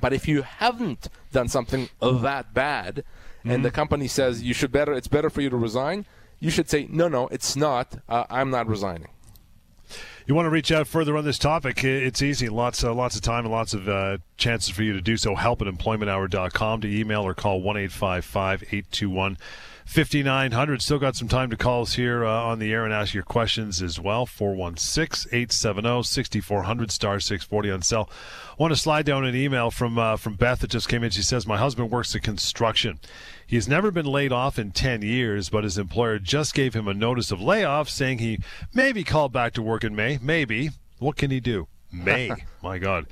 But 0.00 0.12
if 0.12 0.28
you 0.28 0.42
haven't 0.42 1.08
done 1.32 1.48
something 1.48 1.88
that 2.00 2.54
bad, 2.54 3.04
and 3.44 3.64
the 3.64 3.70
company 3.70 4.08
says 4.08 4.42
you 4.42 4.54
should 4.54 4.72
better, 4.72 4.92
it's 4.92 5.08
better 5.08 5.30
for 5.30 5.40
you 5.40 5.50
to 5.50 5.56
resign, 5.56 6.06
you 6.40 6.50
should 6.50 6.68
say 6.68 6.86
no, 6.90 7.08
no, 7.08 7.28
it's 7.28 7.56
not. 7.56 7.98
Uh, 8.08 8.24
I'm 8.30 8.50
not 8.50 8.68
resigning. 8.68 9.08
You 10.26 10.34
want 10.34 10.44
to 10.44 10.50
reach 10.50 10.70
out 10.70 10.86
further 10.86 11.16
on 11.16 11.24
this 11.24 11.38
topic? 11.38 11.82
It's 11.82 12.20
easy. 12.20 12.50
Lots, 12.50 12.84
uh, 12.84 12.92
lots 12.92 13.16
of 13.16 13.22
time 13.22 13.46
and 13.46 13.52
lots 13.52 13.72
of 13.72 13.88
uh, 13.88 14.18
chances 14.36 14.68
for 14.68 14.82
you 14.82 14.92
to 14.92 15.00
do 15.00 15.16
so. 15.16 15.34
Help 15.34 15.62
at 15.62 15.68
employmenthour.com 15.68 16.82
to 16.82 16.88
email 16.88 17.22
or 17.22 17.32
call 17.32 17.62
1 17.62 17.78
821 17.78 19.38
5900. 19.88 20.82
Still 20.82 20.98
got 20.98 21.16
some 21.16 21.28
time 21.28 21.48
to 21.48 21.56
call 21.56 21.80
us 21.80 21.94
here 21.94 22.22
uh, 22.22 22.30
on 22.30 22.58
the 22.58 22.70
air 22.70 22.84
and 22.84 22.92
ask 22.92 23.14
your 23.14 23.22
questions 23.22 23.80
as 23.80 23.98
well. 23.98 24.26
416 24.26 25.30
870 25.32 26.02
6400 26.02 26.90
star 26.90 27.18
640 27.18 27.70
on 27.70 27.80
cell. 27.80 28.10
I 28.50 28.62
want 28.62 28.74
to 28.74 28.78
slide 28.78 29.06
down 29.06 29.24
an 29.24 29.34
email 29.34 29.70
from 29.70 29.98
uh, 29.98 30.18
from 30.18 30.34
Beth 30.34 30.60
that 30.60 30.68
just 30.68 30.90
came 30.90 31.02
in. 31.02 31.10
She 31.10 31.22
says, 31.22 31.46
My 31.46 31.56
husband 31.56 31.90
works 31.90 32.14
in 32.14 32.20
construction. 32.20 33.00
He 33.46 33.56
has 33.56 33.66
never 33.66 33.90
been 33.90 34.04
laid 34.04 34.30
off 34.30 34.58
in 34.58 34.72
10 34.72 35.00
years, 35.00 35.48
but 35.48 35.64
his 35.64 35.78
employer 35.78 36.18
just 36.18 36.52
gave 36.52 36.74
him 36.74 36.86
a 36.86 36.92
notice 36.92 37.30
of 37.30 37.40
layoff 37.40 37.88
saying 37.88 38.18
he 38.18 38.40
may 38.74 38.92
be 38.92 39.04
called 39.04 39.32
back 39.32 39.54
to 39.54 39.62
work 39.62 39.84
in 39.84 39.96
May. 39.96 40.18
Maybe. 40.20 40.68
What 40.98 41.16
can 41.16 41.30
he 41.30 41.40
do? 41.40 41.66
May. 41.90 42.30
My 42.62 42.76
God. 42.76 43.06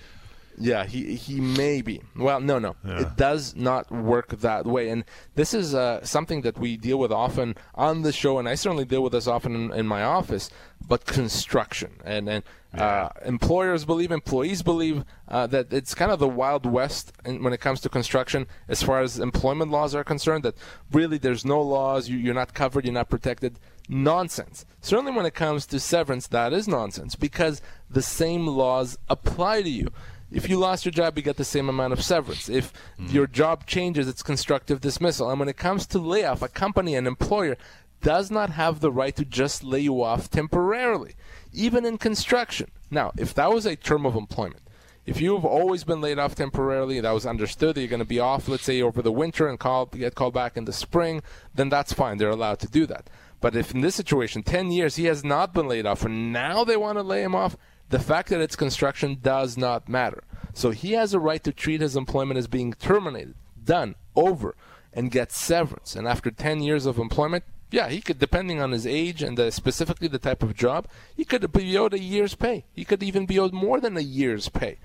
Yeah, 0.58 0.84
he 0.84 1.14
he 1.14 1.40
may 1.40 1.82
be. 1.82 2.02
Well, 2.16 2.40
no, 2.40 2.58
no, 2.58 2.76
yeah. 2.84 3.00
it 3.00 3.16
does 3.16 3.54
not 3.54 3.90
work 3.90 4.28
that 4.40 4.64
way. 4.64 4.88
And 4.88 5.04
this 5.34 5.52
is 5.52 5.74
uh, 5.74 6.02
something 6.04 6.40
that 6.42 6.58
we 6.58 6.76
deal 6.76 6.98
with 6.98 7.12
often 7.12 7.56
on 7.74 8.02
the 8.02 8.12
show, 8.12 8.38
and 8.38 8.48
I 8.48 8.54
certainly 8.54 8.86
deal 8.86 9.02
with 9.02 9.12
this 9.12 9.26
often 9.26 9.54
in, 9.54 9.72
in 9.72 9.86
my 9.86 10.02
office. 10.02 10.50
But 10.88 11.04
construction 11.04 12.00
and 12.04 12.28
and 12.28 12.44
yeah. 12.74 12.84
uh, 12.84 13.08
employers 13.24 13.84
believe, 13.84 14.12
employees 14.12 14.62
believe 14.62 15.04
uh, 15.28 15.46
that 15.48 15.72
it's 15.72 15.94
kind 15.94 16.10
of 16.10 16.18
the 16.18 16.28
wild 16.28 16.64
west 16.64 17.12
in, 17.24 17.42
when 17.42 17.52
it 17.52 17.60
comes 17.60 17.80
to 17.80 17.88
construction, 17.88 18.46
as 18.68 18.82
far 18.82 19.00
as 19.00 19.18
employment 19.18 19.70
laws 19.70 19.94
are 19.94 20.04
concerned. 20.04 20.44
That 20.44 20.56
really 20.92 21.18
there's 21.18 21.44
no 21.44 21.60
laws, 21.60 22.08
you, 22.08 22.18
you're 22.18 22.34
not 22.34 22.54
covered, 22.54 22.84
you're 22.84 22.94
not 22.94 23.08
protected 23.08 23.58
nonsense. 23.88 24.64
Certainly, 24.80 25.12
when 25.12 25.26
it 25.26 25.34
comes 25.34 25.66
to 25.66 25.80
severance, 25.80 26.26
that 26.28 26.52
is 26.52 26.68
nonsense 26.68 27.14
because 27.14 27.62
the 27.90 28.02
same 28.02 28.46
laws 28.46 28.98
apply 29.08 29.62
to 29.62 29.70
you. 29.70 29.88
If 30.30 30.48
you 30.48 30.58
lost 30.58 30.84
your 30.84 30.92
job, 30.92 31.16
you 31.16 31.22
get 31.22 31.36
the 31.36 31.44
same 31.44 31.68
amount 31.68 31.92
of 31.92 32.02
severance. 32.02 32.48
If 32.48 32.72
mm. 32.98 33.12
your 33.12 33.26
job 33.26 33.66
changes, 33.66 34.08
it's 34.08 34.22
constructive 34.22 34.80
dismissal. 34.80 35.30
And 35.30 35.38
when 35.38 35.48
it 35.48 35.56
comes 35.56 35.86
to 35.88 35.98
layoff, 35.98 36.42
a 36.42 36.48
company, 36.48 36.94
an 36.96 37.06
employer, 37.06 37.56
does 38.00 38.30
not 38.30 38.50
have 38.50 38.80
the 38.80 38.90
right 38.90 39.14
to 39.16 39.24
just 39.24 39.64
lay 39.64 39.80
you 39.80 40.02
off 40.02 40.30
temporarily, 40.30 41.14
even 41.52 41.84
in 41.84 41.98
construction. 41.98 42.70
Now, 42.90 43.12
if 43.16 43.34
that 43.34 43.52
was 43.52 43.66
a 43.66 43.76
term 43.76 44.04
of 44.04 44.14
employment, 44.14 44.62
if 45.06 45.20
you've 45.20 45.44
always 45.44 45.84
been 45.84 46.00
laid 46.00 46.18
off 46.18 46.34
temporarily, 46.34 47.00
that 47.00 47.12
was 47.12 47.26
understood 47.26 47.76
that 47.76 47.80
you're 47.80 47.88
going 47.88 48.00
to 48.00 48.04
be 48.04 48.18
off, 48.18 48.48
let's 48.48 48.64
say, 48.64 48.82
over 48.82 49.02
the 49.02 49.12
winter 49.12 49.48
and 49.48 49.58
call, 49.58 49.86
get 49.86 50.16
called 50.16 50.34
back 50.34 50.56
in 50.56 50.64
the 50.64 50.72
spring, 50.72 51.22
then 51.54 51.68
that's 51.68 51.92
fine. 51.92 52.18
They're 52.18 52.28
allowed 52.28 52.58
to 52.60 52.68
do 52.68 52.86
that. 52.86 53.08
But 53.40 53.54
if 53.54 53.72
in 53.72 53.82
this 53.82 53.94
situation, 53.94 54.42
10 54.42 54.72
years, 54.72 54.96
he 54.96 55.04
has 55.04 55.24
not 55.24 55.54
been 55.54 55.68
laid 55.68 55.86
off, 55.86 56.04
and 56.04 56.32
now 56.32 56.64
they 56.64 56.76
want 56.76 56.98
to 56.98 57.02
lay 57.02 57.22
him 57.22 57.34
off, 57.34 57.56
the 57.88 57.98
fact 57.98 58.28
that 58.28 58.40
it's 58.40 58.56
construction 58.56 59.18
does 59.22 59.56
not 59.56 59.88
matter. 59.88 60.24
So 60.54 60.70
he 60.70 60.92
has 60.92 61.14
a 61.14 61.20
right 61.20 61.42
to 61.44 61.52
treat 61.52 61.80
his 61.80 61.96
employment 61.96 62.38
as 62.38 62.46
being 62.46 62.72
terminated, 62.72 63.34
done, 63.62 63.94
over, 64.14 64.56
and 64.92 65.10
get 65.10 65.30
severance. 65.30 65.94
And 65.94 66.08
after 66.08 66.30
10 66.30 66.62
years 66.62 66.86
of 66.86 66.98
employment, 66.98 67.44
yeah, 67.70 67.88
he 67.88 68.00
could, 68.00 68.18
depending 68.18 68.60
on 68.60 68.70
his 68.70 68.86
age 68.86 69.22
and 69.22 69.36
the, 69.36 69.50
specifically 69.50 70.08
the 70.08 70.18
type 70.18 70.42
of 70.42 70.56
job, 70.56 70.88
he 71.14 71.24
could 71.24 71.52
be 71.52 71.76
owed 71.76 71.94
a 71.94 72.00
year's 72.00 72.34
pay. 72.34 72.64
He 72.72 72.84
could 72.84 73.02
even 73.02 73.26
be 73.26 73.38
owed 73.38 73.52
more 73.52 73.80
than 73.80 73.96
a 73.96 74.00
year's 74.00 74.48
pay. 74.48 74.78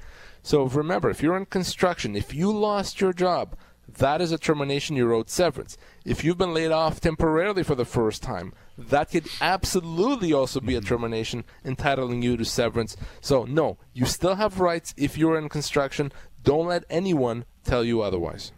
So 0.44 0.66
remember, 0.66 1.10
if 1.10 1.22
you're 1.22 1.38
in 1.38 1.46
construction, 1.46 2.16
if 2.16 2.34
you 2.34 2.52
lost 2.52 3.00
your 3.00 3.14
job, 3.14 3.56
that 3.98 4.22
is 4.22 4.32
a 4.32 4.38
termination 4.38 4.96
You're 4.96 5.14
owed 5.14 5.30
severance. 5.30 5.78
If 6.06 6.24
you've 6.24 6.38
been 6.38 6.54
laid 6.54 6.72
off 6.72 7.00
temporarily 7.00 7.64
for 7.64 7.76
the 7.76 7.86
first 7.86 8.24
time, 8.24 8.54
that 8.90 9.12
could 9.12 9.28
absolutely 9.40 10.34
also 10.34 10.60
be 10.60 10.76
a 10.76 10.80
mm-hmm. 10.80 10.88
termination 10.88 11.44
entitling 11.64 12.22
you 12.22 12.38
to 12.38 12.46
severance. 12.46 12.98
So, 13.22 13.44
no, 13.46 13.78
you 13.94 14.06
still 14.06 14.36
have 14.36 14.60
rights 14.60 14.94
if 14.98 15.18
you're 15.18 15.38
in 15.38 15.50
construction. 15.50 16.12
Don't 16.44 16.68
let 16.68 16.84
anyone 16.90 17.46
tell 17.64 17.84
you 17.84 18.02
otherwise. 18.02 18.52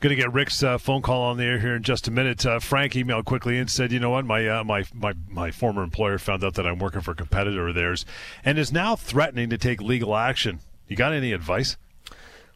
Going 0.00 0.14
to 0.14 0.22
get 0.22 0.32
Rick's 0.32 0.62
uh, 0.62 0.76
phone 0.76 1.00
call 1.00 1.22
on 1.22 1.38
the 1.38 1.44
air 1.44 1.58
here 1.58 1.74
in 1.74 1.82
just 1.82 2.06
a 2.06 2.10
minute. 2.10 2.44
Uh, 2.44 2.58
Frank 2.58 2.92
emailed 2.92 3.24
quickly 3.24 3.58
and 3.58 3.70
said, 3.70 3.92
"You 3.92 3.98
know 3.98 4.10
what? 4.10 4.26
My 4.26 4.46
uh, 4.46 4.62
my 4.62 4.84
my 4.92 5.14
my 5.26 5.50
former 5.50 5.82
employer 5.82 6.18
found 6.18 6.44
out 6.44 6.52
that 6.54 6.66
I'm 6.66 6.78
working 6.78 7.00
for 7.00 7.12
a 7.12 7.14
competitor 7.14 7.66
of 7.68 7.74
theirs, 7.74 8.04
and 8.44 8.58
is 8.58 8.70
now 8.70 8.94
threatening 8.94 9.48
to 9.48 9.56
take 9.56 9.80
legal 9.80 10.14
action. 10.14 10.60
You 10.86 10.96
got 10.96 11.14
any 11.14 11.32
advice?" 11.32 11.78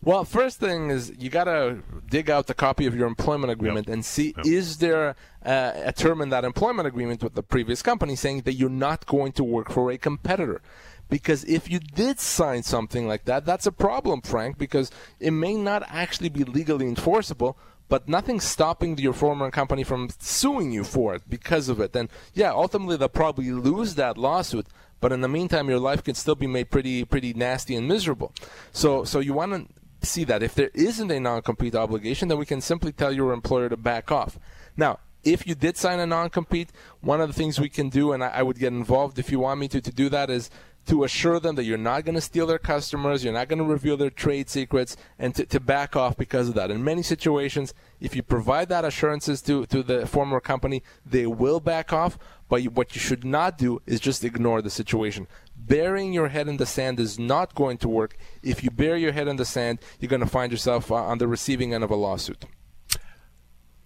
Well, 0.02 0.24
first 0.24 0.60
thing 0.60 0.90
is 0.90 1.12
you 1.18 1.28
got 1.28 1.44
to 1.44 1.82
dig 2.08 2.30
out 2.30 2.46
the 2.46 2.54
copy 2.54 2.86
of 2.86 2.94
your 2.94 3.06
employment 3.06 3.52
agreement 3.52 3.86
yep. 3.86 3.94
and 3.94 4.04
see 4.04 4.32
yep. 4.34 4.46
is 4.46 4.78
there 4.78 5.14
uh, 5.44 5.72
a 5.74 5.92
term 5.92 6.22
in 6.22 6.30
that 6.30 6.42
employment 6.42 6.88
agreement 6.88 7.22
with 7.22 7.34
the 7.34 7.42
previous 7.42 7.82
company 7.82 8.16
saying 8.16 8.42
that 8.42 8.54
you're 8.54 8.70
not 8.70 9.04
going 9.04 9.32
to 9.32 9.44
work 9.44 9.70
for 9.70 9.90
a 9.90 9.98
competitor. 9.98 10.62
Because 11.10 11.44
if 11.44 11.70
you 11.70 11.80
did 11.80 12.18
sign 12.18 12.62
something 12.62 13.06
like 13.06 13.24
that, 13.26 13.44
that's 13.44 13.66
a 13.66 13.72
problem, 13.72 14.22
Frank, 14.22 14.56
because 14.56 14.90
it 15.18 15.32
may 15.32 15.54
not 15.54 15.82
actually 15.88 16.28
be 16.28 16.44
legally 16.44 16.86
enforceable, 16.86 17.58
but 17.90 18.08
nothing's 18.08 18.44
stopping 18.44 18.96
your 18.96 19.12
former 19.12 19.50
company 19.50 19.82
from 19.82 20.08
suing 20.18 20.72
you 20.72 20.84
for 20.84 21.14
it 21.16 21.22
because 21.28 21.68
of 21.68 21.80
it. 21.80 21.94
And 21.94 22.08
yeah, 22.32 22.52
ultimately 22.52 22.96
they'll 22.96 23.08
probably 23.08 23.50
lose 23.50 23.96
that 23.96 24.16
lawsuit, 24.16 24.66
but 25.00 25.12
in 25.12 25.20
the 25.20 25.28
meantime 25.28 25.68
your 25.68 25.80
life 25.80 26.04
can 26.04 26.14
still 26.14 26.36
be 26.36 26.46
made 26.46 26.70
pretty 26.70 27.04
pretty 27.04 27.34
nasty 27.34 27.74
and 27.74 27.88
miserable. 27.88 28.32
So 28.72 29.04
so 29.04 29.18
you 29.18 29.34
want 29.34 29.52
to 29.52 29.79
see 30.06 30.24
that. 30.24 30.42
If 30.42 30.54
there 30.54 30.70
isn't 30.74 31.10
a 31.10 31.20
non 31.20 31.42
compete 31.42 31.74
obligation, 31.74 32.28
then 32.28 32.38
we 32.38 32.46
can 32.46 32.60
simply 32.60 32.92
tell 32.92 33.12
your 33.12 33.32
employer 33.32 33.68
to 33.68 33.76
back 33.76 34.10
off. 34.10 34.38
Now, 34.76 34.98
if 35.22 35.46
you 35.46 35.54
did 35.54 35.76
sign 35.76 36.00
a 36.00 36.06
non 36.06 36.30
compete, 36.30 36.70
one 37.00 37.20
of 37.20 37.28
the 37.28 37.34
things 37.34 37.60
we 37.60 37.68
can 37.68 37.88
do, 37.88 38.12
and 38.12 38.24
I, 38.24 38.28
I 38.28 38.42
would 38.42 38.58
get 38.58 38.72
involved 38.72 39.18
if 39.18 39.30
you 39.30 39.38
want 39.38 39.60
me 39.60 39.68
to, 39.68 39.80
to 39.80 39.92
do 39.92 40.08
that, 40.08 40.30
is 40.30 40.50
to 40.86 41.04
assure 41.04 41.38
them 41.38 41.56
that 41.56 41.64
you're 41.64 41.78
not 41.78 42.04
going 42.04 42.14
to 42.14 42.20
steal 42.20 42.46
their 42.46 42.58
customers, 42.58 43.22
you're 43.22 43.32
not 43.32 43.48
going 43.48 43.58
to 43.58 43.64
reveal 43.64 43.96
their 43.96 44.10
trade 44.10 44.48
secrets, 44.48 44.96
and 45.18 45.34
to, 45.34 45.46
to 45.46 45.60
back 45.60 45.94
off 45.94 46.16
because 46.16 46.48
of 46.48 46.54
that. 46.54 46.70
In 46.70 46.82
many 46.82 47.02
situations, 47.02 47.74
if 48.00 48.16
you 48.16 48.22
provide 48.22 48.68
that 48.70 48.84
assurances 48.84 49.42
to, 49.42 49.66
to 49.66 49.82
the 49.82 50.06
former 50.06 50.40
company, 50.40 50.82
they 51.04 51.26
will 51.26 51.60
back 51.60 51.92
off. 51.92 52.18
But 52.48 52.64
what 52.64 52.94
you 52.94 53.00
should 53.00 53.24
not 53.24 53.58
do 53.58 53.80
is 53.86 54.00
just 54.00 54.24
ignore 54.24 54.62
the 54.62 54.70
situation. 54.70 55.28
Burying 55.56 56.12
your 56.12 56.28
head 56.28 56.48
in 56.48 56.56
the 56.56 56.66
sand 56.66 56.98
is 56.98 57.18
not 57.18 57.54
going 57.54 57.78
to 57.78 57.88
work. 57.88 58.16
If 58.42 58.64
you 58.64 58.70
bury 58.70 59.02
your 59.02 59.12
head 59.12 59.28
in 59.28 59.36
the 59.36 59.44
sand, 59.44 59.78
you're 60.00 60.08
going 60.08 60.20
to 60.20 60.26
find 60.26 60.50
yourself 60.50 60.90
uh, 60.90 60.96
on 60.96 61.18
the 61.18 61.28
receiving 61.28 61.74
end 61.74 61.84
of 61.84 61.90
a 61.90 61.96
lawsuit. 61.96 62.44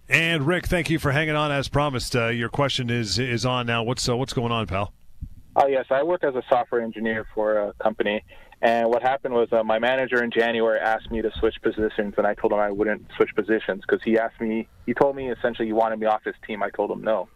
And 0.07 0.45
Rick, 0.45 0.67
thank 0.67 0.89
you 0.89 0.99
for 0.99 1.11
hanging 1.11 1.35
on 1.35 1.51
as 1.51 1.67
promised. 1.67 2.15
Uh, 2.15 2.27
your 2.27 2.49
question 2.49 2.89
is 2.91 3.17
is 3.17 3.43
on 3.43 3.65
now. 3.65 3.81
What's 3.83 4.07
uh, 4.07 4.15
what's 4.15 4.33
going 4.33 4.51
on, 4.51 4.67
pal? 4.67 4.93
Oh 5.57 5.67
yes, 5.67 5.85
I 5.89 6.03
work 6.03 6.25
as 6.25 6.35
a 6.35 6.43
software 6.49 6.81
engineer 6.81 7.25
for 7.33 7.57
a 7.57 7.73
company, 7.81 8.23
and 8.61 8.89
what 8.89 9.01
happened 9.01 9.33
was 9.33 9.47
uh, 9.53 9.63
my 9.63 9.79
manager 9.79 10.21
in 10.21 10.29
January 10.29 10.79
asked 10.79 11.09
me 11.09 11.21
to 11.21 11.31
switch 11.39 11.55
positions, 11.61 12.15
and 12.17 12.27
I 12.27 12.33
told 12.33 12.51
him 12.51 12.59
I 12.59 12.71
wouldn't 12.71 13.05
switch 13.15 13.29
positions 13.33 13.81
because 13.87 14.03
he 14.03 14.17
asked 14.17 14.41
me. 14.41 14.67
He 14.85 14.93
told 14.93 15.15
me 15.15 15.31
essentially 15.31 15.67
he 15.67 15.73
wanted 15.73 15.99
me 15.99 16.07
off 16.07 16.25
his 16.25 16.35
team. 16.45 16.61
I 16.61 16.71
told 16.71 16.91
him 16.91 17.01
no. 17.01 17.29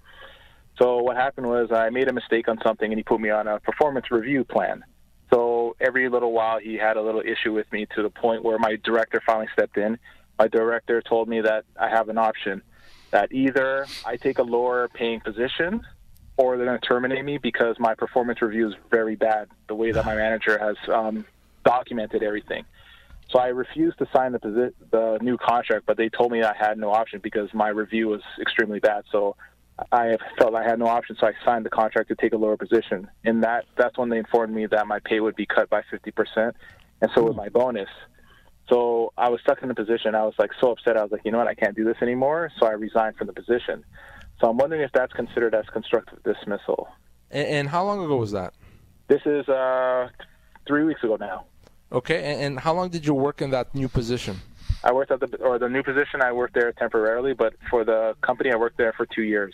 So 0.78 0.98
what 0.98 1.16
happened 1.16 1.48
was 1.48 1.72
I 1.72 1.90
made 1.92 2.10
a 2.10 2.14
mistake 2.14 2.50
on 2.50 2.60
something, 2.62 2.92
and 2.92 3.00
he 3.00 3.04
put 3.04 3.22
me 3.22 3.30
on 3.30 3.48
a 3.48 3.58
performance 3.62 4.12
review 4.12 4.44
plan. 4.44 4.84
So 5.32 5.78
every 5.80 6.10
little 6.10 6.34
while 6.34 6.60
he 6.60 6.76
had 6.76 6.98
a 6.98 7.02
little 7.02 7.22
issue 7.22 7.54
with 7.54 7.72
me 7.72 7.86
to 7.96 8.04
the 8.04 8.10
point 8.10 8.44
where 8.44 8.60
my 8.60 8.76
director 8.84 9.22
finally 9.26 9.48
stepped 9.54 9.78
in. 9.78 9.98
My 10.38 10.48
director 10.48 11.02
told 11.02 11.30
me 11.30 11.40
that 11.42 11.64
I 11.80 11.88
have 11.90 12.10
an 12.10 12.18
option 12.18 12.64
that 13.12 13.32
either 13.32 13.88
I 14.06 14.18
take 14.18 14.40
a 14.40 14.44
lower 14.44 14.90
paying 14.90 15.22
position 15.22 15.82
or 16.40 16.56
they're 16.56 16.66
going 16.66 16.80
to 16.80 16.88
terminate 16.88 17.26
me 17.26 17.38
because 17.38 17.76
my 17.80 17.94
performance 17.94 18.42
review 18.42 18.70
is 18.70 18.74
very 18.90 19.18
bad, 19.18 19.50
the 19.68 19.76
way 19.76 19.92
that 19.92 20.06
my 20.06 20.16
manager 20.26 20.58
has 20.58 20.78
um, 20.88 21.26
documented 21.66 22.24
everything. 22.24 22.64
So 23.30 23.40
I 23.40 23.48
refused 23.48 24.00
to 24.00 24.08
sign 24.16 24.32
the, 24.32 24.40
posi- 24.40 24.74
the 24.90 25.20
new 25.22 25.38
contract, 25.38 25.86
but 25.86 25.98
they 25.98 26.08
told 26.08 26.32
me 26.32 26.42
I 26.42 26.56
had 26.58 26.78
no 26.78 26.92
option 26.92 27.20
because 27.22 27.54
my 27.54 27.68
review 27.68 28.08
was 28.08 28.22
extremely 28.42 28.80
bad. 28.80 29.04
So 29.12 29.36
I 29.92 30.16
felt 30.40 30.56
I 30.56 30.64
had 30.64 30.80
no 30.80 30.88
option, 30.88 31.18
so 31.20 31.28
I 31.28 31.34
signed 31.46 31.66
the 31.66 31.70
contract 31.70 32.08
to 32.08 32.16
take 32.16 32.32
a 32.32 32.38
lower 32.38 32.56
position. 32.56 33.10
And 33.26 33.44
that 33.44 33.66
that's 33.78 33.98
when 33.98 34.08
they 34.10 34.18
informed 34.18 34.56
me 34.56 34.66
that 34.68 34.88
my 34.88 35.00
pay 35.00 35.20
would 35.20 35.36
be 35.36 35.46
cut 35.46 35.70
by 35.70 35.82
50%, 35.94 36.54
and 37.02 37.12
so 37.14 37.24
would 37.24 37.36
my 37.36 37.50
bonus. 37.50 37.90
So 38.70 39.12
I 39.18 39.30
was 39.30 39.42
stuck 39.42 39.62
in 39.62 39.68
the 39.68 39.76
position. 39.76 40.16
I 40.16 40.24
was 40.24 40.36
like 40.40 40.52
so 40.62 40.72
upset. 40.72 40.96
I 40.96 41.04
was 41.04 41.12
like, 41.12 41.22
you 41.26 41.32
know 41.32 41.40
what, 41.40 41.48
I 41.48 41.56
can't 41.56 41.76
do 41.76 41.84
this 41.84 41.98
anymore. 42.02 42.52
So 42.60 42.66
I 42.66 42.72
resigned 42.72 43.18
from 43.18 43.28
the 43.28 43.34
position. 43.34 43.84
So 44.40 44.50
I'm 44.50 44.58
wondering 44.58 44.82
if 44.82 44.92
that's 44.94 45.14
considered 45.14 45.54
as 45.54 45.66
constructive 45.72 46.24
dismissal. 46.24 46.88
And, 47.32 47.48
and 47.48 47.70
how 47.70 47.84
long 47.84 48.04
ago 48.04 48.16
was 48.18 48.32
that? 48.32 48.54
This 49.08 49.22
is 49.26 49.48
uh, 49.50 50.10
three 50.68 50.84
weeks 50.84 51.04
ago 51.04 51.18
now. 51.20 51.46
Okay, 51.92 52.24
and, 52.32 52.42
and 52.42 52.60
how 52.60 52.74
long 52.74 52.90
did 52.90 53.06
you 53.06 53.14
work 53.14 53.42
in 53.42 53.50
that 53.52 53.74
new 53.74 53.88
position? 53.88 54.38
I 54.84 54.94
worked 54.94 55.12
at 55.12 55.20
the 55.20 55.36
or 55.38 55.60
the 55.60 55.68
new 55.68 55.84
position. 55.84 56.22
I 56.22 56.32
worked 56.32 56.54
there 56.54 56.72
temporarily, 56.72 57.34
but 57.34 57.54
for 57.70 57.84
the 57.84 58.16
company, 58.22 58.52
I 58.52 58.56
worked 58.56 58.78
there 58.78 58.94
for 58.94 59.06
two 59.06 59.24
years. 59.24 59.54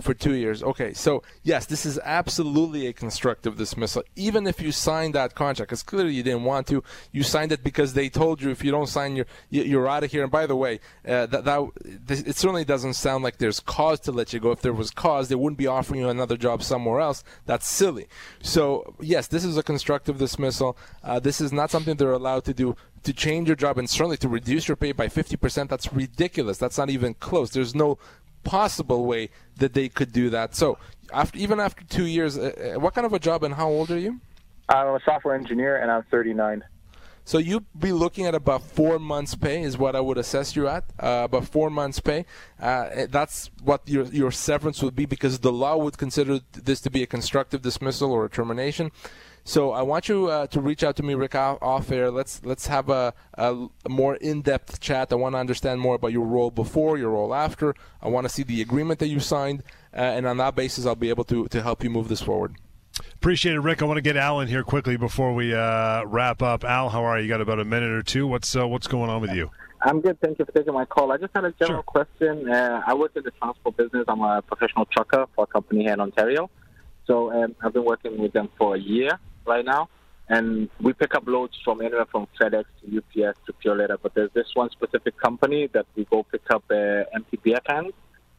For 0.00 0.14
two 0.14 0.34
years. 0.34 0.62
Okay. 0.62 0.92
So, 0.92 1.22
yes, 1.42 1.66
this 1.66 1.84
is 1.84 1.98
absolutely 2.04 2.86
a 2.86 2.92
constructive 2.92 3.56
dismissal. 3.56 4.02
Even 4.16 4.46
if 4.46 4.60
you 4.60 4.72
signed 4.72 5.14
that 5.14 5.34
contract, 5.34 5.70
because 5.70 5.82
clearly 5.82 6.14
you 6.14 6.22
didn't 6.22 6.44
want 6.44 6.66
to, 6.68 6.82
you 7.12 7.22
signed 7.22 7.52
it 7.52 7.64
because 7.64 7.94
they 7.94 8.08
told 8.08 8.40
you 8.40 8.50
if 8.50 8.62
you 8.64 8.70
don't 8.70 8.88
sign, 8.88 9.16
you're, 9.16 9.26
you're 9.50 9.88
out 9.88 10.04
of 10.04 10.12
here. 10.12 10.22
And 10.22 10.30
by 10.30 10.46
the 10.46 10.56
way, 10.56 10.80
uh, 11.06 11.26
that, 11.26 11.44
that 11.44 11.70
it 12.08 12.36
certainly 12.36 12.64
doesn't 12.64 12.94
sound 12.94 13.24
like 13.24 13.38
there's 13.38 13.60
cause 13.60 14.00
to 14.00 14.12
let 14.12 14.32
you 14.32 14.40
go. 14.40 14.52
If 14.52 14.62
there 14.62 14.72
was 14.72 14.90
cause, 14.90 15.28
they 15.28 15.34
wouldn't 15.34 15.58
be 15.58 15.66
offering 15.66 16.00
you 16.00 16.08
another 16.08 16.36
job 16.36 16.62
somewhere 16.62 17.00
else. 17.00 17.24
That's 17.46 17.68
silly. 17.68 18.08
So, 18.40 18.94
yes, 19.00 19.26
this 19.26 19.44
is 19.44 19.56
a 19.56 19.62
constructive 19.62 20.18
dismissal. 20.18 20.76
Uh, 21.02 21.18
this 21.18 21.40
is 21.40 21.52
not 21.52 21.70
something 21.70 21.96
they're 21.96 22.12
allowed 22.12 22.44
to 22.44 22.54
do 22.54 22.76
to 23.04 23.12
change 23.12 23.48
your 23.48 23.56
job 23.56 23.78
and 23.78 23.88
certainly 23.88 24.16
to 24.18 24.28
reduce 24.28 24.68
your 24.68 24.76
pay 24.76 24.92
by 24.92 25.06
50%, 25.06 25.68
that's 25.68 25.92
ridiculous. 25.92 26.58
That's 26.58 26.78
not 26.78 26.90
even 26.90 27.14
close. 27.14 27.50
There's 27.50 27.74
no 27.74 27.98
possible 28.44 29.04
way 29.06 29.30
that 29.56 29.74
they 29.74 29.88
could 29.88 30.12
do 30.12 30.30
that. 30.30 30.54
So, 30.54 30.78
after 31.12 31.38
even 31.38 31.60
after 31.60 31.84
two 31.84 32.06
years, 32.06 32.36
uh, 32.36 32.74
uh, 32.76 32.80
what 32.80 32.94
kind 32.94 33.06
of 33.06 33.12
a 33.12 33.18
job 33.18 33.44
and 33.44 33.54
how 33.54 33.68
old 33.68 33.90
are 33.90 33.98
you? 33.98 34.20
I'm 34.68 34.88
a 34.88 35.00
software 35.04 35.34
engineer 35.34 35.76
and 35.76 35.90
I'm 35.90 36.02
39. 36.10 36.64
So 37.28 37.36
you'd 37.36 37.66
be 37.78 37.92
looking 37.92 38.24
at 38.24 38.34
about 38.34 38.62
four 38.62 38.98
months' 38.98 39.34
pay 39.34 39.60
is 39.60 39.76
what 39.76 39.94
I 39.94 40.00
would 40.00 40.16
assess 40.16 40.56
you 40.56 40.66
at. 40.66 40.84
Uh, 40.98 41.24
about 41.24 41.44
four 41.44 41.68
months' 41.68 42.00
pay. 42.00 42.24
Uh, 42.58 43.06
that's 43.10 43.50
what 43.62 43.82
your 43.86 44.06
your 44.06 44.30
severance 44.30 44.82
would 44.82 44.96
be 44.96 45.04
because 45.04 45.40
the 45.40 45.52
law 45.52 45.76
would 45.76 45.98
consider 45.98 46.40
this 46.52 46.80
to 46.80 46.90
be 46.90 47.02
a 47.02 47.06
constructive 47.06 47.60
dismissal 47.60 48.12
or 48.12 48.24
a 48.24 48.30
termination. 48.30 48.90
So 49.48 49.72
I 49.72 49.80
want 49.80 50.10
you 50.10 50.26
uh, 50.26 50.46
to 50.48 50.60
reach 50.60 50.84
out 50.84 50.96
to 50.96 51.02
me, 51.02 51.14
Rick, 51.14 51.34
off 51.34 51.90
air. 51.90 52.10
Let's 52.10 52.42
let's 52.44 52.66
have 52.66 52.90
a, 52.90 53.14
a 53.32 53.56
more 53.88 54.16
in-depth 54.16 54.78
chat. 54.78 55.10
I 55.10 55.14
want 55.14 55.36
to 55.36 55.38
understand 55.38 55.80
more 55.80 55.94
about 55.94 56.12
your 56.12 56.26
role 56.26 56.50
before, 56.50 56.98
your 56.98 57.12
role 57.12 57.34
after. 57.34 57.74
I 58.02 58.08
want 58.08 58.26
to 58.26 58.28
see 58.28 58.42
the 58.42 58.60
agreement 58.60 58.98
that 58.98 59.08
you 59.08 59.20
signed, 59.20 59.62
uh, 59.94 60.00
and 60.00 60.26
on 60.26 60.36
that 60.36 60.54
basis, 60.54 60.84
I'll 60.84 60.96
be 60.96 61.08
able 61.08 61.24
to 61.24 61.48
to 61.48 61.62
help 61.62 61.82
you 61.82 61.88
move 61.88 62.08
this 62.08 62.20
forward. 62.20 62.56
Appreciate 63.14 63.54
it, 63.54 63.60
Rick. 63.60 63.80
I 63.80 63.86
want 63.86 63.96
to 63.96 64.02
get 64.02 64.18
Al 64.18 64.40
in 64.40 64.48
here 64.48 64.62
quickly 64.62 64.98
before 64.98 65.32
we 65.32 65.54
uh, 65.54 66.04
wrap 66.04 66.42
up. 66.42 66.62
Al, 66.62 66.90
how 66.90 67.02
are 67.04 67.16
you? 67.18 67.22
You 67.22 67.30
got 67.30 67.40
about 67.40 67.58
a 67.58 67.64
minute 67.64 67.92
or 67.92 68.02
two. 68.02 68.26
What's 68.26 68.54
uh, 68.54 68.68
what's 68.68 68.86
going 68.86 69.08
on 69.08 69.22
with 69.22 69.32
you? 69.32 69.50
I'm 69.80 70.02
good. 70.02 70.20
Thank 70.20 70.38
you 70.38 70.44
for 70.44 70.52
taking 70.52 70.74
my 70.74 70.84
call. 70.84 71.10
I 71.10 71.16
just 71.16 71.34
had 71.34 71.46
a 71.46 71.52
general 71.52 71.84
sure. 71.90 72.04
question. 72.04 72.50
Uh, 72.50 72.82
I 72.86 72.92
work 72.92 73.12
in 73.16 73.22
the 73.22 73.30
transport 73.30 73.78
business. 73.78 74.04
I'm 74.08 74.20
a 74.20 74.42
professional 74.42 74.84
trucker 74.84 75.24
for 75.34 75.44
a 75.44 75.46
company 75.46 75.84
here 75.84 75.94
in 75.94 76.00
Ontario. 76.00 76.50
So 77.06 77.32
um, 77.32 77.56
I've 77.62 77.72
been 77.72 77.86
working 77.86 78.18
with 78.18 78.34
them 78.34 78.50
for 78.58 78.74
a 78.74 78.78
year 78.78 79.18
right 79.48 79.64
now. 79.64 79.88
And 80.28 80.68
we 80.80 80.92
pick 80.92 81.14
up 81.14 81.26
loads 81.26 81.56
from 81.64 81.80
anywhere 81.80 82.04
from 82.04 82.28
FedEx 82.38 82.64
to 82.80 82.98
UPS 82.98 83.38
to 83.46 83.52
Purolator. 83.54 83.96
But 84.00 84.14
there's 84.14 84.30
this 84.34 84.48
one 84.54 84.70
specific 84.70 85.16
company 85.16 85.68
that 85.72 85.86
we 85.96 86.04
go 86.04 86.22
pick 86.22 86.42
up 86.50 86.64
uh, 86.70 87.04
empty 87.14 87.38
beer 87.42 87.60
cans. 87.66 87.92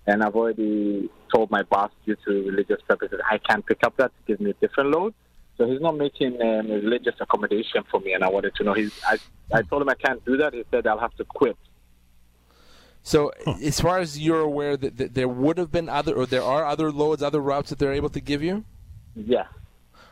And 0.05 0.23
I've 0.23 0.35
already 0.35 1.09
told 1.33 1.51
my 1.51 1.63
boss, 1.63 1.91
due 2.05 2.15
to 2.25 2.31
religious 2.31 2.81
purposes, 2.87 3.19
I 3.29 3.37
can't 3.39 3.65
pick 3.65 3.79
up 3.83 3.97
that 3.97 4.11
to 4.15 4.21
give 4.27 4.39
me 4.39 4.51
a 4.51 4.53
different 4.53 4.91
load. 4.91 5.13
So 5.57 5.67
he's 5.69 5.81
not 5.81 5.97
making 5.97 6.41
um, 6.41 6.69
religious 6.69 7.15
accommodation 7.19 7.83
for 7.91 7.99
me, 7.99 8.13
and 8.13 8.23
I 8.23 8.29
wanted 8.29 8.55
to 8.55 8.63
know. 8.63 8.73
He's, 8.73 8.97
I, 9.05 9.17
I 9.53 9.61
told 9.63 9.81
him 9.81 9.89
I 9.89 9.95
can't 9.95 10.23
do 10.25 10.37
that. 10.37 10.53
He 10.53 10.63
said 10.71 10.87
I'll 10.87 10.99
have 10.99 11.13
to 11.15 11.25
quit. 11.25 11.57
So, 13.03 13.31
huh. 13.45 13.55
as 13.61 13.79
far 13.79 13.99
as 13.99 14.17
you're 14.17 14.39
aware, 14.39 14.77
that, 14.77 14.97
that 14.97 15.13
there 15.15 15.27
would 15.27 15.57
have 15.57 15.71
been 15.71 15.89
other, 15.89 16.13
or 16.15 16.25
there 16.25 16.43
are 16.43 16.65
other 16.65 16.91
loads, 16.91 17.21
other 17.21 17.41
routes 17.41 17.69
that 17.71 17.79
they're 17.79 17.93
able 17.93 18.09
to 18.09 18.21
give 18.21 18.41
you. 18.41 18.63
Yeah. 19.15 19.47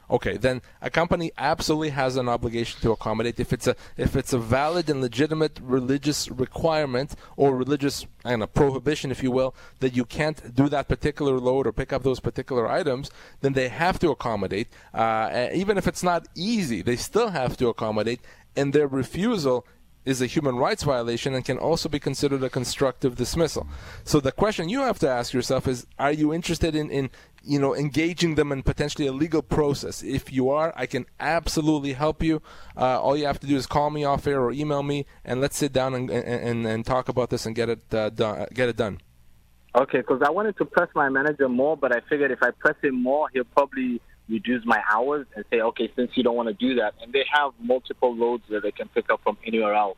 Okay, 0.09 0.37
then 0.37 0.61
a 0.81 0.89
company 0.89 1.31
absolutely 1.37 1.89
has 1.89 2.15
an 2.15 2.29
obligation 2.29 2.79
to 2.81 2.91
accommodate 2.91 3.41
if 3.41 3.51
it's 3.51 3.67
a 3.67 3.75
if 3.97 4.15
it's 4.15 4.31
a 4.31 4.39
valid 4.39 4.89
and 4.89 5.01
legitimate 5.01 5.59
religious 5.61 6.29
requirement 6.29 7.13
or 7.35 7.55
religious 7.55 8.05
and 8.23 8.41
a 8.41 8.47
prohibition, 8.47 9.11
if 9.11 9.21
you 9.21 9.31
will, 9.31 9.53
that 9.79 9.95
you 9.97 10.05
can't 10.05 10.55
do 10.55 10.69
that 10.69 10.87
particular 10.87 11.37
load 11.39 11.67
or 11.67 11.73
pick 11.73 11.91
up 11.91 12.03
those 12.03 12.21
particular 12.21 12.69
items, 12.69 13.11
then 13.41 13.51
they 13.51 13.67
have 13.67 13.99
to 13.99 14.09
accommodate. 14.09 14.69
Uh, 14.93 15.49
even 15.53 15.77
if 15.77 15.87
it's 15.87 16.03
not 16.03 16.27
easy, 16.35 16.81
they 16.81 16.95
still 16.95 17.29
have 17.31 17.57
to 17.57 17.67
accommodate, 17.67 18.21
and 18.55 18.71
their 18.71 18.87
refusal 18.87 19.65
is 20.07 20.21
a 20.21 20.25
human 20.25 20.55
rights 20.55 20.83
violation 20.83 21.33
and 21.35 21.43
can 21.43 21.57
also 21.57 21.89
be 21.89 21.99
considered 21.99 22.41
a 22.43 22.49
constructive 22.49 23.15
dismissal. 23.15 23.67
So 24.03 24.19
the 24.19 24.31
question 24.31 24.69
you 24.69 24.81
have 24.81 24.99
to 24.99 25.09
ask 25.09 25.33
yourself 25.33 25.67
is: 25.67 25.85
Are 25.99 26.11
you 26.11 26.33
interested 26.33 26.75
in, 26.75 26.89
in 26.89 27.09
you 27.43 27.59
know, 27.59 27.75
engaging 27.75 28.35
them 28.35 28.51
in 28.51 28.61
potentially 28.61 29.07
a 29.07 29.11
legal 29.11 29.41
process. 29.41 30.03
If 30.03 30.31
you 30.31 30.49
are, 30.49 30.73
I 30.75 30.85
can 30.85 31.05
absolutely 31.19 31.93
help 31.93 32.21
you. 32.21 32.41
Uh, 32.75 33.01
all 33.01 33.15
you 33.15 33.25
have 33.25 33.39
to 33.39 33.47
do 33.47 33.55
is 33.55 33.65
call 33.65 33.89
me 33.89 34.03
off 34.03 34.27
air 34.27 34.41
or 34.41 34.51
email 34.51 34.83
me, 34.83 35.05
and 35.23 35.39
let's 35.39 35.57
sit 35.57 35.71
down 35.71 35.93
and 35.93 36.09
and, 36.09 36.65
and 36.65 36.85
talk 36.85 37.09
about 37.09 37.29
this 37.29 37.45
and 37.45 37.55
get 37.55 37.69
it 37.69 37.93
uh, 37.93 38.09
done. 38.09 38.47
Get 38.53 38.69
it 38.69 38.75
done. 38.75 38.99
Okay, 39.75 39.99
because 39.99 40.21
I 40.25 40.31
wanted 40.31 40.57
to 40.57 40.65
press 40.65 40.89
my 40.95 41.07
manager 41.09 41.47
more, 41.47 41.77
but 41.77 41.95
I 41.95 41.99
figured 42.09 42.31
if 42.31 42.41
I 42.41 42.51
press 42.51 42.75
him 42.81 43.01
more, 43.01 43.29
he'll 43.33 43.43
probably 43.43 44.01
reduce 44.29 44.65
my 44.65 44.81
hours 44.91 45.25
and 45.35 45.45
say, 45.49 45.61
okay, 45.61 45.91
since 45.95 46.11
you 46.15 46.23
don't 46.23 46.35
want 46.35 46.47
to 46.47 46.53
do 46.53 46.75
that, 46.75 46.93
and 47.01 47.13
they 47.13 47.25
have 47.31 47.51
multiple 47.59 48.15
loads 48.15 48.43
that 48.49 48.63
they 48.63 48.71
can 48.71 48.87
pick 48.89 49.09
up 49.09 49.21
from 49.23 49.37
anywhere 49.45 49.73
else. 49.73 49.97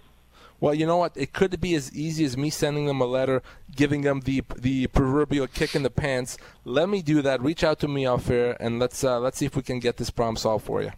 Well, 0.61 0.73
you 0.73 0.85
know 0.85 0.97
what? 0.97 1.15
It 1.15 1.31
could 1.31 1.59
be 1.61 1.73
as 1.75 1.93
easy 1.95 2.25
as 2.25 2.35
me 2.35 2.49
sending 2.49 2.85
them 2.85 2.99
a 2.99 3.05
letter, 3.05 3.41
giving 3.73 4.01
them 4.01 4.21
the 4.21 4.43
the 4.57 4.87
proverbial 4.87 5.47
kick 5.47 5.73
in 5.73 5.83
the 5.83 5.89
pants. 5.89 6.37
Let 6.65 6.89
me 6.89 7.01
do 7.01 7.21
that. 7.21 7.41
Reach 7.41 7.63
out 7.63 7.79
to 7.79 7.87
me 7.87 8.05
off 8.05 8.29
air, 8.29 8.57
and 8.59 8.77
let's 8.77 9.03
uh, 9.03 9.19
let's 9.19 9.37
see 9.37 9.45
if 9.45 9.55
we 9.55 9.61
can 9.61 9.79
get 9.79 9.97
this 9.97 10.09
problem 10.09 10.35
solved 10.35 10.65
for 10.65 10.81
you. 10.81 10.91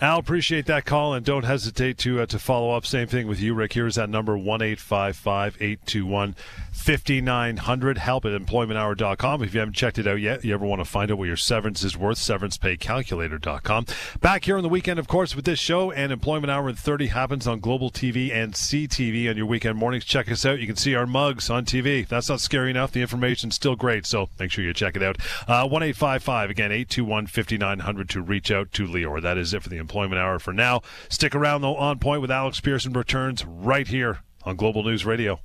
Al, 0.00 0.18
appreciate 0.18 0.66
that 0.66 0.84
call, 0.84 1.14
and 1.14 1.24
don't 1.24 1.44
hesitate 1.44 1.98
to 1.98 2.20
uh, 2.20 2.26
to 2.26 2.38
follow 2.38 2.72
up. 2.72 2.84
Same 2.84 3.06
thing 3.06 3.28
with 3.28 3.40
you, 3.40 3.54
Rick. 3.54 3.74
Here's 3.74 3.94
that 3.94 4.10
number 4.10 4.36
one 4.36 4.60
eight 4.60 4.80
five 4.80 5.16
five 5.16 5.56
eight 5.60 5.78
two 5.86 6.04
one 6.04 6.34
fifty 6.72 7.20
nine 7.20 7.58
hundred. 7.58 7.98
Help 7.98 8.24
at 8.24 8.32
employmenthour.com. 8.32 9.42
If 9.42 9.54
you 9.54 9.60
haven't 9.60 9.74
checked 9.74 9.98
it 9.98 10.06
out 10.06 10.20
yet, 10.20 10.44
you 10.44 10.52
ever 10.52 10.66
want 10.66 10.80
to 10.80 10.84
find 10.84 11.10
out 11.10 11.18
what 11.18 11.28
your 11.28 11.36
severance 11.36 11.84
is 11.84 11.96
worth, 11.96 12.18
severancepaycalculator.com. 12.18 13.86
Back 14.20 14.44
here 14.44 14.56
on 14.56 14.62
the 14.62 14.68
weekend, 14.68 14.98
of 14.98 15.06
course, 15.06 15.36
with 15.36 15.44
this 15.44 15.60
show 15.60 15.92
and 15.92 16.12
Employment 16.12 16.50
Hour 16.50 16.68
in 16.68 16.74
30 16.74 17.06
happens 17.06 17.46
on 17.46 17.60
Global 17.60 17.90
TV 17.90 18.32
and 18.32 18.54
CTV 18.54 19.30
on 19.30 19.36
your 19.36 19.46
weekend 19.46 19.78
mornings. 19.78 20.04
Check 20.04 20.30
us 20.30 20.44
out. 20.44 20.60
You 20.60 20.66
can 20.66 20.76
see 20.76 20.94
our 20.94 21.06
mugs 21.06 21.50
on 21.50 21.64
TV. 21.64 22.06
That's 22.06 22.28
not 22.28 22.40
scary 22.40 22.70
enough. 22.70 22.92
The 22.92 23.02
information's 23.02 23.54
still 23.54 23.76
great, 23.76 24.06
so 24.06 24.28
make 24.38 24.50
sure 24.50 24.64
you 24.64 24.74
check 24.74 24.96
it 24.96 25.02
out. 25.02 25.18
Uh, 25.46 25.68
one 25.68 25.82
eight 25.82 25.96
five 25.96 26.22
five 26.22 26.50
again 26.50 26.72
eight 26.72 26.88
two 26.88 27.04
one 27.04 27.26
fifty 27.26 27.56
nine 27.56 27.80
hundred 27.80 28.08
to 28.10 28.20
reach 28.20 28.50
out 28.50 28.72
to 28.72 28.86
Lior. 28.86 29.22
That 29.22 29.38
is 29.38 29.54
it 29.54 29.62
for 29.62 29.68
the 29.68 29.83
Employment 29.84 30.20
Hour 30.20 30.38
for 30.38 30.52
now. 30.52 30.80
Stick 31.08 31.34
around, 31.34 31.60
though, 31.60 31.76
on 31.76 31.98
point 31.98 32.20
with 32.22 32.30
Alex 32.30 32.60
Pierson 32.60 32.92
returns 32.94 33.44
right 33.44 33.86
here 33.86 34.20
on 34.44 34.56
Global 34.56 34.82
News 34.82 35.04
Radio. 35.04 35.40